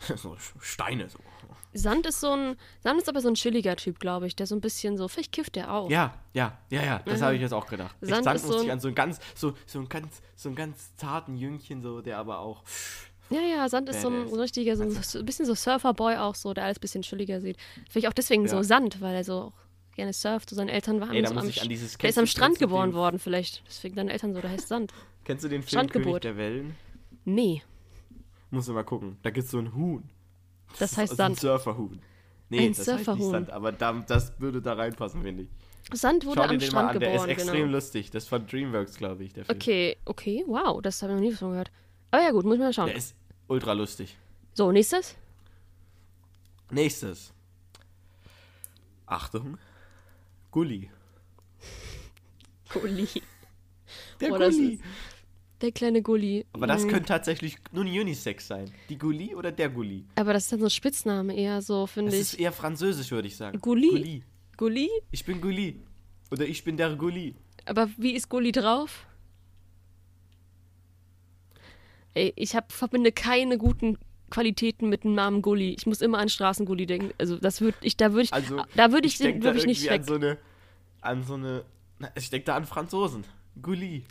so 0.16 0.36
Steine 0.60 1.08
so. 1.08 1.18
Sand 1.72 2.06
ist 2.06 2.20
so 2.20 2.32
ein. 2.32 2.56
Sand 2.82 3.00
ist 3.00 3.08
aber 3.08 3.20
so 3.20 3.28
ein 3.28 3.34
chilliger 3.34 3.76
Typ, 3.76 4.00
glaube 4.00 4.26
ich. 4.26 4.34
Der 4.34 4.46
so 4.46 4.56
ein 4.56 4.60
bisschen 4.60 4.96
so. 4.96 5.06
Vielleicht 5.08 5.30
kifft 5.32 5.54
der 5.56 5.72
auch. 5.72 5.88
Ja, 5.90 6.14
ja, 6.32 6.58
ja, 6.70 6.82
ja, 6.82 6.98
das 7.04 7.20
Mhm. 7.20 7.24
habe 7.24 7.34
ich 7.36 7.40
jetzt 7.42 7.52
auch 7.52 7.66
gedacht. 7.66 7.94
Sand 8.00 8.24
Sand 8.24 8.36
ist 8.36 8.42
musste 8.42 8.58
so 8.58 8.64
ich 8.64 8.70
ein- 8.70 8.72
an 8.74 8.80
so 8.80 8.88
einen 8.88 8.94
ganz, 8.96 9.20
so, 9.36 9.52
so 9.66 9.78
einen 9.78 9.88
ganz, 9.88 10.20
so 10.36 10.48
einen 10.48 10.56
ganz 10.56 10.96
zarten 10.96 11.36
Jüngchen, 11.36 11.80
so, 11.82 12.00
der 12.00 12.18
aber 12.18 12.40
auch. 12.40 12.64
Ja, 13.28 13.40
ja, 13.42 13.68
Sand 13.68 13.88
ist 13.88 14.00
so 14.00 14.08
ein, 14.08 14.26
so 14.28 14.34
ein 14.34 14.40
richtiger, 14.40 14.76
so 14.76 14.82
ein, 14.82 14.90
so 14.90 15.20
ein 15.20 15.24
bisschen 15.24 15.46
so 15.46 15.54
Surferboy 15.54 16.16
auch 16.16 16.34
so, 16.34 16.52
der 16.54 16.64
alles 16.64 16.78
ein 16.78 16.80
bisschen 16.80 17.02
chilliger 17.02 17.40
sieht. 17.40 17.56
Vielleicht 17.88 18.08
auch 18.08 18.12
deswegen 18.12 18.48
so 18.48 18.56
Ja. 18.56 18.62
Sand, 18.64 19.00
weil 19.00 19.14
er 19.14 19.22
so 19.22 19.34
auch 19.34 19.52
gerne 19.96 20.12
surft. 20.12 20.50
So 20.50 20.56
seine 20.56 20.72
Eltern 20.72 21.00
waren 21.00 21.12
Ey, 21.12 21.22
da 21.22 21.28
so 21.28 21.34
muss 21.34 21.44
am, 21.44 21.48
ich 21.50 21.62
an 21.62 21.68
dieses- 21.68 21.96
Der 21.98 22.10
ist 22.10 22.18
am 22.18 22.26
Strand 22.26 22.58
geboren 22.58 22.90
den- 22.90 22.94
worden 22.96 23.18
vielleicht. 23.18 23.62
Deswegen 23.66 23.96
deine 23.96 24.12
Eltern 24.12 24.34
so, 24.34 24.40
der 24.40 24.50
heißt 24.50 24.68
Sand. 24.68 24.92
Kennst 25.24 25.44
du 25.44 25.48
den 25.48 25.62
Film 25.62 25.68
Strandgeburt. 25.68 26.22
König 26.22 26.22
der 26.22 26.36
Wellen? 26.36 26.74
Nee, 27.24 27.62
Musst 28.52 28.68
du 28.68 28.72
mal 28.72 28.82
gucken. 28.82 29.16
Da 29.22 29.30
gibt 29.30 29.44
es 29.44 29.50
so 29.52 29.58
ein 29.58 29.72
Huhn. 29.74 30.02
das 30.80 30.96
heißt 30.96 31.12
ist 31.12 31.20
ein 31.20 31.34
Sand. 31.36 31.40
Surferhuhn. 31.40 32.00
Nee, 32.48 32.66
Ein 32.66 32.68
das 32.72 32.78
heißt 32.80 32.88
nicht 32.88 33.04
Surferhuhn. 33.04 33.30
Sand, 33.30 33.50
aber 33.50 33.70
da, 33.70 33.92
das 34.08 34.32
würde 34.40 34.60
da 34.60 34.72
reinpassen, 34.72 35.22
finde 35.22 35.44
ich. 35.44 35.48
Sand 35.92 36.24
wurde 36.26 36.40
Schau 36.40 36.46
dir 36.48 36.50
am 36.54 36.58
den 36.58 36.60
mal 36.60 36.66
Strand 36.70 36.90
an, 36.90 37.00
der 37.00 37.08
ist 37.10 37.14
geboren, 37.14 37.30
extrem 37.30 37.60
genau. 37.62 37.72
lustig. 37.72 38.10
Das 38.10 38.24
ist 38.24 38.28
von 38.28 38.46
Dreamworks, 38.48 38.96
glaube 38.96 39.22
ich, 39.22 39.32
der 39.32 39.44
Film. 39.44 39.56
Okay, 39.56 39.96
okay, 40.04 40.44
wow, 40.48 40.82
das 40.82 41.00
habe 41.02 41.12
ich 41.12 41.20
noch 41.20 41.24
nie 41.28 41.32
von 41.32 41.50
gehört. 41.50 41.70
Aber 42.10 42.22
ja 42.24 42.32
gut, 42.32 42.44
muss 42.44 42.54
ich 42.54 42.60
mal 42.60 42.72
schauen. 42.72 42.86
Der 42.86 42.96
ist 42.96 43.14
ultra 43.46 43.72
lustig. 43.72 44.16
So, 44.54 44.72
nächstes. 44.72 45.14
Nächstes. 46.70 47.32
Achtung. 49.06 49.58
Gulli. 50.50 50.90
Gulli. 52.72 53.08
Der 54.20 54.32
Oh, 54.32 54.38
das 54.38 54.54
Gulli. 54.54 54.80
Der 55.60 55.72
kleine 55.72 56.00
Gulli. 56.02 56.46
Aber 56.52 56.66
das 56.66 56.84
Mhm. 56.84 56.88
könnte 56.88 57.06
tatsächlich 57.08 57.56
nur 57.72 57.84
ein 57.84 57.90
Unisex 58.00 58.46
sein. 58.46 58.70
Die 58.88 58.96
Gulli 58.98 59.34
oder 59.34 59.52
der 59.52 59.68
Gulli? 59.68 60.04
Aber 60.14 60.32
das 60.32 60.44
ist 60.44 60.52
dann 60.52 60.60
so 60.60 60.66
ein 60.66 60.70
Spitzname 60.70 61.34
eher 61.36 61.60
so, 61.60 61.86
finde 61.86 62.10
Das 62.12 62.20
ich. 62.20 62.32
ist 62.32 62.34
eher 62.40 62.52
französisch, 62.52 63.10
würde 63.10 63.28
ich 63.28 63.36
sagen. 63.36 63.60
Gulli? 63.60 63.88
Gulli. 63.90 64.22
Gulli? 64.56 64.88
Ich 65.10 65.24
bin 65.24 65.40
Gulli. 65.40 65.80
Oder 66.30 66.46
ich 66.46 66.62
bin 66.64 66.76
der 66.76 66.94
Gulli. 66.96 67.34
Aber 67.66 67.90
wie 67.98 68.12
ist 68.12 68.28
Gulli 68.28 68.52
drauf? 68.52 69.06
Ey, 72.14 72.32
ich 72.36 72.56
hab, 72.56 72.72
verbinde 72.72 73.12
keine 73.12 73.58
guten 73.58 73.98
Qualitäten 74.30 74.88
mit 74.88 75.04
dem 75.04 75.14
Namen 75.14 75.42
Gulli. 75.42 75.74
Ich 75.76 75.86
muss 75.86 76.00
immer 76.00 76.18
an 76.18 76.28
Straßengulli 76.28 76.86
denken. 76.86 77.12
Also 77.18 77.36
das 77.36 77.60
würde 77.60 77.76
ich, 77.82 77.96
da 77.96 78.12
würde 78.12 78.22
ich, 78.22 78.32
Also, 78.32 78.62
da 78.76 78.92
würde 78.92 79.06
ich, 79.08 79.18
denk 79.18 79.36
den 79.36 79.42
wirklich 79.44 79.66
nicht 79.66 79.84
weg. 79.84 80.00
an 80.00 80.04
so 80.04 80.14
eine. 80.14 80.38
An 81.00 81.24
so 81.24 81.34
eine. 81.34 81.64
Ich 82.14 82.30
denke 82.30 82.46
da 82.46 82.56
an 82.56 82.64
Franzosen. 82.66 83.24
Gulli. 83.60 84.04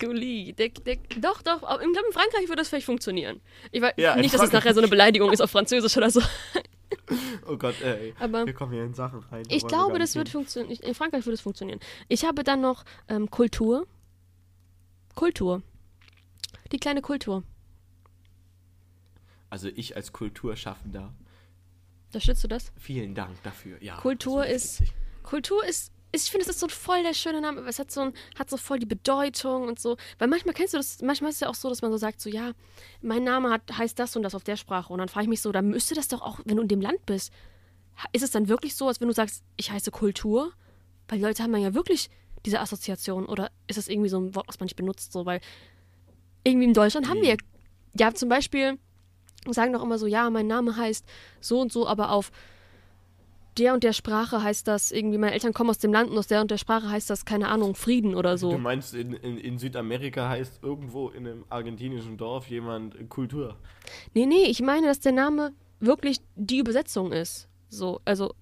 Gulli, 0.00 0.54
der, 0.54 0.70
der, 0.70 0.96
doch, 1.20 1.42
doch. 1.42 1.62
aber 1.62 1.82
Ich 1.82 1.92
glaube, 1.92 2.06
in 2.08 2.12
Frankreich 2.14 2.44
würde 2.48 2.56
das 2.56 2.68
vielleicht 2.70 2.86
funktionieren. 2.86 3.40
Ich 3.70 3.82
weiß 3.82 3.92
Ja, 3.98 4.16
nicht, 4.16 4.26
dass 4.34 4.40
es 4.40 4.50
Frankreich. 4.50 4.64
nachher 4.64 4.74
so 4.74 4.80
eine 4.80 4.88
Beleidigung 4.88 5.30
ist 5.32 5.40
auf 5.42 5.50
Französisch 5.50 5.96
oder 5.96 6.10
so. 6.10 6.20
Oh 7.48 7.56
Gott, 7.56 7.74
ey. 7.82 8.14
Aber 8.20 8.46
Wir 8.46 8.52
kommen 8.52 8.72
hier 8.72 8.84
in 8.84 8.94
Sachen 8.94 9.20
rein. 9.30 9.42
ich 9.48 9.66
glaube, 9.66 9.98
das 9.98 10.14
wird 10.14 10.28
funktionieren. 10.28 10.78
In 10.82 10.94
Frankreich 10.94 11.24
würde 11.26 11.34
es 11.34 11.40
funktionieren. 11.40 11.78
Ich 12.08 12.24
habe 12.24 12.42
dann 12.44 12.60
noch 12.60 12.84
ähm, 13.08 13.28
Kultur. 13.30 13.86
Kultur. 15.14 15.62
Die 16.72 16.78
kleine 16.78 17.02
Kultur. 17.02 17.42
Also 19.50 19.68
ich 19.68 19.96
als 19.96 20.12
Kulturschaffender. 20.12 21.12
Unterstützt 22.08 22.44
du 22.44 22.48
das? 22.48 22.72
Vielen 22.76 23.14
Dank 23.14 23.42
dafür. 23.42 23.82
Ja, 23.82 23.96
Kultur 23.96 24.46
ist- 24.46 24.80
witzig. 24.80 24.94
Kultur 25.22 25.64
ist, 25.64 25.92
ist 26.12 26.26
ich 26.26 26.30
finde, 26.30 26.44
es 26.44 26.48
ist 26.50 26.60
so 26.60 26.68
voll 26.68 27.02
der 27.02 27.14
schöne 27.14 27.40
Name, 27.40 27.60
aber 27.60 27.68
es 27.68 27.78
hat 27.78 27.90
so, 27.90 28.00
ein, 28.00 28.12
hat 28.38 28.48
so 28.48 28.56
voll 28.56 28.78
die 28.78 28.86
Bedeutung 28.86 29.66
und 29.68 29.78
so. 29.80 29.96
Weil 30.18 30.28
manchmal 30.28 30.54
kennst 30.54 30.72
du 30.74 30.78
das, 30.78 31.02
manchmal 31.02 31.30
ist 31.30 31.36
es 31.36 31.40
ja 31.40 31.48
auch 31.48 31.54
so, 31.54 31.68
dass 31.68 31.82
man 31.82 31.90
so 31.90 31.96
sagt, 31.96 32.20
so, 32.20 32.30
ja, 32.30 32.52
mein 33.02 33.24
Name 33.24 33.50
hat, 33.50 33.62
heißt 33.76 33.98
das 33.98 34.14
und 34.16 34.22
das 34.22 34.34
auf 34.34 34.44
der 34.44 34.56
Sprache. 34.56 34.92
Und 34.92 35.00
dann 35.00 35.08
frage 35.08 35.24
ich 35.24 35.28
mich 35.28 35.42
so, 35.42 35.50
da 35.52 35.62
müsste 35.62 35.94
das 35.94 36.08
doch 36.08 36.22
auch, 36.22 36.40
wenn 36.44 36.56
du 36.56 36.62
in 36.62 36.68
dem 36.68 36.80
Land 36.80 37.04
bist, 37.06 37.32
ist 38.12 38.22
es 38.22 38.30
dann 38.30 38.48
wirklich 38.48 38.76
so, 38.76 38.86
als 38.88 39.00
wenn 39.00 39.08
du 39.08 39.14
sagst, 39.14 39.42
ich 39.56 39.70
heiße 39.70 39.90
Kultur? 39.90 40.52
Weil 41.08 41.18
die 41.18 41.24
Leute 41.24 41.42
haben 41.42 41.56
ja 41.56 41.74
wirklich 41.74 42.08
diese 42.44 42.60
Assoziation. 42.60 43.26
Oder 43.26 43.50
ist 43.66 43.76
das 43.76 43.88
irgendwie 43.88 44.08
so 44.08 44.18
ein 44.20 44.34
Wort, 44.34 44.46
was 44.48 44.60
man 44.60 44.66
nicht 44.66 44.76
benutzt, 44.76 45.12
so, 45.12 45.26
weil 45.26 45.40
irgendwie 46.44 46.66
in 46.66 46.74
Deutschland 46.74 47.08
haben 47.08 47.20
wir 47.20 47.36
ja 47.98 48.14
zum 48.14 48.28
Beispiel, 48.28 48.78
sagen 49.52 49.72
doch 49.72 49.82
immer 49.82 49.98
so, 49.98 50.06
ja, 50.06 50.28
mein 50.30 50.46
Name 50.46 50.76
heißt 50.76 51.04
so 51.40 51.60
und 51.60 51.72
so, 51.72 51.86
aber 51.86 52.10
auf 52.12 52.30
der 53.58 53.72
und 53.72 53.84
der 53.84 53.94
Sprache 53.94 54.42
heißt 54.42 54.68
das 54.68 54.92
irgendwie, 54.92 55.16
meine 55.16 55.32
Eltern 55.32 55.54
kommen 55.54 55.70
aus 55.70 55.78
dem 55.78 55.90
Land 55.92 56.10
und 56.10 56.18
aus 56.18 56.26
der 56.26 56.42
und 56.42 56.50
der 56.50 56.58
Sprache 56.58 56.90
heißt 56.90 57.08
das, 57.08 57.24
keine 57.24 57.48
Ahnung, 57.48 57.74
Frieden 57.74 58.14
oder 58.14 58.32
Du 58.32 58.36
so. 58.36 58.58
meinst, 58.58 58.94
in, 58.94 59.14
in, 59.14 59.38
in 59.38 59.58
Südamerika 59.58 60.28
heißt 60.28 60.60
irgendwo 60.62 61.08
in 61.08 61.26
einem 61.26 61.44
argentinischen 61.48 62.18
Dorf 62.18 62.48
jemand 62.48 63.08
Kultur. 63.08 63.56
Nee, 64.12 64.26
nee, 64.26 64.44
ich 64.44 64.60
meine, 64.60 64.86
dass 64.88 65.00
der 65.00 65.12
Name 65.12 65.52
wirklich 65.80 66.18
die 66.34 66.58
Übersetzung 66.58 67.12
ist. 67.12 67.48
So, 67.70 68.00
also 68.04 68.34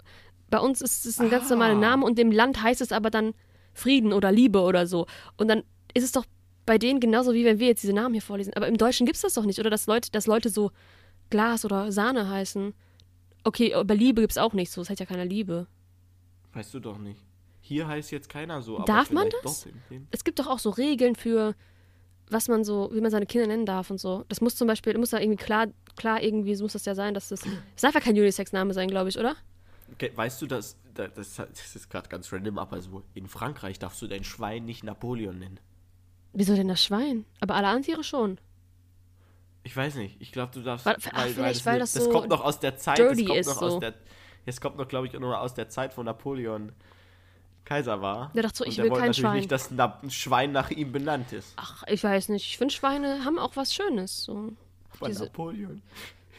bei 0.49 0.59
uns 0.59 0.81
ist 0.81 1.05
es 1.05 1.19
ein 1.19 1.29
ganz 1.29 1.45
Ah. 1.45 1.51
normaler 1.51 1.75
Name 1.75 2.05
und 2.05 2.17
dem 2.17 2.31
Land 2.31 2.61
heißt 2.61 2.81
es 2.81 2.91
aber 2.91 3.09
dann 3.09 3.33
Frieden 3.73 4.11
oder 4.11 4.31
Liebe 4.33 4.61
oder 4.61 4.85
so. 4.85 5.05
Und 5.37 5.47
dann 5.47 5.63
ist 5.93 6.03
es 6.03 6.11
doch 6.11 6.25
bei 6.65 6.77
denen 6.77 6.99
genauso 6.99 7.33
wie 7.33 7.45
wenn 7.45 7.59
wir 7.59 7.67
jetzt 7.67 7.83
diese 7.83 7.93
Namen 7.93 8.13
hier 8.15 8.21
vorlesen. 8.21 8.53
Aber 8.55 8.67
im 8.67 8.77
Deutschen 8.77 9.05
gibt 9.05 9.15
es 9.15 9.21
das 9.21 9.33
doch 9.35 9.45
nicht, 9.45 9.59
oder 9.59 9.69
dass 9.69 9.87
Leute, 9.87 10.11
dass 10.11 10.27
Leute 10.27 10.49
so 10.49 10.71
Glas 11.29 11.65
oder 11.65 11.91
Sahne 11.91 12.29
heißen. 12.29 12.73
Okay, 13.43 13.73
aber 13.73 13.95
Liebe 13.95 14.21
gibt 14.21 14.31
es 14.31 14.37
auch 14.37 14.53
nicht 14.53 14.71
so, 14.71 14.81
es 14.81 14.89
heißt 14.89 14.99
ja 14.99 15.05
keiner 15.05 15.25
Liebe. 15.25 15.67
Weißt 16.53 16.73
du 16.73 16.79
doch 16.79 16.97
nicht. 16.97 17.19
Hier 17.61 17.87
heißt 17.87 18.11
jetzt 18.11 18.29
keiner 18.29 18.61
so. 18.61 18.77
Aber 18.77 18.85
Darf 18.85 19.11
man 19.11 19.27
das? 19.43 19.67
Es 20.11 20.23
gibt 20.23 20.39
doch 20.39 20.47
auch 20.47 20.59
so 20.59 20.69
Regeln 20.69 21.15
für, 21.15 21.55
was 22.29 22.47
man 22.47 22.63
so, 22.63 22.89
wie 22.93 23.01
man 23.01 23.11
seine 23.11 23.25
Kinder 23.25 23.47
nennen 23.47 23.65
darf 23.65 23.89
und 23.89 23.99
so. 23.99 24.23
Das 24.29 24.39
muss 24.41 24.55
zum 24.55 24.67
Beispiel, 24.67 24.97
muss 24.97 25.09
da 25.09 25.19
irgendwie 25.19 25.43
klar, 25.43 25.67
klar 25.95 26.21
irgendwie, 26.21 26.55
so 26.55 26.63
muss 26.63 26.73
das 26.73 26.85
ja 26.85 26.95
sein, 26.95 27.13
dass 27.13 27.29
das. 27.29 27.41
Das 27.41 27.81
darf 27.81 27.93
ja 27.95 28.01
kein 28.01 28.13
Unisex-Name 28.15 28.73
sein, 28.73 28.87
glaube 28.87 29.09
ich, 29.09 29.17
oder? 29.19 29.35
Okay, 29.93 30.11
Weißt 30.15 30.41
du, 30.41 30.47
dass, 30.47 30.77
da- 30.93 31.07
das, 31.07 31.35
das 31.35 31.75
ist 31.75 31.89
gerade 31.89 32.09
ganz 32.09 32.31
random, 32.31 32.57
aber 32.57 32.81
so 32.81 33.03
in 33.13 33.27
Frankreich 33.27 33.77
darfst 33.79 34.01
du 34.01 34.07
dein 34.07 34.23
Schwein 34.23 34.65
nicht 34.65 34.83
Napoleon 34.83 35.37
nennen. 35.37 35.59
Wieso 36.33 36.55
denn 36.55 36.67
das 36.67 36.83
Schwein? 36.83 37.25
Aber 37.39 37.55
alle 37.55 37.67
anderen 37.67 37.83
Tiere 37.83 38.03
schon. 38.03 38.39
Ich 39.65 39.75
weiß 39.75 39.95
nicht. 39.95 40.15
Ich 40.21 40.31
glaube, 40.31 40.51
du 40.53 40.61
darfst. 40.61 40.85
Weil- 40.85 40.95
ach, 41.11 41.25
vielleicht, 41.27 41.65
weil 41.65 41.73
ne- 41.73 41.79
das 41.79 41.93
das 41.93 42.03
so 42.05 42.09
kommt 42.11 42.29
noch 42.29 42.41
aus 42.43 42.59
der 42.59 42.77
Zeit. 42.77 42.99
das 42.99 43.07
kommt 43.17 43.27
noch 43.27 43.59
so. 43.59 43.65
aus 43.65 43.79
der. 43.79 43.93
Es 44.45 44.61
kommt 44.61 44.77
noch, 44.77 44.87
glaube 44.87 45.07
ich, 45.07 45.13
nur 45.13 45.39
aus 45.39 45.55
der 45.55 45.69
Zeit, 45.69 45.97
wo 45.97 46.03
Napoleon 46.03 46.71
Kaiser 47.65 47.99
war. 47.99 48.31
Der 48.35 48.43
dachte 48.43 48.59
so, 48.59 48.63
ich 48.65 48.77
will 48.77 48.89
kein 48.89 48.97
natürlich 48.99 49.17
Schwein. 49.17 49.37
nicht, 49.37 49.51
dass 49.51 49.71
ein 49.71 50.11
Schwein 50.11 50.51
nach 50.51 50.69
ihm 50.69 50.91
benannt 50.91 51.33
ist. 51.33 51.53
Ach, 51.55 51.83
ich 51.87 52.03
weiß 52.03 52.29
nicht. 52.29 52.45
Ich 52.45 52.57
finde, 52.59 52.71
Schweine 52.75 53.25
haben 53.25 53.39
auch 53.39 53.55
was 53.55 53.73
Schönes. 53.73 54.23
So. 54.25 54.53
Aber 54.99 55.07
diese- 55.07 55.23
Napoleon. 55.23 55.81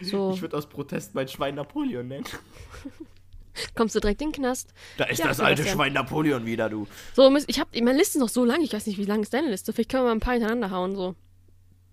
so. 0.01 0.31
Ich 0.33 0.41
würde 0.41 0.57
aus 0.57 0.69
Protest 0.69 1.17
mein 1.17 1.27
Schwein 1.27 1.57
Napoleon 1.57 2.07
nennen. 2.07 2.25
Kommst 3.75 3.95
du 3.97 4.01
direkt 4.01 4.21
in 4.23 4.29
den 4.29 4.35
Knast. 4.41 4.73
Da 4.99 5.05
ist 5.05 5.19
Ja, 5.19 5.27
das 5.29 5.41
alte 5.41 5.63
Sebastian. 5.63 5.77
Schwein 5.77 5.93
Napoleon 5.95 6.47
wieder, 6.47 6.69
du. 6.69 6.87
So, 7.15 7.35
ich 7.49 7.59
hab, 7.59 7.75
meine 7.75 7.99
Liste 7.99 8.19
ist 8.19 8.23
noch 8.23 8.29
so 8.29 8.45
lang, 8.45 8.61
ich 8.61 8.73
weiß 8.73 8.87
nicht, 8.87 8.99
wie 8.99 9.05
lang 9.05 9.23
ist 9.23 9.33
deine 9.35 9.49
Liste. 9.49 9.73
Vielleicht 9.73 9.91
können 9.91 10.05
wir 10.05 10.09
mal 10.11 10.13
ein 10.17 10.21
paar 10.21 10.35
hintereinander 10.35 10.71
hauen, 10.71 10.95
so. 10.95 11.17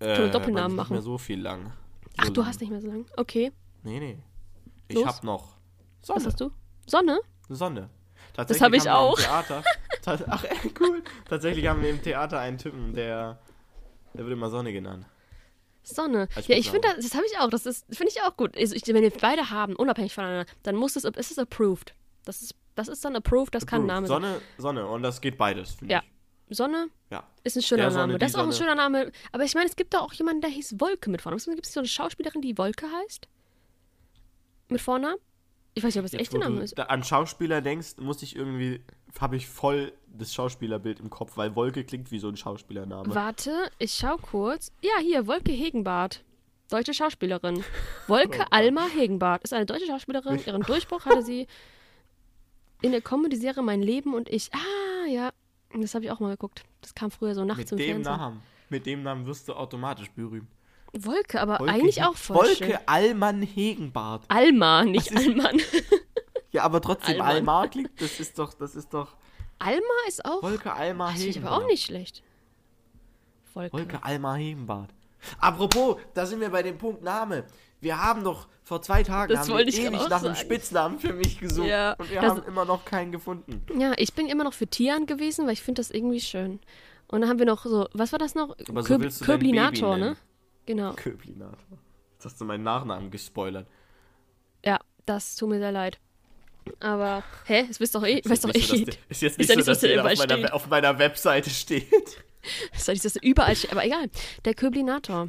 Äh, 0.06 0.30
Doppelnamen 0.30 0.56
aber 0.58 0.68
nicht 0.68 0.76
machen. 0.76 0.92
mehr 0.94 1.02
so 1.02 1.18
viel 1.18 1.40
lang. 1.40 1.66
So 1.66 1.72
Ach, 2.18 2.28
du 2.30 2.40
lang. 2.40 2.48
hast 2.48 2.60
nicht 2.60 2.70
mehr 2.70 2.80
so 2.80 2.88
lang. 2.88 3.06
Okay. 3.16 3.52
Nee, 3.82 4.00
nee. 4.00 4.18
Ich 4.88 4.96
Los. 4.96 5.06
hab 5.06 5.24
noch 5.24 5.56
Was 6.00 6.06
Sonne. 6.08 6.24
hast 6.26 6.40
du? 6.40 6.50
Sonne? 6.86 7.20
Sonne. 7.48 7.90
Tatsächlich 8.34 8.82
ich 8.84 8.88
haben 8.88 8.92
wir 8.92 8.98
auch. 8.98 9.18
Theater, 9.18 9.62
Ach, 10.28 10.44
cool. 10.80 11.02
Tatsächlich 11.28 11.66
haben 11.66 11.80
wir 11.82 11.90
im 11.90 12.02
Theater 12.02 12.38
einen 12.40 12.58
Typen, 12.58 12.92
der, 12.94 13.38
der 14.12 14.24
wird 14.24 14.32
immer 14.32 14.50
Sonne 14.50 14.72
genannt. 14.72 15.06
Sonne. 15.82 16.28
Als 16.34 16.46
Ja, 16.48 16.56
ich 16.56 16.70
finde, 16.70 16.88
das, 16.96 17.04
das 17.04 17.14
habe 17.14 17.24
ich 17.30 17.38
auch. 17.38 17.48
Das 17.50 17.66
ist, 17.66 17.84
finde 17.94 18.12
ich 18.14 18.22
auch 18.22 18.36
gut. 18.36 18.56
Also 18.56 18.74
ich, 18.74 18.86
wenn 18.86 19.02
wir 19.02 19.10
beide 19.10 19.50
haben, 19.50 19.76
unabhängig 19.76 20.14
voneinander, 20.14 20.46
dann 20.62 20.76
muss 20.76 20.96
es, 20.96 21.04
ist 21.04 21.30
es 21.30 21.38
approved. 21.38 21.94
Das 22.24 22.40
ist, 22.42 22.54
das 22.74 22.88
ist 22.88 23.04
dann 23.04 23.14
approved, 23.16 23.54
das 23.54 23.66
kann 23.66 23.82
ein 23.82 23.86
Name 23.86 24.06
sein. 24.06 24.22
Sonne, 24.22 24.40
Sonne. 24.58 24.86
Und 24.88 25.02
das 25.02 25.20
geht 25.20 25.36
beides, 25.38 25.76
Ja. 25.86 26.00
ich. 26.02 26.13
Sonne 26.50 26.88
Ja. 27.10 27.24
ist 27.42 27.56
ein 27.56 27.62
schöner 27.62 27.84
Der 27.84 27.90
Sonne, 27.90 28.06
Name. 28.08 28.18
Das 28.18 28.30
ist 28.30 28.36
auch 28.36 28.40
ein 28.44 28.52
Sonne. 28.52 28.70
schöner 28.70 28.74
Name. 28.74 29.12
Aber 29.32 29.44
ich 29.44 29.54
meine, 29.54 29.66
es 29.66 29.76
gibt 29.76 29.94
da 29.94 30.00
auch 30.00 30.12
jemanden, 30.12 30.40
der 30.42 30.50
hieß 30.50 30.78
Wolke 30.80 31.10
mit 31.10 31.22
Vornamen. 31.22 31.42
Gibt 31.54 31.66
es 31.66 31.72
so 31.72 31.80
eine 31.80 31.88
Schauspielerin, 31.88 32.42
die 32.42 32.56
Wolke 32.58 32.86
heißt? 32.90 33.28
Mit 34.68 34.80
Vornamen? 34.80 35.16
Ich 35.76 35.82
weiß 35.82 35.94
nicht, 35.96 36.04
ob 36.14 36.20
echter 36.20 36.36
wo 36.36 36.42
Name 36.42 36.62
ist. 36.62 36.78
an 36.78 37.02
Schauspieler 37.02 37.60
denkst, 37.60 37.96
muss 37.98 38.22
ich 38.22 38.36
irgendwie, 38.36 38.80
habe 39.18 39.36
ich 39.36 39.48
voll 39.48 39.92
das 40.06 40.32
Schauspielerbild 40.32 41.00
im 41.00 41.10
Kopf, 41.10 41.36
weil 41.36 41.56
Wolke 41.56 41.82
klingt 41.84 42.12
wie 42.12 42.20
so 42.20 42.28
ein 42.28 42.36
Schauspielername. 42.36 43.12
Warte, 43.14 43.70
ich 43.78 43.92
schau 43.94 44.16
kurz. 44.18 44.70
Ja, 44.82 44.98
hier, 45.00 45.26
Wolke 45.26 45.50
Hegenbart. 45.50 46.22
Deutsche 46.70 46.94
Schauspielerin. 46.94 47.64
Wolke 48.06 48.42
Oh 48.42 48.46
Alma 48.50 48.86
Hegenbart 48.86 49.42
ist 49.42 49.52
eine 49.52 49.66
deutsche 49.66 49.86
Schauspielerin. 49.86 50.38
Ihren 50.46 50.62
Durchbruch 50.62 51.04
hatte 51.06 51.22
sie 51.22 51.46
in 52.80 52.92
der 52.92 53.00
Comedy-Serie 53.00 53.62
Mein 53.62 53.82
Leben 53.82 54.14
und 54.14 54.28
ich. 54.28 54.50
Ah, 54.54 55.06
ja. 55.08 55.30
Das 55.80 55.94
habe 55.94 56.04
ich 56.04 56.10
auch 56.10 56.20
mal 56.20 56.30
geguckt. 56.30 56.62
Das 56.80 56.94
kam 56.94 57.10
früher 57.10 57.34
so 57.34 57.44
nachts 57.44 57.70
Mit 57.70 57.72
im 57.72 57.78
dem 57.78 57.86
Fernsehen. 58.04 58.16
Namen. 58.16 58.42
Mit 58.70 58.86
dem 58.86 59.02
Namen 59.02 59.26
wirst 59.26 59.48
du 59.48 59.54
automatisch 59.54 60.10
berühmt. 60.10 60.48
Wolke, 60.92 61.40
aber 61.40 61.58
Wolke 61.58 61.72
eigentlich 61.72 62.02
auch 62.04 62.14
voll 62.16 62.36
Wolke 62.36 62.64
schön. 62.66 62.78
Allmann 62.86 63.42
Hegenbart. 63.42 64.24
Alma, 64.28 64.84
nicht 64.84 65.14
Allmann. 65.16 65.60
Ja, 66.52 66.62
aber 66.62 66.80
trotzdem, 66.80 67.14
Allmann. 67.20 67.36
Almar 67.38 67.68
klingt, 67.68 68.00
das 68.00 68.20
ist 68.20 68.38
doch, 68.38 68.54
das 68.54 68.76
ist 68.76 68.94
doch 68.94 69.16
Alma 69.58 69.80
ist 70.06 70.24
auch. 70.24 70.40
Wolke 70.40 70.72
Almar 70.72 71.08
Das 71.08 71.16
finde 71.16 71.30
ich 71.30 71.36
aber 71.38 71.46
Hegenbart. 71.46 71.64
auch 71.64 71.66
nicht 71.68 71.84
schlecht. 71.84 72.22
Wolke. 73.54 73.72
Wolke 73.76 74.04
Almar 74.04 74.36
Hegenbart. 74.36 74.90
Apropos, 75.38 75.96
da 76.12 76.24
sind 76.26 76.40
wir 76.40 76.50
bei 76.50 76.62
dem 76.62 76.78
Punkt 76.78 77.02
Name. 77.02 77.44
Wir 77.84 78.02
haben 78.02 78.24
doch 78.24 78.48
vor 78.64 78.80
zwei 78.82 79.02
Tagen 79.02 79.32
Das 79.34 79.48
haben 79.48 79.58
wir 79.58 79.66
ewig 79.66 79.90
nach 79.92 80.00
einem 80.00 80.08
sagen. 80.10 80.36
Spitznamen 80.36 80.98
für 80.98 81.12
mich 81.12 81.38
gesucht. 81.38 81.68
Ja, 81.68 81.92
und 81.92 82.10
wir 82.10 82.22
haben 82.22 82.42
immer 82.46 82.64
noch 82.64 82.84
keinen 82.84 83.12
gefunden. 83.12 83.64
Ja, 83.78 83.92
ich 83.98 84.14
bin 84.14 84.26
immer 84.26 84.42
noch 84.44 84.54
für 84.54 84.66
Tian 84.66 85.06
gewesen, 85.06 85.46
weil 85.46 85.52
ich 85.52 85.62
finde 85.62 85.80
das 85.80 85.90
irgendwie 85.90 86.20
schön. 86.20 86.60
Und 87.08 87.20
dann 87.20 87.28
haben 87.30 87.38
wir 87.38 87.46
noch 87.46 87.64
so, 87.64 87.86
was 87.92 88.10
war 88.12 88.18
das 88.18 88.34
noch? 88.34 88.56
Aber 88.68 88.82
so 88.82 88.94
Köb- 88.94 89.22
Köblinator, 89.24 89.96
ne? 89.98 90.16
Genau. 90.66 90.94
Köblinator. 90.94 91.58
Jetzt 92.14 92.24
hast 92.24 92.40
du 92.40 92.44
meinen 92.46 92.64
Nachnamen 92.64 93.10
gespoilert. 93.10 93.66
Ja, 94.64 94.78
das 95.04 95.36
tut 95.36 95.50
mir 95.50 95.58
sehr 95.58 95.72
leid. 95.72 95.98
Aber, 96.80 97.22
hä? 97.44 97.66
Das 97.68 97.78
wisst 97.78 97.94
doch 97.94 98.02
eh, 98.04 98.22
weiß 98.24 98.40
doch 98.40 98.48
Ist 98.54 98.72
eh. 98.72 98.76
jetzt 98.76 98.86
nicht 98.86 98.86
so, 98.86 98.86
dass 98.86 98.94
der- 98.96 99.10
ist 99.10 99.22
jetzt 99.22 99.38
Ist 99.38 99.38
nicht 99.38 99.48
ja 99.50 99.54
so, 99.54 99.58
nicht 99.58 99.64
so, 99.66 99.70
dass 99.72 99.80
dass 99.80 99.80
der 99.80 99.90
der 99.90 100.04
auf 100.06 100.12
überall 100.14 100.26
meiner, 100.26 100.38
steht. 100.38 100.52
auf 100.54 100.66
meiner 100.68 100.98
Webseite 100.98 101.50
steht. 101.50 101.92
Das 102.72 102.78
ist 102.80 102.88
doch 102.88 102.92
nicht, 102.94 103.04
dass 103.04 103.16
er 103.16 103.22
überall 103.22 103.54
steht. 103.56 103.72
Aber 103.72 103.84
egal. 103.84 104.08
Der 104.46 104.54
Köblinator. 104.54 105.28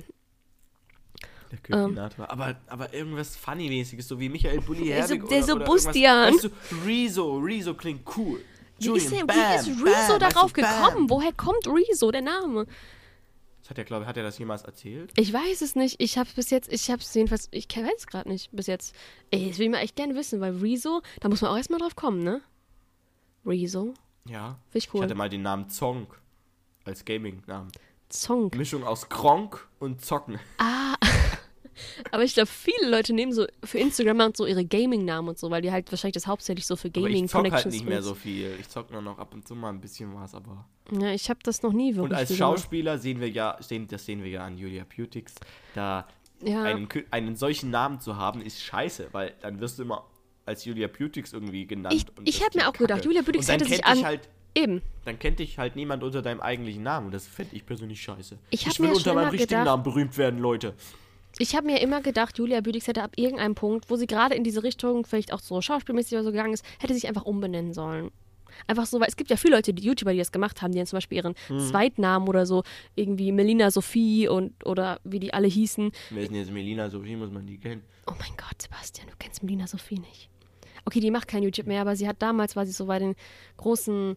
Der 1.51 1.59
Köblinator. 1.59 2.29
aber, 2.29 2.55
aber 2.67 2.93
irgendwas 2.93 3.35
Funny-mäßiges, 3.35 4.07
so 4.07 4.19
wie 4.19 4.29
Michael 4.29 4.61
Bulli 4.61 4.85
Der 4.85 5.03
so- 5.07 5.13
Herbig 5.15 5.29
der 5.29 5.43
so 5.43 5.53
oder 5.55 5.65
Bustian. 5.65 6.33
Weißt 6.33 6.43
du, 6.45 6.49
Rezo, 6.85 7.37
Rezo 7.37 7.73
klingt 7.73 8.01
cool. 8.17 8.41
Wie 8.77 8.85
Julian, 8.85 9.05
ist, 9.05 9.11
der, 9.13 9.25
bam, 9.25 9.35
wie 9.37 9.55
ist 9.55 9.67
Rezo 9.85 10.09
bam, 10.09 10.19
darauf 10.19 10.43
weißt 10.55 10.57
du, 10.57 10.61
gekommen? 10.61 11.09
Woher 11.09 11.31
kommt 11.33 11.65
Rezo, 11.67 12.11
der 12.11 12.21
Name? 12.21 12.65
Das 13.61 13.69
hat 13.71 13.77
er, 13.79 13.83
glaube 13.85 14.03
ich, 14.03 14.07
hat 14.09 14.17
er 14.17 14.23
das 14.23 14.37
jemals 14.37 14.61
erzählt? 14.63 15.11
Ich 15.15 15.33
weiß 15.33 15.61
es 15.61 15.75
nicht. 15.75 15.95
Ich 15.99 16.17
habe 16.19 16.29
bis 16.35 16.49
jetzt, 16.51 16.71
ich 16.71 16.91
habe 16.91 17.01
es 17.01 17.11
jedenfalls, 17.13 17.47
ich 17.51 17.67
weiß 17.75 17.93
es 17.97 18.05
gerade 18.07 18.29
nicht 18.29 18.51
bis 18.51 18.67
jetzt. 18.67 18.93
Ey, 19.31 19.47
das 19.49 19.57
will 19.57 19.65
ich 19.65 19.71
mal 19.71 19.79
echt 19.79 19.95
gerne 19.95 20.13
wissen, 20.13 20.39
weil 20.41 20.55
Rezo, 20.57 21.01
da 21.21 21.29
muss 21.29 21.41
man 21.41 21.49
auch 21.51 21.57
erstmal 21.57 21.79
drauf 21.79 21.95
kommen, 21.95 22.21
ne? 22.23 22.41
Rezo, 23.45 23.93
Ja. 24.27 24.57
finde 24.69 24.77
ich 24.77 24.85
Ich 24.87 24.93
cool. 24.93 25.01
hatte 25.03 25.15
mal 25.15 25.29
den 25.29 25.41
Namen 25.41 25.69
Zonk 25.69 26.19
als 26.83 27.05
Gaming-Namen. 27.05 27.71
Song. 28.11 28.51
Mischung 28.55 28.83
aus 28.83 29.09
Gronk 29.09 29.67
und 29.79 30.03
Zocken. 30.05 30.39
Ah. 30.59 30.93
Aber 32.11 32.23
ich 32.23 32.33
glaube, 32.33 32.47
viele 32.47 32.89
Leute 32.89 33.13
nehmen 33.13 33.33
so 33.33 33.45
für 33.63 33.77
Instagram 33.79 34.19
und 34.21 34.37
so 34.37 34.45
ihre 34.45 34.63
Gaming-Namen 34.65 35.29
und 35.29 35.37
so, 35.39 35.49
weil 35.51 35.61
die 35.61 35.71
halt 35.71 35.91
wahrscheinlich 35.91 36.13
das 36.15 36.27
hauptsächlich 36.27 36.65
so 36.65 36.75
für 36.75 36.87
Aber 36.89 37.07
ich 37.09 37.27
zock 37.27 37.43
Gaming-Connections 37.43 37.63
halt 37.65 37.73
nicht 37.73 37.85
mehr 37.87 38.01
so 38.01 38.15
viel. 38.15 38.55
Ich 38.59 38.69
zock 38.69 38.91
nur 38.91 39.01
noch 39.01 39.17
ab 39.19 39.33
und 39.33 39.47
zu 39.47 39.55
mal 39.55 39.69
ein 39.69 39.81
bisschen 39.81 40.13
was, 40.15 40.33
aber. 40.35 40.65
Ja, 40.91 41.11
ich 41.11 41.29
habe 41.29 41.39
das 41.43 41.63
noch 41.63 41.73
nie 41.73 41.95
wirklich 41.95 42.11
Und 42.11 42.13
als 42.15 42.29
gemacht. 42.29 42.39
Schauspieler 42.39 42.97
sehen 42.97 43.19
wir 43.19 43.29
ja, 43.29 43.57
sehen, 43.59 43.87
das 43.87 44.05
sehen 44.05 44.23
wir 44.23 44.29
ja 44.29 44.45
an 44.45 44.57
Julia 44.57 44.83
Putix, 44.85 45.33
da 45.73 46.07
Ja. 46.43 46.63
einen, 46.63 46.87
einen 47.11 47.35
solchen 47.35 47.71
Namen 47.71 47.99
zu 47.99 48.17
haben, 48.17 48.41
ist 48.41 48.61
scheiße, 48.61 49.07
weil 49.11 49.33
dann 49.41 49.59
wirst 49.59 49.79
du 49.79 49.83
immer 49.83 50.05
als 50.45 50.63
Julia 50.65 50.87
Putix 50.87 51.33
irgendwie 51.33 51.65
genannt. 51.65 51.95
Ich- 51.95 52.05
ich 52.23 52.37
das 52.37 52.45
hab 52.47 52.55
mir 52.55 52.67
auch 52.69 52.73
gedacht, 52.73 52.99
kacke. 52.99 53.05
Julia 53.07 53.23
Putix 53.23 53.47
hätte 53.47 53.65
sich 53.65 53.83
an- 53.83 54.03
Halt, 54.05 54.29
Eben. 54.53 54.81
dann 55.05 55.17
kennt 55.17 55.39
dich 55.39 55.57
halt 55.57 55.75
niemand 55.75 56.03
unter 56.03 56.21
deinem 56.21 56.39
eigentlichen 56.39 56.83
Namen 56.83 57.09
das 57.11 57.27
fände 57.27 57.55
ich 57.55 57.65
persönlich 57.65 57.99
scheiße. 58.01 58.37
Ich 58.51 58.67
hab 58.67 58.77
will 58.79 58.91
unter 58.91 59.13
meinem 59.15 59.29
richtigen 59.29 59.49
gedacht- 59.49 59.65
Namen 59.65 59.83
berühmt 59.83 60.17
werden, 60.19 60.39
Leute. 60.39 60.75
Ich 61.37 61.55
habe 61.55 61.67
mir 61.67 61.81
immer 61.81 62.01
gedacht, 62.01 62.37
Julia 62.37 62.61
Büdix 62.61 62.87
hätte 62.87 63.03
ab 63.03 63.13
irgendeinem 63.17 63.55
Punkt, 63.55 63.89
wo 63.89 63.97
sie 63.97 64.07
gerade 64.07 64.35
in 64.35 64.43
diese 64.43 64.63
Richtung, 64.63 65.05
vielleicht 65.05 65.33
auch 65.33 65.39
so 65.41 65.59
schauspielmäßig 65.61 66.13
oder 66.13 66.23
so 66.23 66.31
gegangen 66.31 66.53
ist, 66.53 66.63
hätte 66.79 66.93
sich 66.93 67.07
einfach 67.07 67.25
umbenennen 67.25 67.73
sollen. 67.73 68.11
Einfach 68.67 68.85
so, 68.85 69.01
weil 69.01 69.09
es 69.09 69.17
gibt 69.17 69.29
ja 69.29 69.35
viele 69.35 69.57
Leute, 69.57 69.73
die 69.73 69.83
YouTuber, 69.83 70.13
die 70.13 70.19
das 70.19 70.31
gemacht 70.31 70.61
haben, 70.61 70.71
die 70.71 70.77
dann 70.77 70.87
zum 70.87 70.95
Beispiel 70.95 71.17
ihren 71.17 71.35
Hm. 71.47 71.59
Zweitnamen 71.59 72.29
oder 72.29 72.45
so, 72.45 72.63
irgendwie 72.95 73.33
Melina 73.33 73.69
Sophie 73.69 74.29
und 74.29 74.65
oder 74.65 75.01
wie 75.03 75.19
die 75.19 75.33
alle 75.33 75.47
hießen. 75.47 75.91
Wer 76.11 76.23
ist 76.23 76.29
denn 76.29 76.37
jetzt 76.37 76.51
Melina 76.51 76.89
Sophie, 76.89 77.17
muss 77.17 77.31
man 77.31 77.45
die 77.45 77.57
kennen. 77.57 77.83
Oh 78.07 78.13
mein 78.17 78.31
Gott, 78.37 78.61
Sebastian, 78.61 79.09
du 79.09 79.15
kennst 79.19 79.43
Melina 79.43 79.67
Sophie 79.67 79.99
nicht. 79.99 80.29
Okay, 80.85 81.01
die 81.01 81.11
macht 81.11 81.27
kein 81.27 81.43
YouTube 81.43 81.67
mehr, 81.67 81.81
aber 81.81 81.97
sie 81.97 82.07
hat 82.07 82.21
damals, 82.21 82.55
war 82.55 82.65
sie 82.65 82.71
so 82.71 82.85
bei 82.85 82.99
den 82.99 83.15
großen, 83.57 84.15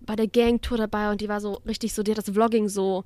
bei 0.00 0.16
der 0.16 0.28
Gang-Tour 0.28 0.78
dabei 0.78 1.10
und 1.10 1.20
die 1.20 1.28
war 1.28 1.40
so 1.42 1.60
richtig 1.66 1.92
so, 1.92 2.02
die 2.02 2.12
hat 2.12 2.18
das 2.18 2.30
Vlogging 2.30 2.70
so 2.70 3.04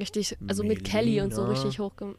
richtig, 0.00 0.36
also 0.48 0.64
mit 0.64 0.82
Kelly 0.82 1.20
und 1.20 1.32
so 1.32 1.42
Melina. 1.42 1.60
richtig 1.62 1.78
hochge... 1.78 2.16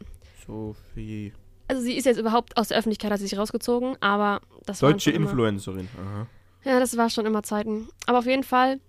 Sophie. 0.47 1.33
Also 1.67 1.81
sie 1.81 1.93
ist 1.97 2.05
jetzt 2.05 2.17
überhaupt 2.19 2.55
aus 2.57 2.69
der 2.69 2.77
Öffentlichkeit, 2.77 3.11
hat 3.11 3.19
sie 3.19 3.27
sich 3.27 3.37
rausgezogen, 3.37 3.97
aber 4.01 4.41
das 4.65 4.81
war 4.81 4.91
Deutsche 4.91 5.11
schon 5.11 5.21
immer, 5.21 5.29
Influencerin. 5.29 5.87
Aha. 6.01 6.27
Ja, 6.63 6.79
das 6.79 6.95
war 6.97 7.09
schon 7.09 7.25
immer 7.25 7.43
Zeiten. 7.43 7.89
Aber 8.05 8.19
auf 8.19 8.25
jeden 8.25 8.43
Fall, 8.43 8.79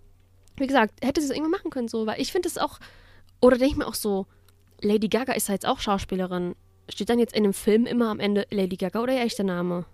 wie 0.57 0.67
gesagt, 0.67 1.05
hätte 1.05 1.21
sie 1.21 1.27
es 1.27 1.31
irgendwann 1.33 1.51
machen 1.53 1.71
können, 1.71 1.89
so, 1.89 2.07
weil 2.07 2.21
ich 2.21 2.31
finde 2.33 2.49
es 2.49 2.57
auch, 2.57 2.79
oder 3.41 3.59
denke 3.59 3.73
ich 3.73 3.77
mir 3.79 3.87
auch 3.87 3.95
so, 3.95 4.27
Lady 4.81 5.09
Gaga 5.09 5.33
ist 5.33 5.49
ja 5.49 5.55
jetzt 5.55 5.67
auch 5.67 5.81
Schauspielerin. 5.81 6.55
Steht 6.89 7.11
dann 7.11 7.19
jetzt 7.19 7.35
in 7.37 7.43
dem 7.43 7.53
Film 7.53 7.85
immer 7.85 8.09
am 8.11 8.21
Ende 8.21 8.47
Lady 8.51 8.77
Gaga 8.77 9.01
oder 9.03 9.13
ihr 9.13 9.23
echter 9.23 9.45
Name? 9.45 9.85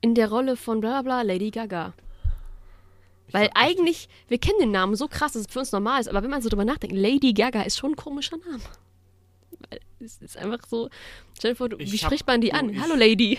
In 0.00 0.14
der 0.14 0.30
Rolle 0.30 0.56
von 0.56 0.80
bla 0.80 1.02
bla 1.02 1.22
bla 1.22 1.22
Lady 1.22 1.50
Gaga. 1.50 1.92
Weil 3.32 3.48
hab 3.48 3.56
echt- 3.56 3.56
eigentlich, 3.78 4.08
wir 4.28 4.38
kennen 4.38 4.58
den 4.60 4.70
Namen 4.70 4.94
so 4.94 5.06
krass, 5.08 5.32
dass 5.32 5.42
es 5.42 5.52
für 5.52 5.58
uns 5.58 5.72
normal 5.72 6.00
ist, 6.00 6.08
aber 6.08 6.22
wenn 6.22 6.30
man 6.30 6.42
so 6.42 6.48
drüber 6.48 6.64
nachdenkt, 6.64 6.96
Lady 6.96 7.32
Gaga 7.32 7.62
ist 7.62 7.76
schon 7.76 7.92
ein 7.92 7.96
komischer 7.96 8.36
Name. 8.38 8.62
Es 10.00 10.18
ist 10.18 10.36
einfach 10.36 10.66
so, 10.66 10.88
stell 11.36 11.52
dir 11.52 11.56
vor, 11.56 11.68
du, 11.68 11.78
wie 11.78 11.84
hab- 11.86 11.98
spricht 12.06 12.26
man 12.26 12.40
die 12.40 12.52
an? 12.52 12.70
ich- 12.70 12.80
Hallo 12.80 12.94
Lady. 12.94 13.38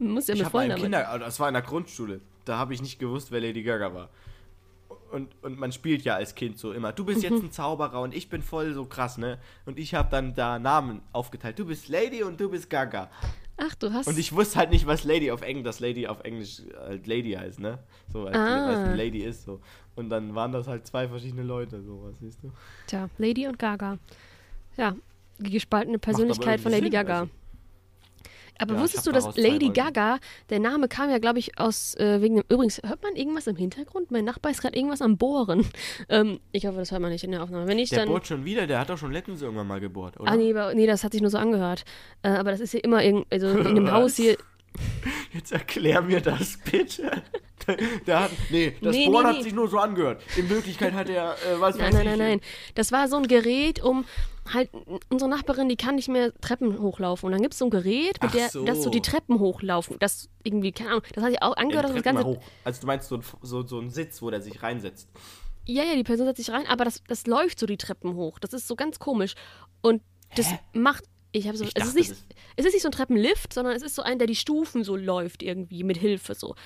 Man 0.00 0.10
muss 0.14 0.26
ja 0.26 0.34
mit 0.34 0.46
Vornamen. 0.48 0.80
Kinder, 0.82 1.08
also 1.08 1.24
das 1.24 1.38
war 1.40 1.48
in 1.48 1.54
der 1.54 1.62
Grundschule. 1.62 2.20
Da 2.44 2.56
habe 2.58 2.74
ich 2.74 2.82
nicht 2.82 2.98
gewusst, 2.98 3.30
wer 3.30 3.40
Lady 3.40 3.62
Gaga 3.62 3.94
war. 3.94 4.08
Und, 5.12 5.30
und 5.42 5.58
man 5.58 5.70
spielt 5.72 6.02
ja 6.04 6.14
als 6.16 6.34
Kind 6.34 6.58
so 6.58 6.72
immer. 6.72 6.92
Du 6.92 7.04
bist 7.04 7.18
Mhm. 7.18 7.22
jetzt 7.34 7.42
ein 7.44 7.52
Zauberer 7.52 8.00
und 8.00 8.14
ich 8.14 8.30
bin 8.30 8.40
voll 8.42 8.72
so 8.72 8.86
krass, 8.86 9.18
ne? 9.18 9.38
Und 9.66 9.78
ich 9.78 9.94
habe 9.94 10.08
dann 10.10 10.34
da 10.34 10.58
Namen 10.58 11.02
aufgeteilt. 11.12 11.58
Du 11.58 11.66
bist 11.66 11.88
Lady 11.88 12.22
und 12.22 12.40
du 12.40 12.48
bist 12.48 12.70
Gaga. 12.70 13.10
Ach, 13.58 13.74
du 13.74 13.92
hast. 13.92 14.06
Und 14.06 14.18
ich 14.18 14.32
wusste 14.32 14.58
halt 14.58 14.70
nicht, 14.70 14.86
was 14.86 15.04
Lady 15.04 15.30
auf 15.30 15.42
Englisch, 15.42 15.64
das 15.64 15.80
Lady 15.80 16.06
auf 16.06 16.20
Englisch 16.24 16.62
halt 16.78 17.06
Lady 17.06 17.32
heißt, 17.32 17.60
ne? 17.60 17.78
So, 18.10 18.24
als 18.26 18.34
Ah. 18.36 18.94
Lady 18.94 19.18
ist 19.22 19.44
so. 19.44 19.60
Und 19.94 20.08
dann 20.08 20.34
waren 20.34 20.50
das 20.50 20.66
halt 20.66 20.86
zwei 20.86 21.06
verschiedene 21.06 21.42
Leute, 21.42 21.82
so 21.82 22.02
was 22.04 22.18
siehst 22.18 22.42
du. 22.42 22.50
Tja, 22.86 23.10
Lady 23.18 23.46
und 23.46 23.58
Gaga. 23.58 23.98
Ja, 24.76 24.94
die 25.38 25.50
gespaltene 25.50 25.98
Persönlichkeit 25.98 26.60
von 26.60 26.70
Lady 26.72 26.84
Sinn, 26.84 26.92
Gaga. 26.92 27.20
also. 27.20 27.30
Aber 28.58 28.72
Ja, 28.74 28.76
ich 28.78 28.82
wusstest 28.84 29.06
du, 29.06 29.12
dass 29.12 29.36
Lady. 29.36 29.70
Gaga, 29.70 30.18
der 30.50 30.60
Name 30.60 30.86
kam 30.86 31.10
ja, 31.10 31.18
glaube 31.18 31.38
ich, 31.38 31.58
aus 31.58 31.94
äh, 31.96 32.20
wegen 32.20 32.36
dem. 32.36 32.44
Übrigens, 32.48 32.80
hört 32.84 33.02
man 33.02 33.16
irgendwas 33.16 33.46
im 33.46 33.56
Hintergrund? 33.56 34.10
Mein 34.10 34.24
Nachbar 34.24 34.52
ist 34.52 34.60
gerade 34.60 34.76
irgendwas 34.76 35.02
am 35.02 35.16
Bohren. 35.16 35.66
Ähm, 36.08 36.40
ich 36.52 36.66
hoffe, 36.66 36.78
das 36.78 36.90
hört 36.90 37.00
man 37.00 37.10
nicht 37.10 37.24
in 37.24 37.30
der 37.30 37.42
Aufnahme. 37.42 37.66
Wenn 37.66 37.76
nicht, 37.76 37.92
Der 37.92 38.00
dann. 38.00 38.08
bohrt 38.08 38.26
schon 38.26 38.44
wieder, 38.44 38.66
der 38.66 38.80
hat 38.80 38.90
doch 38.90 38.98
schon 38.98 39.12
letztens 39.12 39.40
irgendwann 39.40 39.66
mal 39.66 39.80
gebohrt, 39.80 40.18
oder? 40.20 40.30
Ah, 40.30 40.36
nee, 40.36 40.52
nee, 40.74 40.86
das 40.86 41.04
hat 41.04 41.12
sich 41.12 41.22
nur 41.22 41.30
so 41.30 41.38
angehört. 41.38 41.84
Äh, 42.22 42.28
aber 42.30 42.50
das 42.50 42.60
ist 42.60 42.72
hier 42.72 42.84
immer 42.84 43.02
irgend, 43.02 43.26
also 43.32 43.48
in 43.58 43.74
dem? 43.74 43.90
Haus 43.90 44.16
hier. 44.16 44.36
Jetzt 45.32 45.52
erklär 45.52 46.02
mir 46.02 46.20
das 46.20 46.58
bitte. 46.70 47.22
Der, 48.06 48.20
hat, 48.24 48.30
nee, 48.50 48.74
das 48.82 48.94
Nee, 48.96 49.06
Bohren 49.06 49.22
nee, 49.22 49.28
hat 49.30 49.36
nee. 49.38 49.42
sich 49.44 49.54
nur 49.54 49.68
so 49.68 49.78
angehört. 49.78 50.22
In 50.36 50.50
Wirklichkeit 50.50 50.92
hat 50.94 51.08
er, 51.08 51.32
äh, 51.34 51.60
was 51.60 51.76
Nein, 51.76 51.86
weiß 51.86 51.94
nein, 51.94 52.02
ich. 52.12 52.18
nein, 52.18 52.18
nein. 52.18 52.40
Das 52.74 52.90
war 52.90 53.06
so 53.08 53.16
ein 53.16 53.28
Gerät, 53.28 53.80
um 53.82 54.04
halt 54.52 54.70
unsere 55.10 55.30
Nachbarin, 55.30 55.68
die 55.68 55.76
kann 55.76 55.94
nicht 55.96 56.08
mehr 56.08 56.32
Treppen 56.40 56.78
hochlaufen. 56.80 57.26
Und 57.26 57.32
dann 57.32 57.42
gibt 57.42 57.54
es 57.54 57.58
so 57.58 57.66
ein 57.66 57.70
Gerät, 57.70 58.20
mit 58.20 58.30
Ach 58.30 58.32
der, 58.32 58.48
so. 58.50 58.64
dass 58.64 58.82
so 58.82 58.90
die 58.90 59.00
Treppen 59.02 59.38
hochlaufen. 59.38 59.96
Das 60.00 60.28
irgendwie, 60.42 60.72
keine 60.72 60.90
Ahnung, 60.90 61.02
das 61.14 61.22
hat 61.24 61.30
sich 61.30 61.42
auch 61.42 61.56
angehört, 61.56 61.84
dass 61.86 61.92
das 61.94 62.02
Ganze. 62.02 62.24
hoch. 62.24 62.42
Also 62.64 62.80
du 62.80 62.86
meinst 62.86 63.08
so 63.08 63.16
ein, 63.16 63.22
so, 63.42 63.66
so 63.66 63.78
ein 63.78 63.90
Sitz, 63.90 64.20
wo 64.22 64.30
der 64.30 64.40
sich 64.42 64.62
reinsetzt. 64.62 65.08
Ja, 65.64 65.84
ja, 65.84 65.94
die 65.94 66.02
Person 66.02 66.26
setzt 66.26 66.38
sich 66.44 66.50
rein, 66.50 66.66
aber 66.66 66.84
das, 66.84 67.02
das 67.06 67.26
läuft 67.26 67.58
so 67.60 67.66
die 67.66 67.76
Treppen 67.76 68.14
hoch. 68.14 68.38
Das 68.40 68.52
ist 68.52 68.66
so 68.66 68.74
ganz 68.74 68.98
komisch. 68.98 69.34
Und 69.80 70.02
das 70.34 70.50
Hä? 70.50 70.58
macht. 70.72 71.04
Ich 71.30 71.46
habe 71.46 71.56
so. 71.56 71.64
Ich 71.64 71.70
es, 71.76 71.82
ist 71.84 71.86
dachte, 71.86 71.98
nicht, 71.98 72.10
das- 72.10 72.18
es 72.56 72.64
ist 72.66 72.72
nicht 72.74 72.82
so 72.82 72.88
ein 72.88 72.92
Treppenlift, 72.92 73.52
sondern 73.54 73.74
es 73.76 73.82
ist 73.82 73.94
so 73.94 74.02
ein, 74.02 74.18
der 74.18 74.26
die 74.26 74.34
Stufen 74.34 74.82
so 74.84 74.96
läuft 74.96 75.42
irgendwie 75.42 75.84
mit 75.84 75.96
Hilfe 75.98 76.34
so. 76.34 76.56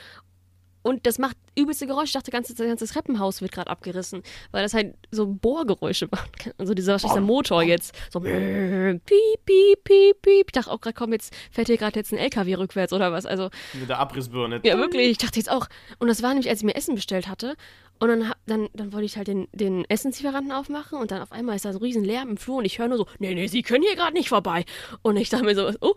Und 0.87 1.05
das 1.05 1.19
macht 1.19 1.37
übelste 1.59 1.89
Geräusche. 1.89 2.07
Ich 2.07 2.13
dachte, 2.13 2.31
das 2.31 2.33
ganze, 2.33 2.55
das 2.55 2.65
ganze 2.65 2.87
Treppenhaus 2.87 3.43
wird 3.43 3.51
gerade 3.51 3.69
abgerissen, 3.69 4.23
weil 4.53 4.63
das 4.63 4.73
halt 4.73 4.95
so 5.11 5.27
Bohrgeräusche 5.27 6.07
macht. 6.13 6.55
Also 6.59 6.75
dieser, 6.75 6.93
wahrscheinlich 6.93 7.15
der 7.15 7.23
Motor 7.23 7.65
jetzt. 7.65 7.93
So 8.09 8.21
piep, 8.21 9.05
piep, 9.05 9.85
piep, 9.85 10.23
piep. 10.23 10.47
Ich 10.47 10.53
dachte 10.53 10.71
auch 10.71 10.81
gerade, 10.81 10.95
komm, 10.95 11.13
jetzt 11.13 11.35
fährt 11.51 11.67
hier 11.67 11.77
gerade 11.77 11.99
jetzt 11.99 12.13
ein 12.13 12.19
LKW 12.19 12.55
rückwärts 12.55 12.93
oder 12.93 13.11
was. 13.11 13.27
Also 13.27 13.51
Mit 13.73 13.89
der 13.89 13.99
Abrissbirne. 13.99 14.61
ja, 14.63 14.79
wirklich. 14.79 15.11
Ich 15.11 15.19
dachte 15.19 15.41
jetzt 15.41 15.51
auch. 15.51 15.67
Und 15.99 16.07
das 16.07 16.23
war 16.23 16.29
nämlich, 16.29 16.49
als 16.49 16.61
ich 16.61 16.65
mir 16.65 16.77
Essen 16.77 16.95
bestellt 16.95 17.27
hatte. 17.27 17.57
Und 17.99 18.09
dann, 18.09 18.33
dann, 18.47 18.69
dann 18.73 18.93
wollte 18.93 19.07
ich 19.07 19.17
halt 19.17 19.27
den, 19.27 19.49
den 19.51 19.85
Essenslieferanten 19.87 20.53
aufmachen. 20.53 21.01
Und 21.01 21.11
dann 21.11 21.21
auf 21.21 21.33
einmal 21.33 21.57
ist 21.57 21.65
da 21.65 21.73
so 21.73 21.81
riesen 21.81 22.05
Lärm 22.05 22.29
im 22.29 22.37
Flur. 22.37 22.59
Und 22.59 22.65
ich 22.65 22.79
höre 22.79 22.87
nur 22.87 22.99
so, 22.99 23.07
nee, 23.19 23.35
nee, 23.35 23.49
Sie 23.49 23.63
können 23.63 23.83
hier 23.83 23.97
gerade 23.97 24.13
nicht 24.13 24.29
vorbei. 24.29 24.65
Und 25.03 25.17
ich 25.17 25.31
dachte 25.31 25.45
mir 25.45 25.57
so, 25.57 25.69
oh, 25.81 25.97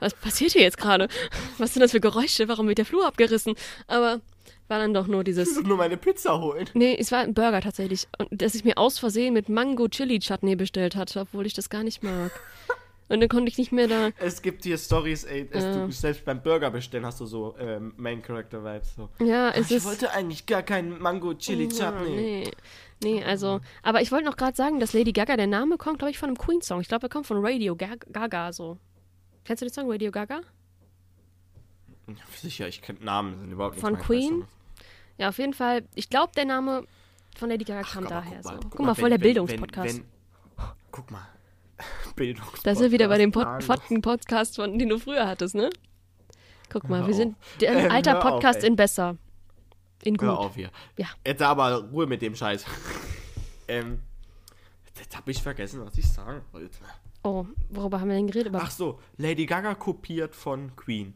was 0.00 0.14
passiert 0.14 0.52
hier 0.52 0.62
jetzt 0.62 0.78
gerade? 0.78 1.08
Was 1.58 1.74
sind 1.74 1.80
das 1.80 1.92
für 1.92 2.00
Geräusche? 2.00 2.48
Warum 2.48 2.68
wird 2.68 2.78
der 2.78 2.84
Flur 2.84 3.06
abgerissen? 3.06 3.54
Aber 3.86 4.20
war 4.68 4.78
dann 4.78 4.94
doch 4.94 5.06
nur 5.06 5.24
dieses... 5.24 5.62
nur 5.62 5.76
meine 5.76 5.96
Pizza 5.96 6.40
holen. 6.40 6.68
Nee, 6.74 6.96
es 6.98 7.12
war 7.12 7.20
ein 7.20 7.34
Burger 7.34 7.60
tatsächlich. 7.60 8.08
Und 8.18 8.42
dass 8.42 8.54
ich 8.54 8.64
mir 8.64 8.78
aus 8.78 8.98
Versehen 8.98 9.34
mit 9.34 9.48
Mango 9.48 9.88
Chili 9.88 10.18
Chutney 10.18 10.56
bestellt 10.56 10.96
hatte, 10.96 11.20
obwohl 11.20 11.46
ich 11.46 11.54
das 11.54 11.70
gar 11.70 11.82
nicht 11.82 12.02
mag. 12.02 12.32
Und 13.08 13.20
dann 13.20 13.28
konnte 13.28 13.48
ich 13.48 13.56
nicht 13.56 13.70
mehr 13.70 13.86
da... 13.86 14.10
Es 14.18 14.42
gibt 14.42 14.64
hier 14.64 14.76
Stories, 14.76 15.22
ey, 15.22 15.48
es, 15.52 15.62
Ja. 15.62 15.86
du, 15.86 15.92
selbst 15.92 16.24
beim 16.24 16.42
Burger 16.42 16.70
bestellen 16.70 17.06
hast 17.06 17.20
du 17.20 17.26
so 17.26 17.54
ähm, 17.60 17.92
Main 17.96 18.20
Character 18.20 18.64
Vibes. 18.64 18.96
So. 18.96 19.08
Ja, 19.24 19.50
es 19.50 19.70
ich 19.70 19.76
ist... 19.76 19.84
wollte 19.84 20.10
eigentlich 20.10 20.46
gar 20.46 20.64
keinen 20.64 21.00
Mango 21.00 21.34
Chili 21.34 21.68
Ja, 21.72 21.92
Chutney. 21.92 22.16
Nee. 22.16 22.50
Nee, 23.02 23.22
also, 23.22 23.60
aber 23.82 24.00
ich 24.00 24.10
wollte 24.10 24.24
noch 24.24 24.36
gerade 24.36 24.56
sagen, 24.56 24.80
dass 24.80 24.94
Lady 24.94 25.12
Gaga, 25.12 25.36
der 25.36 25.46
Name 25.46 25.76
kommt, 25.76 25.98
glaube 25.98 26.10
ich, 26.10 26.18
von 26.18 26.30
einem 26.30 26.38
Queen-Song. 26.38 26.80
Ich 26.80 26.88
glaube, 26.88 27.06
er 27.06 27.08
kommt 27.10 27.26
von 27.26 27.44
Radio 27.44 27.76
Ga 27.76 27.94
Gaga, 28.10 28.52
so. 28.52 28.78
Kennst 29.46 29.62
du 29.62 29.66
den 29.66 29.72
Song 29.72 29.90
Radio 29.90 30.10
Gaga? 30.10 30.40
Sicher, 32.36 32.68
ich 32.68 32.82
kenne 32.82 32.98
Namen, 33.00 33.38
sind 33.40 33.52
überhaupt 33.52 33.76
nicht 33.76 33.80
Von 33.80 33.96
Queen? 33.98 34.44
Ja, 35.18 35.28
auf 35.28 35.38
jeden 35.38 35.54
Fall. 35.54 35.84
Ich 35.94 36.10
glaube, 36.10 36.32
der 36.36 36.44
Name 36.44 36.84
von 37.36 37.48
Lady 37.48 37.64
Gaga 37.64 37.82
kam 37.82 38.04
Guck 38.04 38.10
mal, 38.12 38.20
daher. 38.20 38.40
guck 38.42 38.44
mal, 38.44 38.62
so. 38.62 38.68
Guck, 38.68 38.86
mal, 38.86 38.94
voll 38.94 39.10
der 39.10 39.18
Bildungspodcast. 39.18 40.02
Guck 40.90 41.10
mal. 41.10 41.26
Bildungspodcast. 42.16 42.66
Da 42.66 42.74
sind 42.74 42.84
wir 42.84 42.92
wieder 42.92 43.08
bei 43.08 43.18
dem 43.18 43.30
Pod. 43.32 43.62
Fakten-Podcast, 43.62 44.56
von- 44.56 44.78
den 44.78 44.88
du 44.88 44.98
früher 44.98 45.26
hattest, 45.28 45.54
ne? 45.54 45.70
Guck 46.68 46.88
mal, 46.88 47.00
Hör 47.00 47.06
wir 47.06 47.10
auf. 47.12 47.16
sind 47.16 47.36
ein 47.68 47.90
alter 47.90 48.12
hör 48.14 48.18
auf, 48.18 48.30
Podcast 48.32 48.62
ey. 48.62 48.68
in 48.68 48.76
besser. 48.76 49.16
In 50.02 50.16
gut. 50.16 50.28
Hör 50.28 50.38
auf 50.38 50.54
hier. 50.56 50.70
Ja. 50.96 51.06
Jetzt 51.26 51.42
aber 51.42 51.76
Ruhe 51.90 52.06
mit 52.06 52.20
dem 52.22 52.34
Scheiß. 52.34 52.64
ähm, 53.68 54.00
jetzt 54.98 55.16
habe 55.16 55.30
ich 55.30 55.42
vergessen, 55.42 55.84
was 55.84 55.96
ich 55.98 56.08
sagen 56.08 56.42
wollte. 56.52 56.78
Oh, 57.26 57.44
worüber 57.70 58.00
haben 58.00 58.08
wir 58.08 58.14
denn 58.14 58.28
geredet? 58.28 58.48
Über 58.48 58.62
Ach 58.62 58.70
so, 58.70 59.00
Lady 59.16 59.46
Gaga 59.46 59.74
kopiert 59.74 60.36
von 60.36 60.76
Queen. 60.76 61.12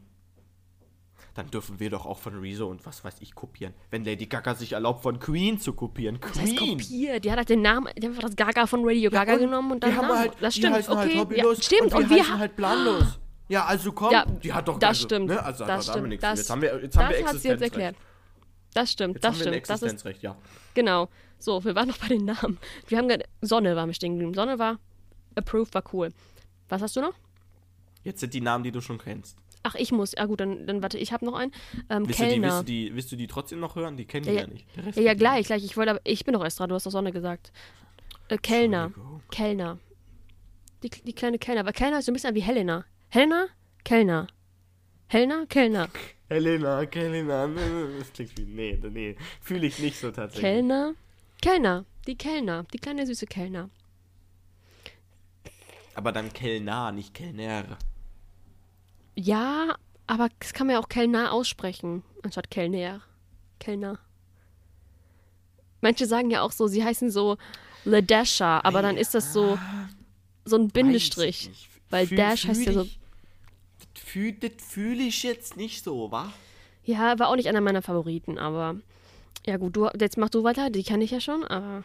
Dann 1.35 1.49
dürfen 1.49 1.79
wir 1.79 1.89
doch 1.89 2.05
auch 2.05 2.19
von 2.19 2.37
Rezo 2.41 2.67
und 2.67 2.85
was 2.85 3.05
weiß 3.05 3.21
ich 3.21 3.33
kopieren. 3.33 3.73
Wenn 3.91 4.03
Lady 4.03 4.25
Gaga 4.25 4.53
sich 4.55 4.73
erlaubt, 4.73 5.03
von 5.03 5.19
Queen 5.19 5.57
zu 5.57 5.71
kopieren. 5.71 6.19
das 6.19 6.37
heißt 6.37 6.57
Queen! 6.57 6.77
kopiert. 6.79 7.23
Die 7.23 7.31
hat 7.31 7.37
halt 7.37 7.49
den 7.49 7.61
Namen, 7.61 7.87
die 7.97 8.01
hat 8.01 8.09
einfach 8.09 8.23
das 8.23 8.35
Gaga 8.35 8.67
von 8.67 8.81
Radio 8.83 9.09
Gaga 9.09 9.35
und 9.35 9.39
genommen 9.39 9.71
und 9.71 9.83
dann 9.83 9.91
die 9.91 9.95
haben 9.95 10.07
Namen. 10.09 10.19
halt, 10.19 10.33
das 10.41 10.53
die 10.53 10.59
stimmt, 10.59 10.75
heißen 10.75 10.93
okay. 10.93 11.17
halt 11.17 11.37
ja, 11.37 11.55
stimmt, 11.55 11.81
und, 11.83 11.93
und, 11.93 12.03
die 12.03 12.09
wir 12.09 12.17
heißen 12.17 12.33
haben 12.33 12.39
halt 12.39 12.55
planlos. 12.57 13.19
Ja, 13.47 13.65
also 13.65 13.91
komm, 13.91 14.11
Ja, 14.13 14.25
die 14.25 14.53
hat 14.53 14.65
doch 14.65 14.79
das 14.79 14.89
also, 14.89 15.01
stimmt. 15.03 15.27
Ne? 15.27 15.43
Also, 15.43 15.65
das 15.65 15.85
wir 15.87 15.93
stimmt. 15.93 16.23
Das, 16.23 16.39
jetzt 16.39 16.49
haben 16.49 16.61
wir, 16.61 16.81
jetzt 16.81 16.97
haben 16.97 17.09
wir 17.09 17.19
das 17.19 17.33
hat 17.33 17.41
sie 17.41 17.47
jetzt 17.49 17.61
Existenzrecht. 17.61 17.73
erklärt. 17.73 17.95
Das 18.73 18.91
stimmt, 18.91 19.15
Jetzt 19.15 19.23
das 19.25 19.33
haben 19.33 19.39
wir 19.39 19.47
ein 19.47 19.65
stimmt. 19.65 20.05
Das 20.05 20.15
ist, 20.15 20.21
ja. 20.23 20.37
genau. 20.73 21.09
So, 21.37 21.61
wir 21.65 21.75
waren 21.75 21.89
noch 21.89 21.97
bei 21.97 22.07
den 22.07 22.23
Namen. 22.23 22.57
Wir 22.87 22.97
haben 22.97 23.09
gerade, 23.09 23.25
Sonne 23.41 23.75
waren 23.75 23.89
wir 23.89 23.93
stehen 23.93 24.13
geblieben. 24.13 24.33
Sonne 24.33 24.57
war, 24.57 24.79
approved 25.35 25.73
war 25.73 25.83
cool. 25.93 26.09
Was 26.69 26.81
hast 26.81 26.95
du 26.95 27.01
noch? 27.01 27.13
Jetzt 28.03 28.19
sind 28.19 28.33
die 28.33 28.41
Namen, 28.41 28.63
die 28.63 28.71
du 28.71 28.81
schon 28.81 28.97
kennst. 28.97 29.37
Ach, 29.63 29.75
ich 29.75 29.91
muss. 29.91 30.13
Ja 30.17 30.25
gut, 30.25 30.39
dann, 30.39 30.65
dann 30.65 30.81
warte, 30.81 30.97
ich 30.97 31.13
habe 31.13 31.23
noch 31.25 31.35
einen. 31.35 31.51
Ähm, 31.89 32.07
Willst 32.07 32.19
du, 32.19 32.23
die, 32.23 32.29
willst, 32.31 32.41
Kellner. 32.41 32.59
du 32.59 32.63
die, 32.65 32.95
willst 32.95 33.11
du 33.11 33.15
die 33.15 33.27
trotzdem 33.27 33.59
noch 33.59 33.75
hören? 33.75 33.95
Die 33.95 34.05
kennen 34.05 34.25
Ja, 34.25 34.31
die 34.31 34.37
ja. 34.37 34.43
ja 34.43 34.47
nicht. 34.47 34.95
Ja, 34.97 35.01
ja, 35.03 35.13
gleich, 35.13 35.45
gleich. 35.45 35.63
Ich 35.63 35.77
wollte 35.77 35.91
aber, 35.91 36.01
ich 36.03 36.25
bin 36.25 36.33
doch 36.33 36.43
erst 36.43 36.59
dran, 36.59 36.69
du 36.69 36.75
hast 36.75 36.85
doch 36.85 36.91
Sonne 36.91 37.11
gesagt. 37.11 37.51
Äh, 38.29 38.37
Kellner. 38.37 38.91
Kellner. 39.29 39.77
Die, 40.81 40.89
die 40.89 41.13
kleine 41.13 41.37
Kellner. 41.37 41.61
Aber 41.61 41.73
Kellner 41.73 41.99
ist 41.99 42.05
so 42.05 42.11
ein 42.11 42.13
bisschen 42.15 42.33
wie 42.33 42.41
Helena. 42.41 42.85
Helena? 43.09 43.47
Kellner. 43.83 44.27
Helena? 45.07 45.45
Kellner. 45.47 45.89
Helena, 46.29 46.79
Helena, 46.89 47.47
das 47.99 48.13
klingt 48.13 48.37
wie, 48.37 48.43
nee, 48.45 48.79
nee, 48.89 49.17
fühle 49.41 49.67
ich 49.67 49.77
nicht 49.79 49.99
so 49.99 50.11
tatsächlich. 50.11 50.41
Kellner? 50.41 50.93
Kellner. 51.41 51.83
Die 52.07 52.15
Kellner. 52.15 52.63
Die 52.73 52.77
kleine 52.77 53.05
süße 53.05 53.27
Kellner. 53.27 53.69
Aber 55.95 56.11
dann 56.11 56.31
Kellner, 56.33 56.91
nicht 56.91 57.13
Kellner. 57.13 57.77
Ja, 59.15 59.75
aber 60.07 60.29
das 60.39 60.53
kann 60.53 60.67
man 60.67 60.75
ja 60.75 60.79
auch 60.81 60.89
Kellner 60.89 61.31
aussprechen, 61.33 62.03
anstatt 62.23 62.49
Kellner. 62.49 63.01
Kellner. 63.59 63.99
Manche 65.81 66.05
sagen 66.05 66.29
ja 66.31 66.41
auch 66.41 66.51
so, 66.51 66.67
sie 66.67 66.83
heißen 66.83 67.09
so 67.09 67.37
Ledesha, 67.85 68.61
aber 68.63 68.81
dann 68.81 68.97
ist 68.97 69.13
das 69.15 69.33
so, 69.33 69.57
so 70.45 70.55
ein 70.55 70.67
Bindestrich. 70.69 71.49
Ich. 71.51 71.69
Weil 71.89 72.07
Fühl- 72.07 72.17
Dash 72.17 72.47
heißt 72.47 72.59
fühl 72.63 72.67
ja 72.67 72.73
so. 72.73 72.81
ich- 72.83 72.99
Das 73.93 74.03
fühle 74.03 74.51
fühl 74.59 74.99
ich 75.01 75.23
jetzt 75.23 75.57
nicht 75.57 75.83
so, 75.83 76.11
wa? 76.11 76.31
Ja, 76.83 77.17
war 77.19 77.27
auch 77.29 77.35
nicht 77.35 77.47
einer 77.49 77.61
meiner 77.61 77.81
Favoriten, 77.81 78.37
aber 78.37 78.75
ja 79.45 79.57
gut, 79.57 79.75
du, 79.75 79.87
jetzt 79.99 80.17
mach 80.17 80.29
du 80.29 80.43
weiter, 80.43 80.69
die 80.69 80.83
kann 80.83 81.01
ich 81.01 81.11
ja 81.11 81.19
schon, 81.19 81.43
aber 81.43 81.83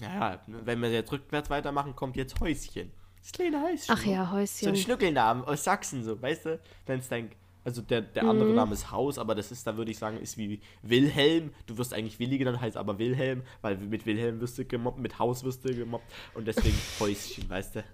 Naja, 0.00 0.40
wenn 0.46 0.80
wir 0.80 0.90
jetzt 0.92 1.10
rückwärts 1.12 1.50
weitermachen, 1.50 1.94
kommt 1.96 2.16
jetzt 2.16 2.38
Häuschen. 2.40 2.92
Das 3.20 3.32
kleine 3.32 3.60
Häuschen. 3.62 3.86
ach 3.88 4.04
ja, 4.04 4.24
So 4.26 4.36
ein 4.36 4.40
Häuschen. 4.40 4.76
Schnückelnamen 4.76 5.44
aus 5.44 5.64
Sachsen, 5.64 6.04
so, 6.04 6.20
weißt 6.20 6.46
du? 6.46 6.60
Wenn 6.86 7.00
es 7.00 7.08
dein. 7.08 7.30
Also 7.64 7.82
der, 7.82 8.00
der 8.00 8.22
Mhm. 8.22 8.30
andere 8.30 8.52
Name 8.54 8.72
ist 8.72 8.90
Haus, 8.90 9.18
aber 9.18 9.34
das 9.34 9.50
ist, 9.52 9.66
da 9.66 9.76
würde 9.76 9.90
ich 9.90 9.98
sagen, 9.98 10.16
ist 10.18 10.38
wie 10.38 10.60
Wilhelm. 10.82 11.52
Du 11.66 11.76
wirst 11.76 11.92
eigentlich 11.92 12.18
Willi 12.18 12.38
genannt, 12.38 12.60
heißt 12.62 12.78
aber 12.78 12.98
Wilhelm, 12.98 13.42
weil 13.60 13.76
mit 13.76 14.06
Wilhelm 14.06 14.40
wirst 14.40 14.56
du 14.56 14.64
gemobbt, 14.64 14.98
mit 15.00 15.18
Haus 15.18 15.44
wirst 15.44 15.64
du 15.68 15.74
gemobbt 15.74 16.06
und 16.32 16.46
deswegen 16.46 16.78
Häuschen, 17.00 17.50
weißt 17.50 17.74
du? 17.76 17.84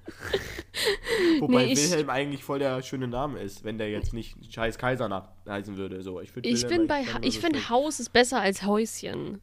Wobei 1.40 1.66
Nee, 1.66 1.76
Wilhelm 1.76 2.10
eigentlich 2.10 2.44
voll 2.44 2.58
der 2.60 2.82
schöne 2.82 3.08
Name 3.08 3.40
ist, 3.40 3.64
wenn 3.64 3.78
der 3.78 3.90
jetzt 3.90 4.12
nicht 4.12 4.36
scheiß 4.52 4.78
Kaiser 4.78 5.32
heißen 5.48 5.76
würde. 5.76 6.02
So, 6.02 6.20
ich 6.20 6.30
Ich 6.42 6.66
bin 6.66 6.86
bei, 6.86 7.04
ich 7.22 7.40
finde. 7.40 7.68
Haus 7.68 7.98
ist 7.98 8.12
besser 8.12 8.40
als 8.40 8.64
Häuschen. 8.64 9.40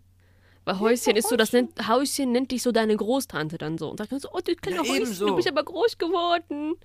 Weil 0.65 0.79
Häuschen 0.79 1.15
ist 1.15 1.27
so, 1.29 1.35
das 1.35 1.53
nennt, 1.53 1.87
Häuschen 1.87 2.31
nennt 2.31 2.51
dich 2.51 2.61
so 2.61 2.71
deine 2.71 2.95
Großtante 2.95 3.57
dann 3.57 3.77
so 3.77 3.89
und 3.89 3.97
sagt 3.97 4.11
dann 4.11 4.19
so, 4.19 4.29
oh, 4.31 4.39
du 4.43 4.51
Ja, 4.69 4.79
Häuschen, 4.79 4.95
ebenso. 4.95 5.27
du 5.27 5.35
bist 5.35 5.47
aber 5.47 5.63
groß 5.63 5.97
geworden. 5.97 6.75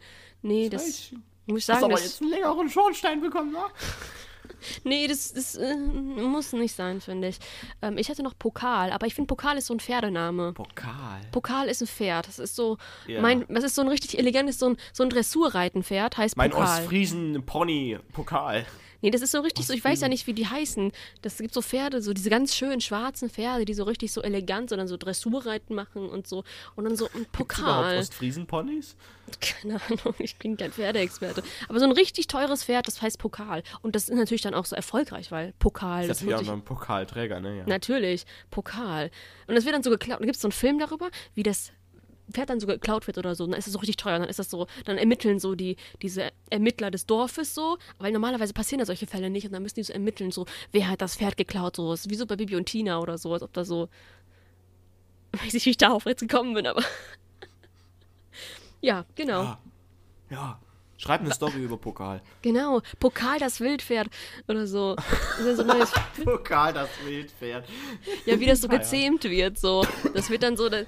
Nee, 0.43 0.69
das 0.71 0.83
Häuschen. 0.87 1.23
muss 1.47 1.59
ich 1.59 1.69
Hast 1.69 1.81
sagen, 1.81 1.85
aber 1.85 1.93
das, 1.95 2.05
jetzt 2.05 2.23
einen 2.23 2.31
längeren 2.31 2.69
Schornstein 2.71 3.21
bekommen, 3.21 3.53
ne? 3.53 3.59
nee, 4.85 5.07
das, 5.07 5.33
das 5.35 5.57
äh, 5.57 5.77
muss 5.77 6.53
nicht 6.55 6.75
sein, 6.75 7.01
finde 7.03 7.29
ich. 7.29 7.39
Ähm, 7.83 7.99
ich 7.99 8.09
hatte 8.09 8.23
noch 8.23 8.33
Pokal, 8.39 8.91
aber 8.93 9.07
ich 9.07 9.15
finde 9.15 9.27
Pokal 9.29 9.59
ist 9.59 9.67
so 9.67 9.75
ein 9.75 9.81
Pferdename. 9.81 10.55
Pokal. 10.55 11.21
Pokal 11.33 11.69
ist 11.69 11.83
ein 11.83 11.87
Pferd. 11.87 12.29
Das 12.29 12.39
ist 12.39 12.57
so, 12.57 12.79
Ja. 13.07 13.21
mein, 13.21 13.45
das 13.49 13.65
ist 13.65 13.75
so 13.75 13.83
ein 13.83 13.89
richtig 13.89 14.19
elegantes, 14.19 14.59
so 14.59 14.71
ein, 14.71 14.77
so 14.95 15.03
ein 15.03 15.11
Dressurreitenpferd, 15.11 16.17
heißt 16.17 16.37
Mein 16.39 16.51
Pokal. 16.51 16.81
Ostfriesen 16.81 17.43
Pony 17.45 17.99
Pokal. 18.13 18.65
Nee, 19.03 19.11
das 19.11 19.23
ist 19.23 19.33
so 19.33 19.41
richtig 19.41 19.67
so, 19.67 19.73
ich 19.73 19.85
weiß 19.85 20.01
ja 20.01 20.09
nicht, 20.09 20.27
wie 20.27 20.33
die 20.33 20.47
heißen. 20.47 20.93
Das 21.23 21.39
gibt 21.39 21.55
so 21.55 21.63
Pferde, 21.63 22.03
so 22.03 22.13
diese 22.13 22.31
ganz 22.31 22.55
schönen 22.55 22.81
schwarzen 22.81 23.31
Pferde, 23.31 23.65
die 23.65 23.75
so 23.75 23.85
richtig 23.85 24.13
so 24.13 24.23
elegant, 24.23 24.71
sondern 24.71 24.89
so 24.89 24.97
Dressurreiten 24.97 25.75
machen 25.75 26.09
und 26.09 26.27
so. 26.27 26.45
Und 26.75 26.85
dann 26.85 26.97
so 26.97 27.09
ein 27.15 27.27
Pokal. 27.33 27.99
Ostfriesen 27.99 28.47
Ponys? 28.47 28.97
Keine 29.41 29.81
Ahnung, 29.83 30.15
ich 30.19 30.37
bin 30.37 30.57
kein 30.57 30.73
Pferdeexperte. 30.73 31.43
Aber 31.69 31.79
so 31.79 31.85
ein 31.85 31.93
richtig 31.93 32.27
teures 32.27 32.65
Pferd, 32.65 32.87
das 32.87 33.03
heißt 33.03 33.19
Pokal. 33.19 33.63
Und 33.83 33.95
das 33.97 34.09
ist 34.09 34.17
natürlich 34.17 34.43
dann 34.43 34.55
auch 34.55 34.65
so 34.65 34.77
erfolgreich, 34.77 35.31
weil 35.31 35.53
Pokal, 35.59 36.07
Das 36.07 36.19
das 36.19 36.23
ist 36.23 36.31
ja 36.31 36.39
auch 36.39 36.55
ein 36.55 36.63
Pokalträger, 36.63 37.41
ne? 37.41 37.59
Ja. 37.59 37.65
Natürlich, 37.67 38.25
Pokal. 38.51 39.11
Und 39.47 39.55
das 39.55 39.65
wird 39.65 39.75
dann 39.75 39.83
so 39.83 39.91
geklaut. 39.91 40.21
Da 40.21 40.25
gibt 40.25 40.37
es 40.37 40.43
so 40.43 40.49
einen 40.49 40.53
Film 40.53 40.79
darüber, 40.79 41.11
wie 41.35 41.43
das 41.43 41.73
Pferd 42.33 42.51
dann 42.51 42.61
so 42.61 42.67
geklaut 42.67 43.07
wird 43.07 43.19
oder 43.19 43.35
so. 43.35 43.47
Dann 43.47 43.59
ist 43.59 43.67
es 43.67 43.73
so 43.73 43.79
richtig 43.79 43.97
teuer. 43.97 44.19
Dann 44.19 44.29
ist 44.29 44.39
das 44.39 44.51
so, 44.51 44.67
dann 44.85 44.99
ermitteln 44.99 45.39
so 45.39 45.55
die, 45.55 45.77
diese 46.03 46.31
Ermittler 46.51 46.91
des 46.91 47.07
Dorfes 47.07 47.55
so, 47.55 47.79
weil 47.99 48.13
normalerweise 48.13 48.53
passieren 48.53 48.81
ja 48.81 48.87
solche 48.87 49.07
Fälle 49.07 49.31
nicht. 49.31 49.47
Und 49.47 49.53
dann 49.53 49.63
müssen 49.63 49.77
die 49.77 49.83
so 49.85 49.93
ermitteln, 49.93 50.31
so, 50.33 50.47
wer 50.73 50.89
hat 50.89 51.01
das 51.03 51.17
Pferd 51.17 51.37
geklaut, 51.37 51.77
so. 51.77 51.93
Ist 51.93 52.11
wie 52.11 52.15
so 52.17 52.27
bei 52.27 52.37
Bibi 52.37 52.57
und 52.57 52.67
Tina 52.67 52.99
oder 53.01 53.19
so, 53.19 53.33
als 53.33 53.43
ob 53.43 53.53
da 53.53 53.65
so. 53.65 53.89
Weiß 55.33 55.53
nicht, 55.53 55.67
wie 55.67 55.71
ich 55.71 55.77
darauf 55.79 56.07
jetzt 56.07 56.21
gekommen 56.21 56.55
bin, 56.55 56.67
aber. 56.67 56.83
ja, 58.81 59.05
genau. 59.15 59.41
Ah, 59.43 59.59
ja. 60.31 60.61
Schreib 60.99 61.21
eine 61.21 61.35
Story 61.35 61.63
über 61.63 61.77
Pokal. 61.77 62.23
Genau. 62.41 62.81
Pokal 62.99 63.39
das 63.39 63.61
Wildpferd 63.61 64.09
oder 64.49 64.67
so. 64.67 64.97
Das 64.97 65.41
ist 65.41 65.59
so 65.59 65.65
Pokal, 66.25 66.73
das 66.73 66.89
Wildpferd. 67.05 67.69
Ja, 68.25 68.41
wie 68.41 68.47
das 68.47 68.63
so 68.63 68.69
Ah, 68.69 68.73
ja. 68.73 68.79
gezähmt 68.79 69.25
wird, 69.25 69.59
so. 69.59 69.85
Das 70.15 70.31
wird 70.31 70.43
dann 70.43 70.57
so. 70.57 70.71
Das, 70.71 70.87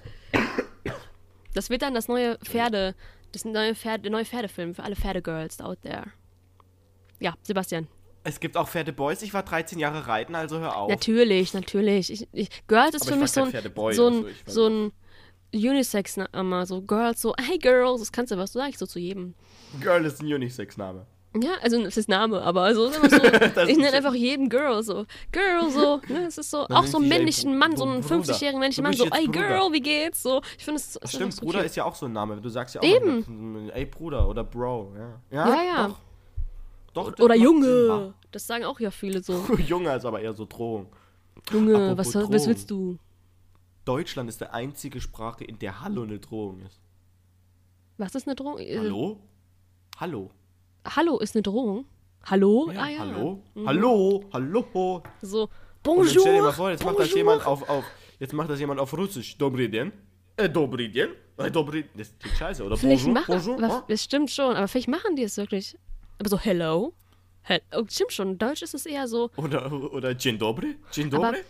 Das 1.58 1.70
wird 1.70 1.82
dann 1.82 1.92
das 1.92 2.06
neue 2.06 2.38
Pferde, 2.38 2.94
das 3.32 3.44
neue 3.44 3.74
Pferde, 3.74 4.02
der 4.02 4.12
neue 4.12 4.24
Pferdefilm 4.24 4.76
für 4.76 4.84
alle 4.84 4.94
Pferdegirls 4.94 5.60
out 5.60 5.82
there. 5.82 6.12
Ja, 7.18 7.34
Sebastian. 7.42 7.88
Es 8.22 8.38
gibt 8.38 8.56
auch 8.56 8.68
Pferdeboys. 8.68 9.22
Ich 9.22 9.34
war 9.34 9.42
13 9.42 9.80
Jahre 9.80 10.06
reiten, 10.06 10.36
also 10.36 10.60
hör 10.60 10.76
auf. 10.76 10.88
Natürlich, 10.88 11.54
natürlich. 11.54 12.12
Ich, 12.12 12.28
ich, 12.30 12.48
Girls 12.68 12.94
ist 12.94 13.02
Aber 13.02 13.08
für 13.08 13.14
ich 13.16 13.20
mich 13.22 13.32
so 13.32 13.42
ein, 13.42 13.50
Pferdeboy, 13.50 13.92
so 13.92 14.06
ein, 14.06 14.26
also 14.46 14.68
so 14.68 14.68
ein 14.68 14.92
Unisex-Name. 15.52 16.64
So 16.64 16.80
Girls, 16.80 17.20
so, 17.22 17.34
hey 17.40 17.58
Girls, 17.58 17.98
das 17.98 18.12
kannst 18.12 18.30
du 18.30 18.38
was, 18.38 18.52
so 18.52 18.60
sag 18.60 18.68
ich 18.68 18.78
so 18.78 18.86
zu 18.86 19.00
jedem. 19.00 19.34
Girl 19.80 20.04
ist 20.04 20.22
ein 20.22 20.32
Unisex-Name. 20.32 21.06
Ja, 21.36 21.50
also 21.60 21.76
es 21.82 21.96
ist 21.98 22.08
Name, 22.08 22.40
aber 22.42 22.74
so, 22.74 22.90
Das 23.54 23.68
ich 23.68 23.76
nenne 23.76 23.92
einfach 23.92 24.14
jeden 24.14 24.48
Girl 24.48 24.82
so. 24.82 25.04
Girl 25.30 25.70
so, 25.70 26.00
ne, 26.08 26.26
es 26.26 26.38
ist 26.38 26.50
so, 26.50 26.66
Dann 26.66 26.76
auch 26.78 26.86
so 26.86 26.96
einen 26.98 27.08
männlichen 27.08 27.56
Mann, 27.58 27.76
so 27.76 27.84
einen 27.84 28.00
Bruder. 28.00 28.32
50-jährigen 28.32 28.58
männlichen 28.58 28.82
Mann, 28.82 28.94
so, 28.94 29.04
ey 29.04 29.26
Bruder. 29.26 29.38
Girl, 29.48 29.72
wie 29.72 29.80
geht's? 29.80 30.22
So, 30.22 30.40
ich 30.56 30.64
finde 30.64 30.80
es 30.80 30.94
Das 31.00 31.12
stimmt, 31.12 31.34
so 31.34 31.44
Bruder 31.44 31.64
ist 31.64 31.76
ja 31.76 31.84
auch 31.84 31.94
so 31.94 32.06
ein 32.06 32.12
Name. 32.12 32.40
Du 32.40 32.48
sagst 32.48 32.74
ja 32.74 32.80
auch 32.80 32.84
Eben. 32.84 33.24
immer, 33.24 33.74
ey 33.74 33.84
Bruder 33.84 34.26
oder 34.28 34.42
Bro. 34.42 34.94
Ja, 34.96 35.20
ja. 35.30 35.48
Ja, 35.48 35.62
ja. 35.62 35.86
Doch. 35.88 35.98
Doch, 36.94 37.10
das 37.12 37.20
Oder 37.20 37.36
Junge, 37.36 38.14
das 38.32 38.46
sagen 38.46 38.64
auch 38.64 38.80
ja 38.80 38.90
viele 38.90 39.22
so. 39.22 39.44
Junge 39.66 39.94
ist 39.94 40.06
aber 40.06 40.20
eher 40.20 40.32
so 40.32 40.46
Drohung. 40.46 40.86
Junge, 41.52 41.74
Apropos 41.76 41.98
was, 41.98 42.14
was 42.14 42.22
Drohung. 42.24 42.46
willst 42.48 42.70
du? 42.70 42.98
Deutschland 43.84 44.28
ist 44.30 44.40
die 44.40 44.46
einzige 44.48 45.00
Sprache, 45.00 45.44
in 45.44 45.58
der 45.58 45.80
Hallo 45.82 46.02
eine 46.02 46.18
Drohung 46.18 46.60
ist. 46.62 46.80
Was 47.98 48.14
ist 48.14 48.26
eine 48.26 48.34
Drohung? 48.34 48.58
Äh, 48.58 48.78
Hallo? 48.78 49.18
Hallo? 49.98 50.30
Hallo 50.96 51.18
ist 51.18 51.34
eine 51.34 51.42
Drohung? 51.42 51.84
Hallo? 52.24 52.70
Ja, 52.72 52.80
ah 52.82 52.88
ja. 52.88 52.98
Hallo? 53.00 53.42
Mhm. 53.54 53.66
Hallo? 53.66 54.24
Hallo? 54.32 55.02
So, 55.22 55.48
bonjour. 55.82 56.20
stell 56.20 56.34
dir 56.34 56.42
mal 56.42 56.52
vor, 56.52 56.70
jetzt 56.70 56.84
macht 56.84 56.98
das 56.98 57.14
jemand 57.14 57.46
auf, 57.46 57.68
auf, 57.68 57.84
jetzt 58.18 58.32
macht 58.32 58.50
das 58.50 58.60
jemand 58.60 58.80
auf 58.80 58.92
Russisch. 58.96 59.36
Dobry 59.38 59.70
den. 59.70 59.92
Äh, 60.36 60.48
Dobry 60.48 60.90
den. 60.90 61.10
Äh, 61.36 61.50
Dobry, 61.50 61.84
das 61.96 62.12
klingt 62.18 62.36
scheiße, 62.36 62.64
oder? 62.64 62.76
Vielleicht 62.76 63.04
bonjour, 63.04 63.14
machen, 63.14 63.34
bonjour. 63.38 63.62
was, 63.62 63.72
ah? 63.72 63.84
das 63.88 64.02
stimmt 64.02 64.30
schon, 64.30 64.56
aber 64.56 64.68
vielleicht 64.68 64.88
machen 64.88 65.14
die 65.16 65.22
es 65.22 65.36
wirklich. 65.36 65.76
Aber 66.18 66.28
so 66.28 66.38
hello? 66.38 66.92
Hel 67.42 67.62
oh, 67.74 67.84
stimmt 67.88 68.12
schon, 68.12 68.30
in 68.32 68.38
Deutsch 68.38 68.62
ist 68.62 68.74
es 68.74 68.84
eher 68.86 69.06
so, 69.08 69.30
Oder, 69.36 69.72
oder 69.72 70.14
Dzień 70.14 70.38
dobry? 70.38 70.76
Dzień 70.90 71.06
aber 71.14 71.32
dobry? 71.32 71.44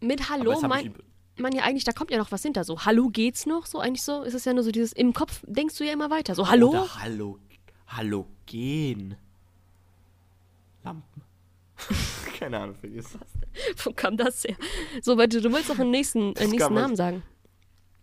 mit 0.00 0.20
Aber 0.20 0.30
Hallo 0.30 0.52
das 0.52 0.62
hab 0.62 0.68
mein, 0.70 0.86
ich- 0.86 1.40
man 1.40 1.52
ja 1.52 1.62
eigentlich, 1.62 1.84
da 1.84 1.92
kommt 1.92 2.10
ja 2.10 2.18
noch 2.18 2.30
was 2.30 2.42
hinter. 2.42 2.64
So, 2.64 2.84
Hallo 2.84 3.08
geht's 3.08 3.46
noch? 3.46 3.64
So 3.66 3.78
eigentlich 3.78 4.02
so, 4.02 4.22
ist 4.22 4.34
es 4.34 4.44
ja 4.44 4.52
nur 4.52 4.62
so 4.62 4.70
dieses, 4.70 4.92
im 4.92 5.14
Kopf 5.14 5.42
denkst 5.46 5.76
du 5.78 5.84
ja 5.84 5.92
immer 5.92 6.10
weiter. 6.10 6.34
So, 6.34 6.48
Hallo? 6.50 6.70
Oder 6.70 7.02
Hallo. 7.02 7.38
Halogen. 7.90 9.16
Lampen. 10.82 11.22
Keine 12.38 12.58
Ahnung, 12.58 12.74
vergiss 12.76 13.12
das. 13.12 13.84
Wo 13.86 13.92
kam 13.92 14.16
das 14.16 14.44
her? 14.44 14.56
So, 15.02 15.16
warte, 15.18 15.40
du 15.40 15.50
wolltest 15.50 15.70
doch 15.70 15.78
einen 15.78 15.90
nächsten, 15.90 16.34
äh, 16.36 16.46
nächsten 16.46 16.62
aus- 16.62 16.70
Namen 16.70 16.96
sagen. 16.96 17.22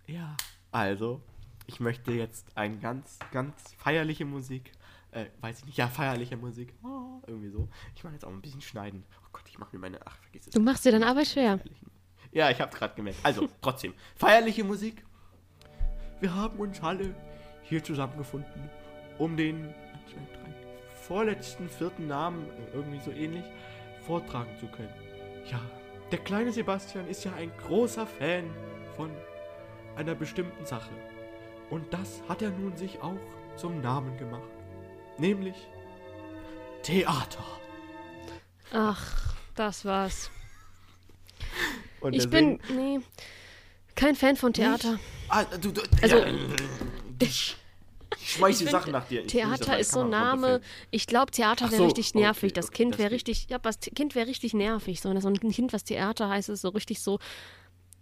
Ja. 0.08 0.36
Also, 0.72 1.22
ich 1.66 1.80
möchte 1.80 2.12
jetzt 2.12 2.46
ein 2.56 2.80
ganz, 2.80 3.18
ganz 3.32 3.54
feierliche 3.78 4.26
Musik. 4.26 4.72
Äh, 5.12 5.26
weiß 5.42 5.60
ich 5.60 5.66
nicht. 5.66 5.78
Ja, 5.78 5.88
feierliche 5.88 6.38
Musik. 6.38 6.74
Oh, 6.84 7.22
irgendwie 7.26 7.50
so. 7.50 7.68
Ich 7.96 8.04
mache 8.04 8.14
jetzt 8.14 8.26
auch 8.26 8.30
ein 8.32 8.42
bisschen 8.42 8.62
schneiden. 8.62 9.04
Oh 9.24 9.30
Gott, 9.32 9.44
ich 9.48 9.58
mache 9.58 9.76
mir 9.76 9.80
meine. 9.80 10.00
Ach, 10.06 10.18
vergiss 10.18 10.48
es. 10.48 10.54
Du 10.54 10.60
machst 10.60 10.86
dir 10.86 10.92
deine 10.92 11.08
Arbeit 11.08 11.28
schwer. 11.28 11.60
Ja, 12.32 12.52
ich 12.52 12.60
hab's 12.60 12.76
gerade 12.76 12.94
gemerkt. 12.96 13.20
Also, 13.24 13.48
trotzdem. 13.62 13.94
Feierliche 14.16 14.64
Musik. 14.64 15.04
Wir 16.20 16.34
haben 16.36 16.60
uns 16.60 16.82
alle 16.82 17.16
hier 17.64 17.84
zusammengefunden, 17.84 18.70
um 19.18 19.36
den 19.38 19.74
vorletzten, 21.08 21.70
vierten 21.70 22.08
Namen, 22.08 22.46
äh, 22.50 22.76
irgendwie 22.76 23.00
so 23.00 23.12
ähnlich, 23.12 23.46
vortragen 24.06 24.50
zu 24.60 24.68
können. 24.68 24.94
Ja, 25.50 25.62
der 26.12 26.20
kleine 26.20 26.52
Sebastian 26.52 27.08
ist 27.08 27.24
ja 27.24 27.34
ein 27.34 27.52
großer 27.66 28.06
Fan 28.06 28.50
von 28.96 29.10
einer 29.96 30.16
bestimmten 30.16 30.66
Sache. 30.66 30.90
Und 31.70 31.92
das 31.94 32.22
hat 32.30 32.42
er 32.42 32.50
nun 32.50 32.76
sich 32.78 33.02
auch 33.02 33.18
zum 33.56 33.82
Namen 33.82 34.18
gemacht. 34.18 34.48
Nämlich 35.18 35.56
Theater. 36.84 37.44
Ach, 38.74 39.36
das 39.56 39.84
war's. 39.86 40.30
Und 42.00 42.14
Ich 42.14 42.30
bin, 42.30 42.60
nee, 42.74 43.00
kein 43.96 44.16
Fan 44.16 44.36
von 44.36 44.54
Theater. 44.54 45.00
Ah, 45.30 45.44
du, 45.60 45.72
du, 45.72 45.82
Also- 46.02 46.18
ja, 46.20 46.26
ich 47.22 47.58
schmeiß 48.20 48.58
die 48.58 48.64
find, 48.66 48.72
Sachen 48.72 48.92
nach 48.92 49.08
dir. 49.08 49.22
Ich 49.22 49.32
Theater 49.32 49.78
ist 49.80 49.92
so 49.92 50.02
ein 50.02 50.10
Name. 50.10 50.62
Ich 50.92 51.08
glaube, 51.08 51.32
Theater 51.32 51.66
wäre 51.72 51.78
so, 51.78 51.86
richtig 51.86 52.14
nervig. 52.14 52.52
okay, 52.52 52.54
das 52.54 52.68
okay, 52.68 52.76
Kind 52.78 52.94
das 52.94 53.00
wäre 53.00 53.12
richtig, 53.12 53.48
ja, 53.50 53.60
das 53.60 53.80
Kind 53.80 54.16
wäre 54.16 54.28
richtig 54.28 54.54
nervig. 54.54 55.02
So, 55.02 55.20
so 55.20 55.28
ein 55.28 55.40
Kind, 55.40 55.74
was 55.74 55.84
Theater 55.84 56.30
heißt, 56.30 56.50
ist 56.50 56.62
so 56.62 56.70
richtig 56.70 57.02
so. 57.02 57.20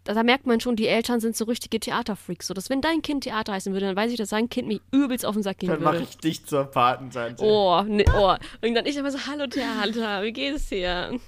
Da, 0.03 0.14
da 0.14 0.22
merkt 0.22 0.45
man 0.45 0.60
schon, 0.60 0.76
die 0.76 0.88
Eltern 0.88 1.20
sind 1.20 1.36
so 1.36 1.45
richtige 1.45 1.80
Theaterfreaks. 1.80 2.45
So, 2.45 2.53
dass 2.53 2.70
wenn 2.70 2.80
dein 2.80 3.01
Kind 3.01 3.24
Theater 3.24 3.53
heißen 3.53 3.74
würde, 3.74 3.88
dann 3.88 3.95
weiß 3.95 4.12
ich, 4.12 4.18
dass 4.18 4.30
sein 4.30 4.49
Kind 4.49 4.68
mich 4.68 4.80
übelst 4.91 5.26
auf 5.26 5.34
den 5.34 5.41
Sack 5.41 5.58
gehen 5.58 5.70
Dann 5.70 5.82
mache 5.82 5.95
würde. 5.95 6.08
ich 6.08 6.18
dich 6.18 6.45
zur 6.45 6.66
Patentante. 6.66 7.43
Oh, 7.43 7.82
ne, 7.82 8.06
oh. 8.16 8.36
Und 8.62 8.76
dann 8.76 8.86
ich 8.86 8.95
immer 8.97 9.10
so, 9.10 9.18
hallo 9.26 9.47
Theater, 9.47 10.22
wie 10.22 10.32
geht 10.32 10.56
es 10.56 10.70
dir? 10.70 11.20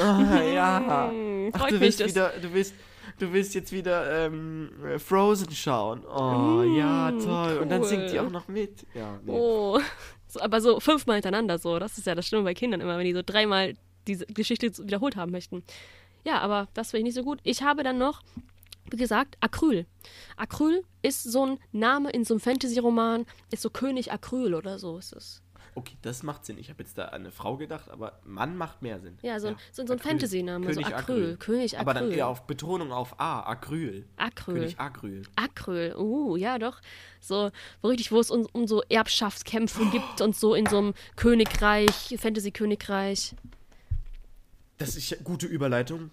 Ah, 0.00 0.40
ja. 0.40 1.12
Ach, 1.52 1.66
du 1.66 1.74
mich, 1.74 1.80
willst 1.80 2.06
wieder, 2.06 2.32
du 2.40 2.52
willst, 2.54 2.74
du 3.22 3.32
willst 3.32 3.54
jetzt 3.54 3.72
wieder 3.72 4.26
ähm, 4.26 4.70
äh, 4.84 4.98
Frozen 4.98 5.52
schauen. 5.52 6.04
Oh, 6.04 6.62
ja, 6.62 7.12
toll. 7.12 7.58
Und 7.58 7.70
dann 7.70 7.84
singt 7.84 8.10
die 8.10 8.18
cool. 8.18 8.26
auch 8.26 8.30
noch 8.30 8.48
mit. 8.48 8.84
Ja, 8.94 9.18
nee. 9.24 9.32
Oh. 9.32 9.80
So, 10.26 10.40
aber 10.40 10.60
so 10.60 10.80
fünfmal 10.80 11.16
hintereinander 11.16 11.58
so. 11.58 11.78
Das 11.78 11.98
ist 11.98 12.06
ja 12.06 12.14
das 12.14 12.26
Schlimme 12.26 12.44
bei 12.44 12.54
Kindern 12.54 12.80
immer, 12.80 12.98
wenn 12.98 13.04
die 13.04 13.12
so 13.12 13.22
dreimal 13.24 13.74
diese 14.06 14.26
Geschichte 14.26 14.70
wiederholt 14.84 15.14
haben 15.14 15.30
möchten. 15.30 15.62
Ja, 16.24 16.40
aber 16.40 16.68
das 16.74 16.90
finde 16.90 17.00
ich 17.00 17.04
nicht 17.04 17.14
so 17.14 17.22
gut. 17.22 17.38
Ich 17.44 17.62
habe 17.62 17.84
dann 17.84 17.98
noch, 17.98 18.22
wie 18.90 18.96
gesagt, 18.96 19.36
Acryl. 19.40 19.86
Acryl 20.36 20.82
ist 21.02 21.22
so 21.22 21.46
ein 21.46 21.58
Name 21.70 22.10
in 22.10 22.24
so 22.24 22.34
einem 22.34 22.40
Fantasy-Roman, 22.40 23.26
ist 23.52 23.62
so 23.62 23.70
König 23.70 24.12
Acryl 24.12 24.54
oder 24.54 24.78
so 24.78 24.98
ist 24.98 25.12
es. 25.12 25.42
Okay, 25.74 25.96
das 26.02 26.22
macht 26.22 26.44
Sinn. 26.44 26.58
Ich 26.58 26.68
habe 26.68 26.82
jetzt 26.82 26.98
da 26.98 27.06
an 27.06 27.22
eine 27.22 27.30
Frau 27.30 27.56
gedacht, 27.56 27.88
aber 27.90 28.20
Mann 28.24 28.56
macht 28.58 28.82
mehr 28.82 29.00
Sinn. 29.00 29.16
Ja, 29.22 29.40
so 29.40 29.48
ein- 29.48 29.56
so- 29.72 29.86
so 29.86 29.92
ein 29.94 29.98
Acryl. 29.98 30.10
Fantasy-Name, 30.10 30.66
so 30.66 30.80
König 30.80 30.94
Acryl. 30.94 31.36
König 31.38 31.78
Aber 31.78 31.94
dann 31.94 32.04
Acryl. 32.04 32.18
eher 32.18 32.28
auf 32.28 32.46
Betonung 32.46 32.92
auf 32.92 33.18
A, 33.18 33.40
Acryl. 33.40 34.04
Acryl. 34.16 34.54
König 34.54 34.78
Acryl. 34.78 35.22
Acryl, 35.36 35.94
uh, 35.96 36.36
ja 36.36 36.58
doch. 36.58 36.80
So, 37.20 37.50
wo 37.80 37.88
richtig, 37.88 38.12
wo 38.12 38.20
es 38.20 38.30
um, 38.30 38.46
um 38.52 38.66
so 38.66 38.82
Erbschaftskämpfe 38.90 39.86
gibt 39.90 40.20
und 40.20 40.36
so 40.36 40.54
in 40.54 40.66
so 40.66 40.76
einem 40.78 40.94
Königreich, 41.16 42.16
Fantasy-Königreich. 42.18 43.34
Das 44.78 44.96
ist 44.96 45.08
ja 45.10 45.16
gute 45.22 45.46
Überleitung. 45.46 46.10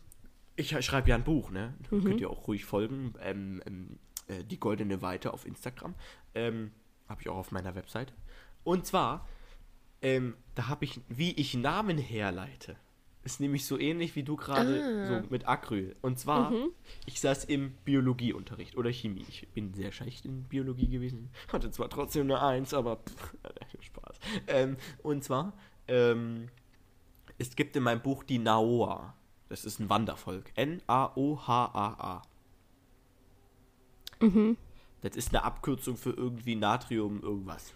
Ich 0.56 0.70
schreibe 0.86 1.10
ja 1.10 1.16
ein 1.16 1.24
Buch, 1.24 1.52
ne? 1.52 1.74
Mhm. 1.90 2.04
Könnt 2.04 2.22
ihr 2.22 2.30
auch 2.30 2.48
ruhig 2.48 2.66
folgen. 2.66 3.14
Ähm, 3.22 3.62
ähm, 3.66 4.00
äh, 4.28 4.44
die 4.44 4.60
Goldene 4.60 5.02
Weite 5.02 5.34
auf 5.34 5.46
Instagram. 5.46 5.96
Ähm, 6.36 6.72
habe 7.08 7.22
ich 7.22 7.30
auch 7.30 7.38
auf 7.38 7.52
meiner 7.52 7.76
Website. 7.76 8.14
Und 8.64 8.86
zwar, 8.86 9.28
ähm, 10.02 10.36
da 10.56 10.68
habe 10.68 10.86
ich, 10.86 11.00
wie 11.10 11.32
ich 11.34 11.54
Namen 11.56 11.98
herleite. 11.98 12.76
Ist 13.24 13.42
nämlich 13.42 13.66
so 13.66 13.78
ähnlich 13.78 14.16
wie 14.16 14.24
du 14.24 14.38
gerade 14.38 14.82
Ah. 14.82 15.22
so 15.22 15.28
mit 15.30 15.46
Acryl. 15.48 15.96
Und 16.02 16.18
zwar, 16.18 16.52
Mhm. 16.52 16.70
ich 17.06 17.20
saß 17.20 17.44
im 17.46 17.72
Biologieunterricht 17.84 18.78
oder 18.78 18.92
Chemie. 18.94 19.26
Ich 19.28 19.46
bin 19.50 19.74
sehr 19.74 19.92
schlecht 19.92 20.26
in 20.26 20.44
Biologie 20.44 20.88
gewesen. 20.88 21.30
Hatte 21.52 21.70
zwar 21.70 21.90
trotzdem 21.90 22.24
eine 22.24 22.42
Eins, 22.42 22.74
aber 22.74 22.98
pff, 22.98 23.36
Spaß. 23.82 24.20
Ähm, 24.48 24.78
und 25.04 25.24
zwar, 25.24 25.54
ähm, 25.90 26.48
es 27.38 27.56
gibt 27.58 27.76
in 27.76 27.84
meinem 27.84 28.02
Buch 28.02 28.24
die 28.24 28.40
Naoa. 28.40 29.14
Das 29.50 29.66
ist 29.66 29.80
ein 29.80 29.90
Wandervolk. 29.90 30.52
N-A-O-H-A-A. 30.56 32.22
Mhm. 34.22 34.58
Das 35.02 35.16
ist 35.16 35.30
eine 35.30 35.44
Abkürzung 35.44 35.98
für 35.98 36.12
irgendwie 36.12 36.56
Natrium 36.56 37.22
irgendwas. 37.22 37.74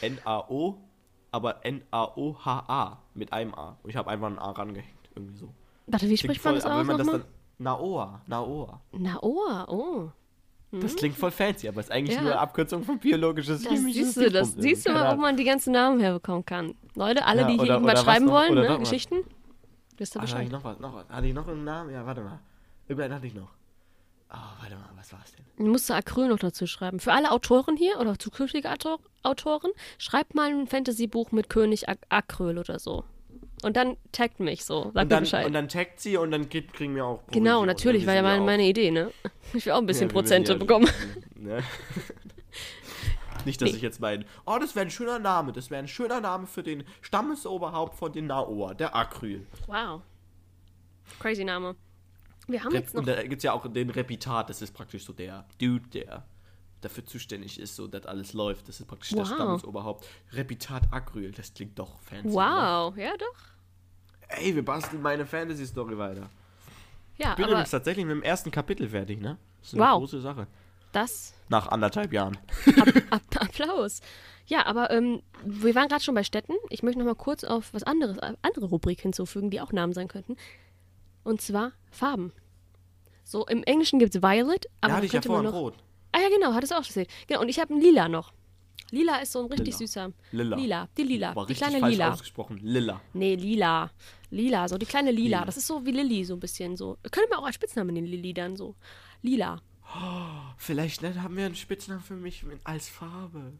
N-A-O, 0.00 0.78
aber 1.32 1.64
N-A-O-H-A 1.64 2.98
mit 3.14 3.32
einem 3.32 3.54
A. 3.54 3.76
Und 3.82 3.90
ich 3.90 3.96
habe 3.96 4.10
einfach 4.10 4.28
ein 4.28 4.38
A 4.38 4.50
rangehängt. 4.52 5.08
Irgendwie 5.14 5.36
so. 5.36 5.52
Warte, 5.88 6.08
wie 6.08 6.16
spricht 6.16 6.44
man 6.44 6.52
voll, 6.52 6.60
das 6.60 6.64
aber 6.66 6.74
aus 6.76 6.80
wenn 6.80 6.86
man 6.86 6.98
das 6.98 7.06
dann. 7.08 7.24
Naoa, 7.58 8.20
Naoa. 8.26 8.80
Naoa, 8.92 9.66
oh. 9.68 10.10
Das 10.74 10.96
klingt 10.96 11.16
voll 11.16 11.30
fancy, 11.30 11.68
aber 11.68 11.80
ist 11.80 11.90
eigentlich 11.90 12.16
Ja. 12.16 12.22
nur 12.22 12.30
eine 12.32 12.40
Abkürzung 12.40 12.82
von 12.82 12.98
biologisches 12.98 13.62
Das 13.62 13.70
chemisches 13.72 14.14
siehst 14.14 14.16
du, 14.16 14.30
das 14.30 14.52
siehst 14.54 14.88
du 14.88 14.92
mal, 14.92 15.02
wo 15.02 15.08
Ahnung. 15.08 15.20
man 15.20 15.36
die 15.36 15.44
ganzen 15.44 15.72
Namen 15.72 16.00
herbekommen 16.00 16.46
kann. 16.46 16.74
Leute, 16.94 17.26
alle, 17.26 17.42
Ja, 17.42 17.46
die 17.46 17.52
hier 17.54 17.62
oder- 17.62 17.74
irgendwas 17.74 18.02
schreiben 18.02 18.24
noch? 18.26 18.32
wollen, 18.32 18.54
ne. 18.54 18.78
Geschichten, 18.78 19.16
wisst 19.98 20.16
ihr 20.16 20.20
Ah, 20.20 20.22
hatte 20.22 20.30
ich 20.32 20.48
Bescheid. 20.48 20.52
noch 20.52 20.64
was? 20.64 20.78
Noch 20.80 20.94
was? 20.94 21.08
Hatte 21.10 21.26
ich 21.26 21.34
noch 21.34 21.46
einen 21.46 21.64
Namen? 21.64 21.90
Ja, 21.90 22.06
warte 22.06 22.22
mal. 22.22 22.38
Irgendwann 22.88 23.12
hatte 23.14 23.26
ich 23.26 23.34
noch. 23.34 23.50
Oh, 24.30 24.36
warte 24.60 24.76
mal, 24.76 24.88
was 24.96 25.12
war 25.12 25.20
es 25.22 25.32
denn? 25.32 25.44
Du 25.58 25.70
musst 25.70 25.90
da 25.90 25.96
Acryl 25.96 26.28
noch 26.28 26.38
dazu 26.38 26.66
schreiben. 26.66 27.00
Für 27.00 27.12
alle 27.12 27.30
Autoren 27.32 27.76
hier 27.76 28.00
oder 28.00 28.18
zukünftige 28.18 28.72
Autor 28.72 28.98
Autoren, 29.24 29.70
schreibt 29.98 30.34
mal 30.34 30.50
ein 30.50 30.66
Fantasy-Buch 30.66 31.32
mit 31.32 31.48
König 31.48 31.88
Ac 31.88 31.98
Acryl 32.08 32.58
oder 32.58 32.78
so. 32.78 33.04
Und 33.62 33.76
dann 33.76 33.96
taggt 34.10 34.40
mich 34.40 34.64
so, 34.64 34.90
sag 34.92 35.04
Und 35.04 35.12
dann, 35.12 35.22
Bescheid. 35.22 35.46
und 35.46 35.52
dann 35.52 35.68
taggt 35.68 36.00
sie 36.00 36.16
und 36.16 36.32
dann 36.32 36.48
krieg- 36.48 36.72
kriegen 36.72 36.96
wir 36.96 37.04
auch 37.04 37.20
genau, 37.28 37.58
Provision. 37.60 37.66
natürlich, 37.66 38.06
war 38.06 38.14
ja 38.14 38.22
meine, 38.22 38.42
meine 38.44 38.64
Idee, 38.66 38.90
ne? 38.90 39.12
Ich 39.54 39.64
will 39.66 39.72
auch 39.72 39.78
ein 39.78 39.86
bisschen 39.86 40.08
Ja, 40.08 40.12
Prozente 40.12 40.52
ja- 40.52 40.58
bekommen. 40.58 40.88
Ne? 41.36 41.62
Nicht, 43.44 43.60
dass 43.60 43.70
Nee. 43.70 43.76
ich 43.76 43.82
jetzt 43.82 44.00
meine, 44.00 44.24
oh, 44.46 44.56
das 44.60 44.76
wäre 44.76 44.86
ein 44.86 44.90
schöner 44.90 45.18
Name, 45.18 45.52
das 45.52 45.70
wäre 45.70 45.82
ein 45.82 45.88
schöner 45.88 46.20
Name 46.20 46.46
für 46.46 46.62
den 46.62 46.84
Stammesoberhaupt 47.00 47.96
von 47.96 48.12
den 48.12 48.26
Naoa, 48.28 48.74
der 48.74 48.94
Acryl. 48.94 49.44
Wow. 49.66 50.02
Crazy 51.18 51.42
Name. 51.44 51.74
Wir 52.46 52.62
haben 52.62 52.72
Rep 52.72 52.82
jetzt 52.82 52.94
noch. 52.94 53.00
und 53.00 53.08
da 53.08 53.20
gibt 53.22 53.38
es 53.38 53.42
ja 53.42 53.52
auch 53.52 53.66
den 53.72 53.90
Repitat, 53.90 54.48
das 54.50 54.62
ist 54.62 54.72
praktisch 54.72 55.04
so 55.04 55.12
der 55.12 55.44
Dude, 55.60 55.88
der 55.88 56.24
dafür 56.84 57.04
zuständig 57.06 57.58
ist, 57.58 57.76
so 57.76 57.86
dass 57.86 58.04
alles 58.06 58.32
läuft. 58.34 58.68
Das 58.68 58.78
ist 58.80 58.86
praktisch 58.86 59.10
das 59.10 59.30
Wow. 59.30 59.36
Stammesoberhaupt. 59.36 60.06
Repitat 60.32 60.82
Acryl, 60.92 61.32
das 61.32 61.52
klingt 61.54 61.78
doch 61.78 61.98
fancy. 62.00 62.28
oder? 62.28 62.90
Wow, 62.90 62.96
ja 62.96 63.12
doch. 63.16 64.28
Ey, 64.38 64.54
wir 64.54 64.64
basteln 64.64 65.02
meine 65.02 65.26
Fantasy-Story 65.26 65.96
weiter. 65.98 66.28
Ja, 67.18 67.30
Ich 67.30 67.36
bin 67.36 67.44
aber 67.44 67.52
übrigens 67.52 67.70
tatsächlich 67.70 68.04
mit 68.06 68.16
dem 68.16 68.22
ersten 68.22 68.50
Kapitel 68.50 68.88
fertig, 68.88 69.20
ne? 69.20 69.36
Das 69.60 69.68
ist 69.68 69.74
eine 69.74 69.82
Wow. 69.84 69.98
große 69.98 70.20
Sache. 70.20 70.46
das 70.92 71.34
Nach 71.48 71.68
anderthalb 71.68 72.12
Jahren. 72.12 72.36
Ab 73.10 73.20
Applaus. 73.40 74.00
Ja, 74.46 74.66
aber 74.66 74.90
ähm, 74.90 75.22
wir 75.44 75.74
waren 75.74 75.88
gerade 75.88 76.02
schon 76.02 76.14
bei 76.14 76.24
Städten. 76.24 76.54
Ich 76.70 76.82
möchte 76.82 76.98
noch 76.98 77.06
mal 77.06 77.14
kurz 77.14 77.44
auf 77.44 77.72
was 77.74 77.82
anderes, 77.84 78.16
äh, 78.18 78.32
andere 78.42 78.66
Rubrik 78.66 79.00
hinzufügen, 79.00 79.50
die 79.50 79.60
auch 79.60 79.72
Namen 79.72 79.92
sein 79.92 80.08
könnten. 80.08 80.36
Und 81.24 81.40
zwar 81.40 81.72
Farben. 81.90 82.32
So, 83.24 83.46
im 83.46 83.62
Englischen 83.64 83.98
gibt 84.00 84.14
es 84.16 84.22
Violet, 84.22 84.66
aber 84.80 84.90
ja, 84.90 84.96
hatte 84.96 85.06
ich 85.06 85.12
ja 85.12 85.22
vorhin 85.22 85.44
noch... 85.44 85.52
rot. 85.54 85.74
Ah 86.12 86.18
ja, 86.20 86.28
genau, 86.28 86.52
hattest 86.54 86.72
du 86.72 86.76
auch 86.76 86.82
gesehen. 86.86 87.06
Genau, 87.26 87.40
und 87.40 87.48
ich 87.48 87.58
habe 87.58 87.72
einen 87.72 87.82
Lila 87.82 88.08
noch. 88.08 88.32
Lila 88.90 89.16
ist 89.20 89.32
so 89.32 89.40
ein 89.40 89.46
richtig 89.46 89.66
Lila. 89.68 89.78
süßer. 89.78 90.12
Lila. 90.32 90.56
Lila, 90.56 90.88
die 90.98 91.02
Lila. 91.04 91.30
Aber 91.30 91.46
die 91.46 91.54
kleine 91.54 91.78
falsch 91.80 91.92
Lila. 91.94 92.12
ausgesprochen. 92.12 92.58
Lila. 92.62 93.00
Nee, 93.14 93.36
Lila. 93.36 93.90
Lila, 94.30 94.68
so 94.68 94.76
die 94.76 94.84
kleine 94.84 95.10
Lila. 95.10 95.38
Lila. 95.38 95.44
Das 95.46 95.56
ist 95.56 95.66
so 95.66 95.84
wie 95.86 95.92
Lilly, 95.92 96.24
so 96.26 96.34
ein 96.34 96.40
bisschen 96.40 96.76
so. 96.76 96.98
Könnte 97.10 97.30
man 97.30 97.38
auch 97.38 97.46
als 97.46 97.54
Spitznamen 97.54 97.94
nennen, 97.94 98.06
Lilly 98.06 98.34
dann 98.34 98.54
so. 98.56 98.74
Lila. 99.22 99.62
Vielleicht 100.58 101.00
ne, 101.02 101.22
haben 101.22 101.36
wir 101.36 101.46
einen 101.46 101.54
Spitznamen 101.54 102.02
für 102.02 102.14
mich 102.16 102.44
als 102.64 102.88
Farbe. 102.88 103.52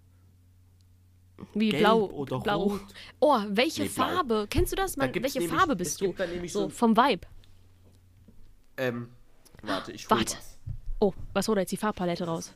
Wie 1.55 1.71
Gelb 1.71 1.83
blau. 1.83 2.05
oder 2.11 2.39
blau. 2.41 2.63
rot. 2.65 2.81
Oh, 3.21 3.39
welche 3.49 3.83
Nee, 3.83 3.89
blau. 3.89 4.05
Farbe? 4.07 4.47
Kennst 4.49 4.73
du 4.73 4.77
das? 4.77 4.97
Man, 4.97 5.11
gibt's 5.13 5.35
welche 5.35 5.41
nämlich- 5.41 5.59
Farbe 5.59 5.73
es 5.73 5.79
bist 5.79 6.01
du? 6.01 6.13
da 6.13 6.27
So, 6.27 6.47
so- 6.47 6.69
vom 6.69 6.97
Vibe. 6.97 7.27
Ähm, 8.77 9.09
warte, 9.63 9.93
ich 9.93 10.09
Warte. 10.11 10.37
was. 10.37 10.52
Oh, 11.03 11.13
was 11.33 11.49
holt 11.49 11.59
er 11.59 11.63
jetzt 11.63 11.73
die 11.73 11.77
Farbpalette 11.77 12.25
raus? 12.25 12.55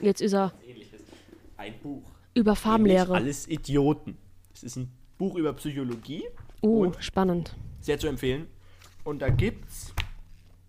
Jetzt 0.00 0.20
ist 0.20 0.34
er 0.34 0.52
Ähnliches. 0.68 1.00
Ein 1.56 1.72
Buch. 1.82 2.02
über 2.34 2.54
Farbenlehre. 2.54 3.14
Alles 3.14 3.48
Idioten. 3.48 4.18
Es 4.52 4.62
ist 4.62 4.76
ein 4.76 4.92
Buch 5.16 5.36
über 5.36 5.54
Psychologie. 5.54 6.24
Oh, 6.60 6.82
Und 6.82 7.02
spannend. 7.02 7.56
sehr 7.80 7.98
zu 7.98 8.06
empfehlen. 8.06 8.48
Und 9.02 9.22
da 9.22 9.30
gibt's. 9.30 9.94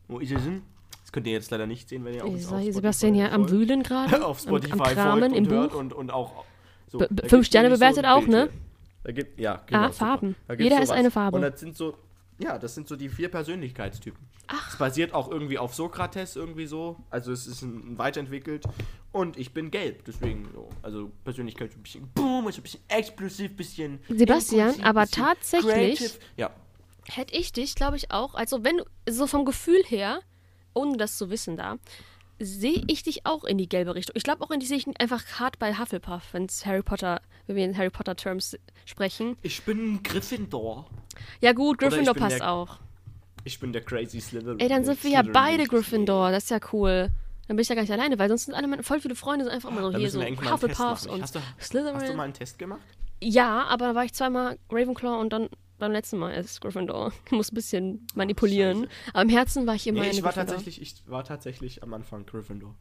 Wo 0.08 0.20
ist 0.20 0.32
es 0.32 0.42
denn? 0.42 0.62
Das 1.02 1.12
könnt 1.12 1.28
ihr 1.28 1.34
jetzt 1.34 1.52
leider 1.52 1.68
nicht 1.68 1.90
sehen, 1.90 2.06
wenn 2.06 2.14
ihr 2.14 2.24
auch 2.24 2.34
Ist 2.34 2.50
auf 2.50 2.64
Sebastian 2.64 3.14
hier 3.14 3.34
am. 3.34 3.50
Wühlen 3.50 3.84
gerade? 3.84 4.26
auf 4.26 4.40
am, 4.40 4.48
Spotify 4.48 4.72
am 4.72 4.78
folgt 4.78 4.94
Kramen 4.94 5.34
und 5.34 5.38
im 5.38 5.48
Buch? 5.50 5.76
und, 5.76 5.92
und 5.92 6.12
auch. 6.12 6.46
So, 6.88 7.06
fünf 7.26 7.46
Sterne 7.46 7.72
bewertet 7.72 8.06
ein 8.06 8.12
auch, 8.12 8.26
ne? 8.26 8.44
hier. 8.44 8.60
Da 9.04 9.12
gibt, 9.12 9.38
ja, 9.38 9.62
genau. 9.66 9.80
Ah. 9.80 9.92
Farben. 9.92 10.38
Jeder 10.58 10.82
ist 10.82 10.92
eine 10.92 11.12
Farbe. 11.12 11.36
Und 11.36 11.42
das 11.42 11.60
sind 11.60 11.76
so, 11.76 11.98
ja, 12.40 12.58
das 12.58 12.76
sind 12.76 12.88
so 12.88 12.96
die 12.96 13.10
vier 13.10 13.30
Persönlichkeitstypen. 13.30 14.20
Ach. 14.48 14.72
Es 14.72 14.78
basiert 14.78 15.14
auch 15.14 15.30
irgendwie 15.30 15.58
auf 15.58 15.74
Sokrates 15.74 16.36
irgendwie 16.36 16.66
so. 16.66 16.98
Also 17.10 17.32
es 17.32 17.48
ist 17.48 17.62
ein, 17.62 17.94
ein 17.94 17.98
weiterentwickelt. 17.98 18.66
Und 19.12 19.38
ich 19.38 19.54
bin 19.54 19.72
gelb, 19.72 20.06
deswegen 20.06 20.50
so. 20.54 20.70
Also 20.82 21.12
Persönlichkeit 21.24 21.72
ein 21.76 21.84
bisschen 21.84 22.08
boom, 22.14 22.48
ist 22.48 22.58
ein 22.58 22.64
bisschen 22.64 22.82
explosiv, 22.88 23.56
bisschen. 23.56 24.00
Sebastian, 24.10 24.82
aber 24.82 25.02
bisschen 25.04 25.24
tatsächlich- 25.24 26.00
creative. 26.00 26.20
Ja. 26.38 26.52
Hätte 27.10 27.36
ich 27.36 27.52
dich, 27.52 27.76
glaube 27.76 27.98
ich, 27.98 28.12
auch, 28.12 28.34
also 28.34 28.64
wenn 28.64 28.78
du, 28.78 28.86
so 29.10 29.28
vom 29.28 29.44
Gefühl 29.46 29.84
her, 29.88 30.20
ohne 30.74 30.98
das 30.98 31.18
zu 31.18 31.30
wissen 31.30 31.58
da, 31.58 31.78
sehe 32.40 32.84
ich 32.88 33.04
dich 33.04 33.26
auch 33.26 33.44
in 33.44 33.58
die 33.58 33.70
gelbe 33.70 33.94
Richtung. 33.96 34.16
Ich 34.16 34.24
glaube 34.24 34.44
auch 34.44 34.52
in 34.52 34.60
die 34.60 34.66
sehe 34.66 34.78
ich 34.78 34.88
einfach 35.00 35.24
hart 35.40 35.60
bei 35.60 35.78
Hufflepuff, 35.78 36.24
wenn 36.34 36.46
es 36.46 36.66
Harry 36.66 36.82
Potter, 36.82 37.22
wenn 37.46 37.56
wir 37.56 37.66
in 37.66 37.78
Harry 37.78 37.90
Potter 37.90 38.16
Terms 38.16 38.58
sprechen. 38.86 39.38
Ich 39.42 39.64
bin 39.64 40.02
Gryffindor. 40.04 40.90
Ja 41.42 41.54
gut, 41.54 41.78
Gryffindor 41.78 42.14
passt 42.14 42.40
der- 42.40 42.52
auch. 42.52 42.78
Ich 43.46 43.60
bin 43.60 43.74
der 43.74 43.82
crazy 43.84 44.22
Slytherin. 44.22 44.60
Ey, 44.60 44.70
dann 44.70 44.86
sind 44.86 45.04
wir 45.04 45.12
ja 45.12 45.22
beide 45.22 45.64
ist. 45.64 45.70
Gryffindor, 45.70 46.32
das 46.32 46.46
ist 46.46 46.50
ja 46.52 46.60
cool. 46.72 47.10
Dann 47.48 47.58
bin 47.58 47.62
ich 47.64 47.68
ja 47.70 47.76
gar 47.76 47.82
nicht 47.82 47.92
alleine, 47.92 48.18
weil 48.18 48.30
sonst 48.30 48.46
sind 48.46 48.54
alle 48.54 48.68
meine, 48.68 48.84
voll 48.84 49.02
viele 49.02 49.16
Freunde 49.16 49.44
sind 49.44 49.54
einfach 49.54 49.70
immer 49.70 49.82
so 49.92 49.98
hier 49.98 50.10
so 50.10 50.22
Hufflepuffs 50.24 51.06
und 51.08 51.22
Hast 51.22 51.36
du, 51.36 51.40
Slytherin. 51.60 51.96
hast 51.96 52.08
du 52.10 52.14
mal 52.14 52.24
einen 52.24 52.34
Test 52.34 52.58
gemacht? 52.58 52.80
Ja, 53.22 53.64
aber 53.66 53.88
da 53.88 53.96
war 53.96 54.06
ich 54.06 54.14
zweimal 54.14 54.58
Ravenclaw 54.72 55.20
und 55.20 55.34
dann 55.34 55.50
beim 55.78 55.92
letzten 55.92 56.20
Mal 56.20 56.34
als 56.34 56.62
Gryffindor. 56.62 57.12
Ich 57.26 57.32
muss 57.34 57.52
ein 57.52 57.56
bisschen 57.56 58.08
manipulieren. 58.16 58.88
Aber 59.12 59.24
im 59.24 59.30
Herzen 59.30 59.68
war 59.68 59.76
ich 59.76 59.88
immer 59.88 60.02
Nee, 60.02 60.12
ich 60.12 60.24
war 60.24 60.32
Gryffindor. 60.32 60.56
tatsächlich, 60.56 60.82
ich 60.82 61.04
war 61.12 61.26
tatsächlich 61.26 61.84
am 61.84 61.94
Anfang 61.94 62.26
Gryffindor. 62.26 62.76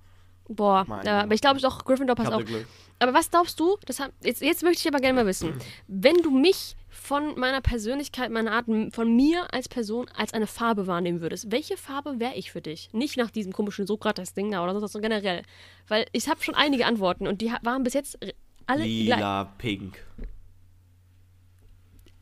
Boah, 0.48 0.84
Meine 0.86 1.10
aber 1.24 1.34
ich 1.34 1.40
glaube 1.40 1.60
doch, 1.60 1.84
Gryffindor 1.84 2.14
passt 2.14 2.32
auch. 2.32 2.44
Glück. 2.44 2.66
Aber 3.00 3.14
was 3.14 3.30
glaubst 3.30 3.58
du, 3.58 3.76
das 3.86 3.98
hab, 3.98 4.12
jetzt, 4.22 4.42
jetzt 4.42 4.62
möchte 4.62 4.80
ich 4.80 4.88
aber 4.94 5.00
gerne 5.00 5.14
mal 5.20 5.26
wissen, 5.26 5.54
wenn 5.88 6.16
du 6.22 6.30
mich 6.30 6.76
von 7.02 7.38
meiner 7.38 7.60
Persönlichkeit, 7.60 8.30
meiner 8.30 8.52
Art, 8.52 8.66
von 8.90 9.16
mir 9.16 9.52
als 9.52 9.68
Person 9.68 10.06
als 10.16 10.32
eine 10.32 10.46
Farbe 10.46 10.86
wahrnehmen 10.86 11.20
würdest, 11.20 11.50
welche 11.50 11.76
Farbe 11.76 12.20
wäre 12.20 12.34
ich 12.34 12.52
für 12.52 12.60
dich? 12.60 12.90
Nicht 12.92 13.16
nach 13.16 13.30
diesem 13.30 13.52
komischen 13.52 13.86
Sokrates-Ding 13.86 14.50
da 14.52 14.62
oder 14.62 14.72
sonst 14.72 14.84
was, 14.84 14.92
sondern 14.92 15.10
generell. 15.10 15.42
Weil 15.88 16.06
ich 16.12 16.28
habe 16.28 16.42
schon 16.42 16.54
einige 16.54 16.86
Antworten 16.86 17.26
und 17.26 17.40
die 17.40 17.52
waren 17.62 17.82
bis 17.82 17.94
jetzt 17.94 18.18
alle 18.66 18.84
gleich. 18.84 18.88
Lila, 18.88 19.44
pink. 19.58 20.04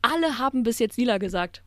Alle 0.01 0.39
haben 0.39 0.63
bis 0.63 0.79
jetzt 0.79 0.97
lila 0.97 1.19
gesagt. 1.19 1.61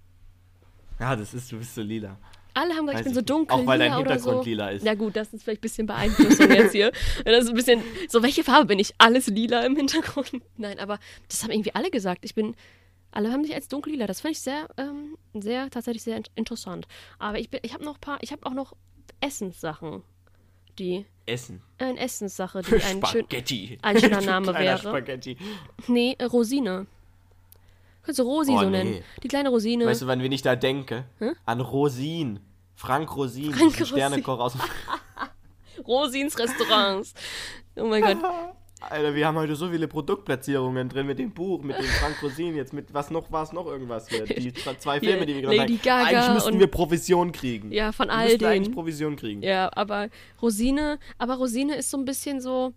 Ja, 0.99 1.15
das 1.15 1.35
ist, 1.35 1.51
du 1.53 1.59
bist 1.59 1.75
so 1.75 1.83
lila. 1.83 2.19
Alle 2.55 2.75
haben 2.75 2.87
gesagt, 2.87 3.01
ich 3.01 3.05
bin 3.07 3.15
so 3.15 3.21
dunkel 3.21 3.57
Auch 3.57 3.67
weil 3.67 3.79
dein 3.81 3.97
Hintergrund 3.97 4.23
so. 4.23 4.43
lila 4.43 4.71
ist. 4.71 4.85
Ja 4.85 4.95
gut, 4.95 5.17
das 5.17 5.33
ist 5.33 5.43
vielleicht 5.43 5.59
ein 5.59 5.63
bisschen 5.63 5.87
Beeinflussung 5.87 6.51
jetzt 6.51 6.73
hier. 6.73 6.93
Das 7.25 7.45
ist 7.45 7.51
ein 7.51 7.57
bisschen, 7.57 7.83
so 8.09 8.23
welche 8.23 8.45
Farbe 8.45 8.67
bin 8.67 8.79
ich? 8.79 8.95
Alles 8.99 9.27
lila 9.27 9.65
im 9.67 9.77
Hintergrund? 9.77 10.31
Nein, 10.57 10.79
aber 10.79 10.99
das 11.29 11.43
haben 11.43 11.51
irgendwie 11.51 11.75
alle 11.75 11.91
gesagt. 11.91 12.25
Ich 12.25 12.35
bin, 12.35 12.55
alle 13.15 13.31
haben 13.33 13.43
mich 13.43 13.55
als 13.55 13.69
dunkellila. 13.69 14.07
Das 14.07 14.21
finde 14.21 14.33
ich 14.33 14.41
sehr, 14.41 14.69
ähm, 14.77 15.17
sehr, 15.35 15.71
tatsächlich 15.71 16.03
sehr 16.03 16.17
in- 16.19 16.25
interessant. 16.35 16.87
Aber 17.19 17.39
ich 17.39 17.49
bin, 17.51 17.61
ich 17.63 17.73
habe 17.75 17.85
noch 17.85 18.01
paar, 18.01 18.19
ich 18.21 18.33
habe 18.33 18.45
auch 18.47 18.53
noch 18.55 18.75
Essenssachen, 19.21 20.03
die, 20.79 21.07
Essen. 21.27 21.63
eine 21.79 21.99
Essenssache, 21.99 22.63
die 22.63 22.75
ein 22.83 23.05
schön, 23.07 23.23
Spaghetti. 23.25 23.79
ein 23.83 23.99
schöner 23.99 24.21
Name 24.33 24.53
wäre. 24.55 24.79
Spaghetti. 24.79 25.37
nee, 25.87 26.17
Rosine. 26.23 26.87
Könntest 28.03 28.19
du 28.19 28.23
Rosi 28.25 28.53
Oh, 28.53 28.59
so 28.59 28.65
nee. 28.69 28.85
nennen. 28.85 29.05
Die 29.23 29.29
kleine 29.29 29.49
Rosine. 29.49 29.87
Weißt 29.87 30.03
du, 30.03 30.07
wann 30.07 30.21
wen 30.23 30.31
ich 30.33 30.43
da 30.43 30.57
denke? 30.57 31.07
An 31.47 31.61
Rosin. 31.63 32.41
Frank 32.75 33.17
Rosin. 33.17 33.53
Frank 33.55 33.73
Rosin. 33.81 33.87
Sternekoch 33.87 34.39
aus 34.41 34.53
dem 34.53 34.61
Rosins 35.87 36.39
Restaurants. 36.39 37.15
Oh 37.77 37.85
mein 37.87 38.03
Gott. 38.03 38.19
Alter, 38.91 39.15
wir 39.15 39.27
haben 39.27 39.37
heute 39.37 39.57
so 39.57 39.71
viele 39.71 39.89
Produktplatzierungen 39.89 40.89
drin 40.89 41.07
mit 41.07 41.19
dem 41.19 41.33
Buch, 41.33 41.63
mit 41.63 41.77
dem 41.79 41.85
Frank 41.85 42.23
Rosin, 42.23 42.55
jetzt 42.55 42.73
mit 42.73 42.93
was 42.93 43.11
noch, 43.11 43.31
was 43.31 43.53
noch 43.53 43.67
irgendwas 43.67 44.09
hier. 44.09 44.25
Die 44.25 44.53
zwei 44.79 45.01
Filme, 45.01 45.27
die 45.27 45.35
wir 45.35 45.43
gerade 45.43 45.57
Lady. 45.57 45.77
Gaga 45.77 46.05
Eigentlich 46.05 46.35
müssten 46.35 46.59
wir 46.61 46.67
Provision 46.67 47.33
kriegen. 47.33 47.73
Ja, 47.73 47.93
von 47.93 48.09
wir 48.09 48.15
all 48.15 48.25
müssten 48.25 48.39
den. 48.41 48.49
eigentlich 48.49 48.75
Provision 48.75 49.17
kriegen. 49.17 49.43
Ja, 49.43 49.71
aber 49.75 50.09
Rosine, 50.41 50.99
aber 51.19 51.35
Rosine 51.35 51.77
ist 51.77 51.91
so 51.91 51.97
ein 51.97 52.05
bisschen 52.05 52.41
so, 52.41 52.73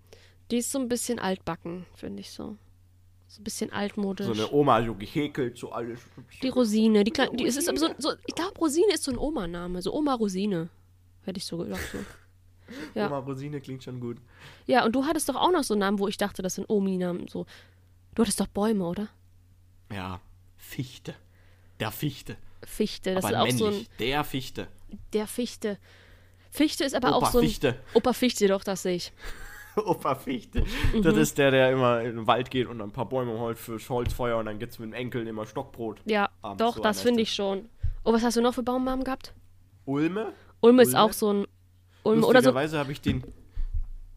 die 0.51 0.57
ist 0.57 0.71
so 0.71 0.79
ein 0.79 0.87
bisschen 0.87 1.19
altbacken, 1.19 1.85
finde 1.95 2.21
ich 2.21 2.31
so. 2.31 2.57
So 3.27 3.41
ein 3.41 3.43
bisschen 3.43 3.73
altmodisch. 3.73 4.25
So 4.25 4.33
eine 4.33 4.51
Oma, 4.51 4.83
so 4.83 4.95
gehäkelt, 4.95 5.57
so 5.57 5.71
alles. 5.71 5.99
die 6.41 6.47
Rosine, 6.47 7.03
die 7.03 7.11
kleine, 7.11 7.35
die, 7.35 7.45
es 7.45 7.57
ist 7.57 7.67
aber 7.67 7.77
so, 7.77 7.89
so 7.97 8.13
ich 8.25 8.35
glaube, 8.35 8.57
Rosine 8.57 8.93
ist 8.93 9.03
so 9.03 9.11
ein 9.11 9.17
Oma-Name, 9.17 9.81
so 9.81 9.93
Oma 9.93 10.13
Rosine. 10.13 10.69
Hätte 11.23 11.39
ich 11.39 11.45
so 11.45 11.57
gedacht. 11.57 11.81
So. 11.91 11.97
Ja. 12.95 13.07
Oma 13.07 13.19
Rosine 13.19 13.61
klingt 13.61 13.83
schon 13.83 13.99
gut. 13.99 14.17
Ja, 14.65 14.85
und 14.85 14.93
du 14.95 15.05
hattest 15.05 15.29
doch 15.29 15.35
auch 15.35 15.51
noch 15.51 15.63
so 15.63 15.73
einen 15.73 15.79
Namen, 15.81 15.99
wo 15.99 16.07
ich 16.07 16.17
dachte, 16.17 16.41
das 16.41 16.55
sind 16.55 16.69
Omi-Namen. 16.69 17.27
So. 17.27 17.45
Du 18.15 18.21
hattest 18.23 18.39
doch 18.39 18.47
Bäume, 18.47 18.85
oder? 18.85 19.07
Ja, 19.91 20.19
Fichte. 20.57 21.15
Der 21.79 21.91
Fichte. 21.91 22.37
Fichte, 22.65 23.13
das 23.15 23.23
aber 23.25 23.33
ist 23.33 23.39
auch 23.39 23.45
männlich. 23.45 23.59
so 23.59 23.67
ein, 23.93 23.97
Der 23.99 24.23
Fichte. 24.23 24.67
der 25.13 25.27
Fichte. 25.27 25.77
Fichte 26.49 26.83
ist 26.83 26.95
aber 26.95 27.15
Opa 27.15 27.27
auch 27.27 27.31
so 27.31 27.37
ein. 27.39 27.45
Fichte. 27.45 27.79
Opa 27.93 28.13
Fichte, 28.13 28.47
doch, 28.47 28.63
das 28.63 28.81
sehe 28.83 28.95
ich. 28.95 29.13
Opa 29.75 30.15
Fichte. 30.15 30.63
Das 31.03 31.13
Mhm. 31.13 31.21
ist 31.21 31.37
der, 31.37 31.51
der 31.51 31.71
immer 31.71 32.01
in 32.01 32.15
den 32.15 32.27
Wald 32.27 32.49
geht 32.49 32.65
und 32.67 32.81
ein 32.81 32.91
paar 32.91 33.07
Bäume 33.07 33.37
holt 33.39 33.59
für 33.59 33.77
Holzfeuer 33.89 34.37
und 34.37 34.47
dann 34.47 34.57
gibt's 34.57 34.79
mit 34.79 34.89
dem 34.89 34.93
Enkel 34.93 35.27
immer 35.27 35.45
Stockbrot. 35.45 36.01
Ja, 36.05 36.29
doch, 36.57 36.77
so 36.77 36.81
das 36.81 37.01
finde 37.01 37.21
ist 37.21 37.29
ich 37.29 37.35
schon. 37.35 37.69
Oh, 38.03 38.11
was 38.11 38.23
hast 38.23 38.37
du 38.37 38.41
noch 38.41 38.55
für 38.55 38.63
Baumnamen 38.63 39.03
gehabt? 39.03 39.33
Ulme. 39.85 40.33
Ulme 40.61 40.81
ist 40.81 40.89
Ulme? 40.89 41.01
auch 41.01 41.13
so 41.13 41.31
ein. 41.31 41.47
Ulme 42.07 42.25
oder 42.25 42.41
so. 42.41 42.53
Habe 42.53 42.91
ich 42.91 43.01
den, 43.01 43.23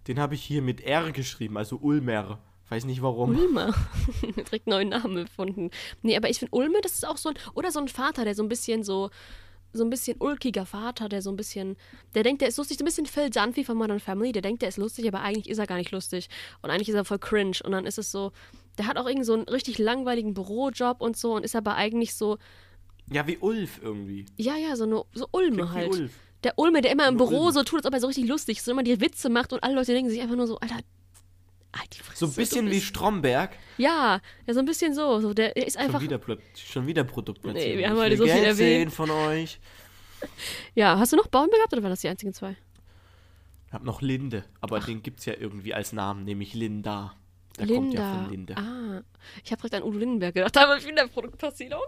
den 0.06 0.18
habe 0.18 0.34
ich 0.34 0.42
hier 0.42 0.62
mit 0.62 0.80
R 0.80 1.12
geschrieben, 1.12 1.56
also 1.56 1.76
Ulmer. 1.76 2.38
Weiß 2.70 2.84
nicht 2.84 3.02
warum. 3.02 3.36
Ulme. 3.36 3.74
Direkt 4.22 4.68
einen 4.68 4.88
neuen 4.88 4.88
Namen 4.90 5.16
erfunden. 5.18 5.70
Nee, 6.02 6.16
aber 6.16 6.30
ich 6.30 6.38
finde 6.38 6.54
Ulme, 6.56 6.80
das 6.82 6.92
ist 6.92 7.06
auch 7.06 7.16
so 7.16 7.30
ein. 7.30 7.34
Oder 7.54 7.72
so 7.72 7.80
ein 7.80 7.88
Vater, 7.88 8.24
der 8.24 8.34
so 8.34 8.42
ein 8.44 8.48
bisschen 8.48 8.84
so. 8.84 9.10
So 9.72 9.84
ein 9.84 9.90
bisschen 9.90 10.16
ulkiger 10.18 10.66
Vater, 10.66 11.08
der 11.08 11.22
so 11.22 11.30
ein 11.30 11.36
bisschen. 11.36 11.76
Der 12.14 12.24
denkt, 12.24 12.42
der 12.42 12.48
ist 12.48 12.58
lustig. 12.58 12.78
So 12.78 12.82
ein 12.82 12.86
bisschen 12.86 13.06
Phil 13.06 13.30
Dunphy 13.30 13.62
von 13.64 13.76
Modern 13.76 14.00
Family. 14.00 14.32
Der 14.32 14.42
denkt, 14.42 14.62
der 14.62 14.68
ist 14.68 14.78
lustig, 14.78 15.06
aber 15.06 15.20
eigentlich 15.20 15.48
ist 15.48 15.58
er 15.58 15.66
gar 15.66 15.76
nicht 15.76 15.92
lustig. 15.92 16.28
Und 16.62 16.70
eigentlich 16.70 16.88
ist 16.88 16.96
er 16.96 17.04
voll 17.04 17.20
cringe. 17.20 17.58
Und 17.64 17.72
dann 17.72 17.86
ist 17.86 17.98
es 17.98 18.10
so. 18.10 18.32
Der 18.78 18.86
hat 18.86 18.96
auch 18.98 19.06
irgendwie 19.06 19.26
so 19.26 19.34
einen 19.34 19.44
richtig 19.44 19.78
langweiligen 19.78 20.34
Bürojob 20.34 21.00
und 21.00 21.16
so 21.16 21.34
und 21.34 21.44
ist 21.44 21.54
aber 21.54 21.74
eigentlich 21.74 22.14
so. 22.14 22.38
Ja, 23.12 23.26
wie 23.26 23.38
Ulf 23.38 23.80
irgendwie. 23.82 24.26
Ja, 24.36 24.56
ja, 24.56 24.74
so 24.76 24.84
eine 24.84 25.02
so 25.12 25.26
Ulme 25.32 25.56
Klingt 25.56 25.70
wie 25.70 25.74
halt. 25.74 25.92
Ulf. 25.92 26.12
Der 26.44 26.58
Ulme, 26.58 26.80
der 26.80 26.90
immer 26.92 27.06
im 27.08 27.16
Büro 27.16 27.50
so 27.50 27.62
tut, 27.64 27.80
als 27.80 27.86
ob 27.86 27.92
er 27.94 28.00
so 28.00 28.06
richtig 28.06 28.26
lustig 28.26 28.58
ist, 28.58 28.64
so 28.64 28.70
immer 28.72 28.82
die 28.82 29.00
Witze 29.00 29.28
macht 29.28 29.52
und 29.52 29.62
alle 29.62 29.74
Leute 29.74 29.92
denken 29.92 30.10
sich 30.10 30.20
einfach 30.20 30.36
nur 30.36 30.46
so, 30.46 30.58
Alter. 30.58 30.76
Halt 31.76 31.94
die 31.96 32.00
Fresse, 32.02 32.26
So 32.26 32.32
ein 32.32 32.34
bisschen 32.34 32.70
wie 32.70 32.80
Stromberg. 32.80 33.50
Ja, 33.78 34.20
ja, 34.46 34.54
so 34.54 34.58
ein 34.60 34.66
bisschen 34.66 34.92
so. 34.94 35.20
so 35.20 35.34
der 35.34 35.56
ist 35.56 35.76
einfach. 35.76 36.00
Schon 36.00 36.08
wieder, 36.08 36.18
Pla- 36.18 36.36
schon 36.56 36.86
wieder 36.86 37.04
Produktplatzierung. 37.04 37.68
Nee, 37.72 37.78
wir 37.78 37.88
haben 37.88 37.96
Ich 37.98 38.02
heute 38.02 38.16
so 38.16 38.24
viel 38.24 38.32
Geld 38.34 38.46
erwähnt. 38.46 38.58
sehen 38.58 38.90
von 38.90 39.10
euch. 39.10 39.60
Ja, 40.74 40.98
hast 40.98 41.12
du 41.12 41.16
noch 41.16 41.28
Bäume 41.28 41.50
gehabt 41.52 41.72
oder 41.72 41.82
waren 41.82 41.90
das 41.90 42.00
die 42.00 42.08
einzigen 42.08 42.32
zwei? 42.34 42.56
Ich 43.68 43.72
hab 43.72 43.84
noch 43.84 44.02
Linde, 44.02 44.44
aber 44.60 44.80
den 44.80 45.02
gibt's 45.02 45.26
ja 45.26 45.34
irgendwie 45.38 45.72
als 45.74 45.92
Namen, 45.92 46.24
nämlich 46.24 46.54
Linda. 46.54 47.14
Der 47.58 47.66
kommt 47.68 47.94
ja 47.94 48.00
Linda. 48.00 48.22
von 48.22 48.30
Linde. 48.30 48.56
Ah, 48.56 49.02
ich 49.44 49.52
habe 49.52 49.60
direkt 49.62 49.74
an 49.76 49.82
Udo 49.84 49.98
Lindenberg 49.98 50.34
gedacht. 50.34 50.56
Da 50.56 50.68
war 50.68 50.82
wieder 50.84 51.06
Produktplatzierung. 51.06 51.82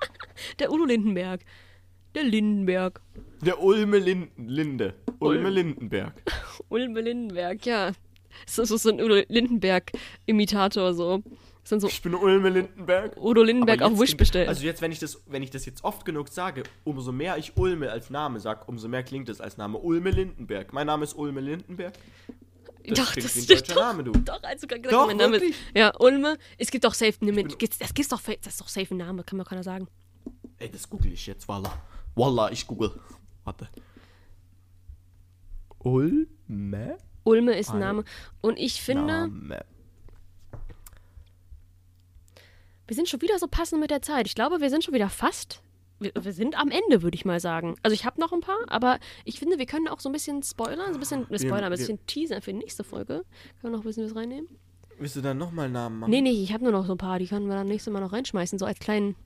Der 0.58 0.72
Udo 0.72 0.84
Lindenberg. 0.86 1.42
Der 2.16 2.24
Lindenberg. 2.24 3.02
Der 3.42 3.62
Ulme 3.62 3.98
Linden, 3.98 4.48
Linde. 4.48 4.94
Ulme 5.18 5.44
Ulm. 5.48 5.54
Lindenberg. 5.54 6.14
Ulme 6.70 7.02
Lindenberg, 7.02 7.66
ja. 7.66 7.92
Das 8.46 8.58
ist 8.58 8.82
so 8.82 8.88
ein 8.88 9.02
Udo 9.02 9.20
Lindenberg-Imitator 9.28 10.94
so. 10.94 11.22
So 11.64 11.86
Ich 11.86 12.00
bin 12.00 12.14
Ulme 12.14 12.48
Lindenberg. 12.48 13.18
Udo 13.18 13.42
Lindenberg 13.42 13.82
auf 13.82 14.00
Wish 14.00 14.16
bestellt. 14.16 14.48
Also 14.48 14.64
jetzt, 14.64 14.80
wenn 14.80 14.92
ich 14.92 14.98
das, 14.98 15.20
wenn 15.26 15.42
ich 15.42 15.50
das 15.50 15.66
jetzt 15.66 15.84
oft 15.84 16.06
genug 16.06 16.28
sage, 16.30 16.62
umso 16.84 17.12
mehr 17.12 17.36
ich 17.36 17.54
Ulme 17.58 17.90
als 17.90 18.08
Name 18.08 18.40
sag, 18.40 18.66
umso 18.66 18.88
mehr 18.88 19.02
klingt 19.02 19.28
es 19.28 19.42
als 19.42 19.58
Name. 19.58 19.76
Ulme 19.76 20.10
Lindenberg. 20.10 20.72
Mein 20.72 20.86
Name 20.86 21.04
ist 21.04 21.12
Ulme 21.18 21.42
Lindenberg. 21.42 21.92
Das 22.86 22.98
doch, 22.98 23.12
klingt 23.12 23.26
das 23.26 23.36
wie 23.36 23.40
ein 23.40 23.44
steht 23.44 23.60
deutscher 23.60 23.74
doch, 23.74 23.82
Name, 23.82 24.04
du. 24.04 24.12
Doch, 24.12 24.42
also 24.42 24.66
gerade 24.66 24.80
gesagt, 24.80 25.02
Doch, 25.02 25.06
mein 25.06 25.18
Name 25.18 25.36
ist. 25.36 25.42
wirklich? 25.42 25.58
Ja, 25.74 25.92
Ulme. 25.98 26.38
Es 26.56 26.70
gibt 26.70 26.82
doch 26.84 26.94
safe 26.94 27.12
gibt's- 27.58 27.76
das 27.78 27.92
gibt 27.92 28.10
doch 28.10 28.22
das 28.22 28.54
ist 28.54 28.60
doch 28.62 28.68
safe 28.68 28.94
ein 28.94 28.96
Name, 28.96 29.22
kann 29.22 29.36
mir 29.36 29.44
keiner 29.44 29.62
sagen. 29.62 29.86
Ey, 30.58 30.70
das 30.70 30.88
google 30.88 31.12
ich 31.12 31.26
jetzt, 31.26 31.46
Walla. 31.48 31.70
Walla, 32.16 32.50
ich 32.50 32.66
google. 32.66 32.90
Warte. 33.44 33.68
Ulme? 35.78 36.98
Ulme 37.24 37.56
ist 37.58 37.70
ein 37.70 37.78
Name 37.80 38.04
und 38.40 38.58
ich 38.58 38.80
finde, 38.82 39.28
Name. 39.28 39.64
wir 42.86 42.96
sind 42.96 43.08
schon 43.08 43.20
wieder 43.22 43.38
so 43.38 43.46
passend 43.48 43.80
mit 43.80 43.90
der 43.90 44.02
Zeit. 44.02 44.26
Ich 44.26 44.34
glaube, 44.34 44.60
wir 44.60 44.70
sind 44.70 44.84
schon 44.84 44.94
wieder 44.94 45.08
fast 45.08 45.62
wir, 45.98 46.12
wir 46.20 46.32
sind 46.34 46.58
am 46.58 46.70
Ende, 46.70 47.02
würde 47.02 47.14
ich 47.14 47.24
mal 47.24 47.40
sagen. 47.40 47.74
Also 47.82 47.94
ich 47.94 48.04
habe 48.04 48.20
noch 48.20 48.30
ein 48.32 48.40
paar, 48.40 48.58
aber 48.68 48.98
ich 49.24 49.38
finde, 49.38 49.58
wir 49.58 49.64
können 49.66 49.88
auch 49.88 49.98
so 50.00 50.10
ein 50.10 50.12
bisschen 50.12 50.42
spoilern, 50.42 50.88
so 50.92 50.94
ein 50.94 51.00
bisschen, 51.00 51.30
äh, 51.30 51.38
spoilern, 51.38 51.64
ein 51.64 51.70
wir- 51.70 51.78
bisschen 51.78 52.04
teasern 52.06 52.42
für 52.42 52.52
die 52.52 52.58
nächste 52.58 52.84
Folge. 52.84 53.24
Können 53.60 53.62
wir 53.62 53.70
noch 53.70 53.80
ein 53.80 53.84
bisschen 53.86 54.04
was 54.04 54.14
reinnehmen? 54.14 54.46
Willst 54.98 55.16
du 55.16 55.22
dann 55.22 55.38
nochmal 55.38 55.70
Namen 55.70 56.00
machen? 56.00 56.10
Nee, 56.10 56.20
nee, 56.20 56.30
ich 56.42 56.52
habe 56.52 56.64
nur 56.64 56.72
noch 56.72 56.84
so 56.86 56.92
ein 56.92 56.98
paar, 56.98 57.18
die 57.18 57.26
können 57.26 57.46
wir 57.48 57.54
dann 57.54 57.66
nächstes 57.66 57.90
Mal 57.92 58.00
noch 58.00 58.12
reinschmeißen, 58.12 58.58
so 58.58 58.66
als 58.66 58.78
kleinen. 58.78 59.16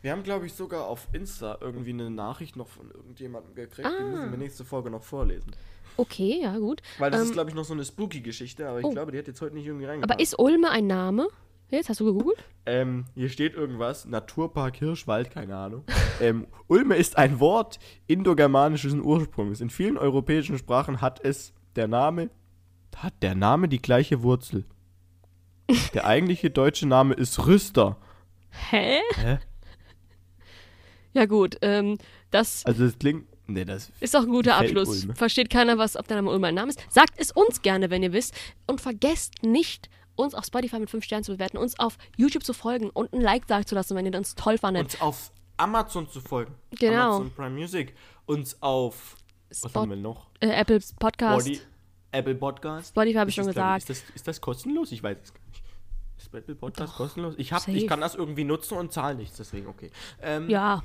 Wir 0.00 0.12
haben, 0.12 0.22
glaube 0.22 0.46
ich, 0.46 0.52
sogar 0.54 0.86
auf 0.86 1.08
Insta 1.12 1.58
irgendwie 1.60 1.90
eine 1.90 2.10
Nachricht 2.10 2.56
noch 2.56 2.68
von 2.68 2.90
irgendjemandem 2.90 3.54
gekriegt. 3.54 3.88
Die 3.88 4.02
Ah. 4.02 4.06
müssen 4.06 4.30
wir 4.30 4.38
nächste 4.38 4.64
Folge 4.64 4.90
noch 4.90 5.02
vorlesen. 5.02 5.52
Okay, 5.96 6.40
ja, 6.42 6.56
gut. 6.58 6.82
Weil 6.98 7.10
das 7.10 7.20
Ähm, 7.22 7.26
ist, 7.26 7.32
glaube 7.32 7.50
ich, 7.50 7.56
noch 7.56 7.64
so 7.64 7.74
eine 7.74 7.84
Spooky-Geschichte, 7.84 8.68
aber 8.68 8.78
ich 8.78 8.84
oh. 8.84 8.90
glaube, 8.92 9.10
die 9.10 9.18
hat 9.18 9.26
jetzt 9.26 9.40
heute 9.40 9.56
nicht 9.56 9.66
irgendwie 9.66 9.86
reingepasst. 9.86 10.12
aber 10.12 10.22
ist 10.22 10.38
Ulme 10.38 10.70
ein 10.70 10.86
Name? 10.86 11.28
Jetzt 11.70 11.88
hast 11.88 11.98
du 12.00 12.04
gegoogelt? 12.04 12.38
Ähm, 12.64 13.06
hier 13.14 13.28
steht 13.28 13.54
irgendwas, 13.54 14.04
Naturpark 14.06 14.76
Hirschwald, 14.76 15.30
keine 15.32 15.56
Ahnung. 15.56 15.82
ähm, 16.20 16.46
Ulme 16.68 16.94
ist 16.96 17.18
ein 17.18 17.40
Wort 17.40 17.80
indogermanischen 18.06 19.02
Ursprungs. 19.02 19.60
In 19.60 19.68
vielen 19.68 19.98
europäischen 19.98 20.56
Sprachen 20.56 21.00
hat 21.00 21.22
es 21.24 21.52
der 21.74 21.88
Name, 21.88 22.30
hat 22.96 23.14
der 23.20 23.34
Name 23.34 23.68
die 23.68 23.82
gleiche 23.82 24.22
Wurzel. 24.22 24.64
Der 25.92 26.06
eigentliche 26.06 26.48
deutsche 26.50 26.86
Name 26.86 27.12
ist 27.12 27.46
Rüster. 27.46 27.98
Hä? 28.70 29.00
Hä? 29.16 29.38
Ja, 31.14 31.26
gut. 31.26 31.56
Ähm, 31.62 31.98
das 32.30 32.64
Also 32.66 32.84
es 32.84 32.98
klingt, 32.98 33.26
nee, 33.46 33.64
das 33.64 33.90
ist 34.00 34.14
doch 34.14 34.22
ein 34.22 34.28
guter 34.28 34.56
Abschluss. 34.56 35.02
Ulme. 35.02 35.14
Versteht 35.16 35.50
keiner, 35.50 35.78
was, 35.78 35.96
ob 35.96 36.06
der 36.08 36.16
Name 36.18 36.30
Ulme 36.30 36.48
ein 36.48 36.54
Name 36.54 36.70
ist. 36.70 36.80
Sagt 36.90 37.14
es 37.16 37.30
uns 37.32 37.62
gerne, 37.62 37.90
wenn 37.90 38.02
ihr 38.02 38.12
wisst. 38.12 38.34
Und 38.66 38.80
vergesst 38.80 39.42
nicht, 39.42 39.88
uns 40.16 40.34
auf 40.34 40.44
Spotify 40.44 40.78
mit 40.80 40.90
5 40.90 41.04
Sternen 41.04 41.24
zu 41.24 41.32
bewerten, 41.32 41.56
uns 41.58 41.78
auf 41.78 41.96
YouTube 42.16 42.44
zu 42.44 42.52
folgen 42.52 42.90
und 42.90 43.12
ein 43.12 43.20
Like 43.20 43.46
da 43.46 43.64
zu 43.64 43.74
lassen, 43.74 43.96
wenn 43.96 44.04
ihr 44.06 44.16
uns 44.18 44.34
toll 44.34 44.58
fandet. 44.58 44.82
uns 44.84 45.00
auf 45.00 45.32
Amazon 45.56 46.08
zu 46.10 46.20
folgen. 46.20 46.54
Genau. 46.78 47.16
Amazon 47.16 47.30
Prime 47.32 47.50
Music. 47.50 47.94
Uns 48.26 48.60
auf, 48.62 49.16
was 49.48 49.58
Spot- 49.70 49.80
haben 49.82 49.90
wir 49.90 49.96
noch? 49.96 50.26
äh, 50.40 50.48
Apple 50.50 50.80
Podcast. 51.00 51.46
Body, 51.46 51.60
Apple 52.12 52.34
Podcast. 52.34 52.88
Spotify 52.90 53.14
habe 53.18 53.30
ich 53.30 53.38
Ist 53.38 53.44
schon 53.44 53.46
das, 53.46 53.54
gesagt. 53.54 53.90
Ist 53.90 54.02
das, 54.08 54.14
ist 54.16 54.28
das 54.28 54.40
kostenlos? 54.40 54.92
Ich 54.92 55.02
weiß 55.02 55.16
es 55.22 55.32
gar 55.32 55.40
nicht. 55.48 55.62
Ist 56.18 56.34
Apple 56.34 56.54
Podcast 56.56 56.92
Doch, 56.92 56.96
kostenlos? 56.96 57.34
Ich, 57.38 57.52
hab, 57.52 57.60
safe. 57.60 57.72
ich 57.78 57.86
kann 57.86 58.00
das 58.00 58.14
irgendwie 58.16 58.42
nutzen 58.44 58.76
und 58.76 58.92
zahle 58.92 59.14
nichts, 59.14 59.36
deswegen 59.36 59.68
okay. 59.68 59.90
Ähm, 60.20 60.50
Ja, 60.50 60.82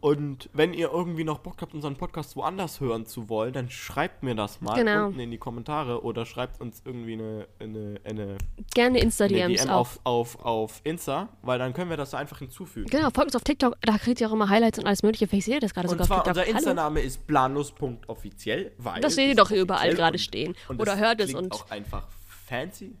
Und 0.00 0.48
wenn 0.54 0.72
ihr 0.72 0.90
irgendwie 0.90 1.24
noch 1.24 1.40
Bock 1.40 1.56
habt, 1.60 1.74
unseren 1.74 1.94
Podcast 1.96 2.34
woanders 2.34 2.80
hören 2.80 3.04
zu 3.04 3.28
wollen, 3.28 3.52
dann 3.52 3.68
schreibt 3.68 4.22
mir 4.22 4.34
das 4.34 4.62
mal 4.62 4.74
Genau. 4.74 5.08
unten 5.08 5.20
in 5.20 5.30
die 5.30 5.36
Kommentare 5.36 6.02
oder 6.02 6.24
schreibt 6.24 6.58
uns 6.60 6.80
irgendwie 6.86 7.12
eine, 7.12 7.46
eine, 7.58 8.00
eine, 8.04 8.38
gerne 8.72 8.96
eine 8.96 9.00
Insta-DMs 9.00 9.60
DM 9.64 9.70
auf, 9.70 10.00
auf, 10.04 10.42
auf 10.42 10.80
Insta, 10.84 11.28
weil 11.42 11.58
dann 11.58 11.74
können 11.74 11.90
wir 11.90 11.98
das 11.98 12.12
so 12.12 12.16
einfach 12.16 12.38
hinzufügen. 12.38 12.88
Genau, 12.88 13.10
folgt 13.10 13.26
uns 13.26 13.36
auf 13.36 13.44
TikTok, 13.44 13.76
da 13.82 13.98
kriegt 13.98 14.20
ihr 14.22 14.28
auch 14.28 14.32
immer 14.32 14.48
Highlights 14.48 14.78
und 14.78 14.86
alles 14.86 15.02
mögliche. 15.02 15.26
Vielleicht 15.28 15.44
seht 15.44 15.54
ihr 15.56 15.60
das 15.60 15.74
gerade 15.74 15.88
Und 15.88 15.92
sogar 15.92 16.06
zwar 16.06 16.16
auf 16.18 16.22
TikTok. 16.24 16.38
unser 16.46 16.46
Hallo. 16.54 16.58
Insta-Name 16.70 17.00
ist 17.00 17.26
planlos.offiziell, 17.26 18.72
weil 18.78 19.00
Das 19.02 19.14
seht 19.14 19.28
ihr 19.28 19.34
doch 19.36 19.48
hier 19.50 19.60
überall 19.60 19.94
gerade 19.94 20.18
stehen. 20.18 20.54
und 20.68 20.80
Oder 20.80 20.96
hört 20.96 21.20
es 21.20 21.34
und- 21.34 21.52
auch 21.52 21.70
einfach 21.70 22.06
fancy. 22.26 22.96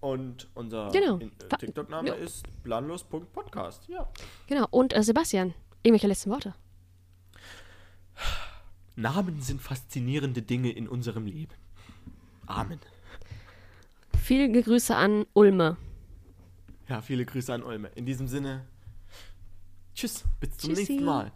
Und 0.00 0.48
unser 0.54 0.88
Genau. 0.90 1.18
äh, 1.18 1.28
TikTok-Name 1.58 2.08
ja. 2.08 2.14
ist 2.14 2.46
planlos.podcast. 2.62 3.86
Ja. 3.88 4.08
Genau, 4.46 4.66
und 4.70 4.96
äh, 4.96 5.02
Sebastian, 5.02 5.52
irgendwelche 5.82 6.08
letzten 6.08 6.30
Worte? 6.30 6.54
Namen 8.96 9.40
sind 9.40 9.62
faszinierende 9.62 10.42
Dinge 10.42 10.70
in 10.70 10.88
unserem 10.88 11.26
Leben. 11.26 11.54
Amen. 12.46 12.80
Viele 14.22 14.50
Grüße 14.62 14.94
an 14.94 15.26
Ulme. 15.32 15.76
Ja, 16.88 17.00
viele 17.00 17.24
Grüße 17.24 17.54
an 17.54 17.62
Olme. 17.62 17.88
In 17.94 18.04
diesem 18.04 18.26
Sinne, 18.26 18.66
tschüss, 19.94 20.24
bis 20.40 20.56
zum 20.56 20.70
Tschüssi. 20.70 20.92
nächsten 20.92 21.04
Mal. 21.04 21.32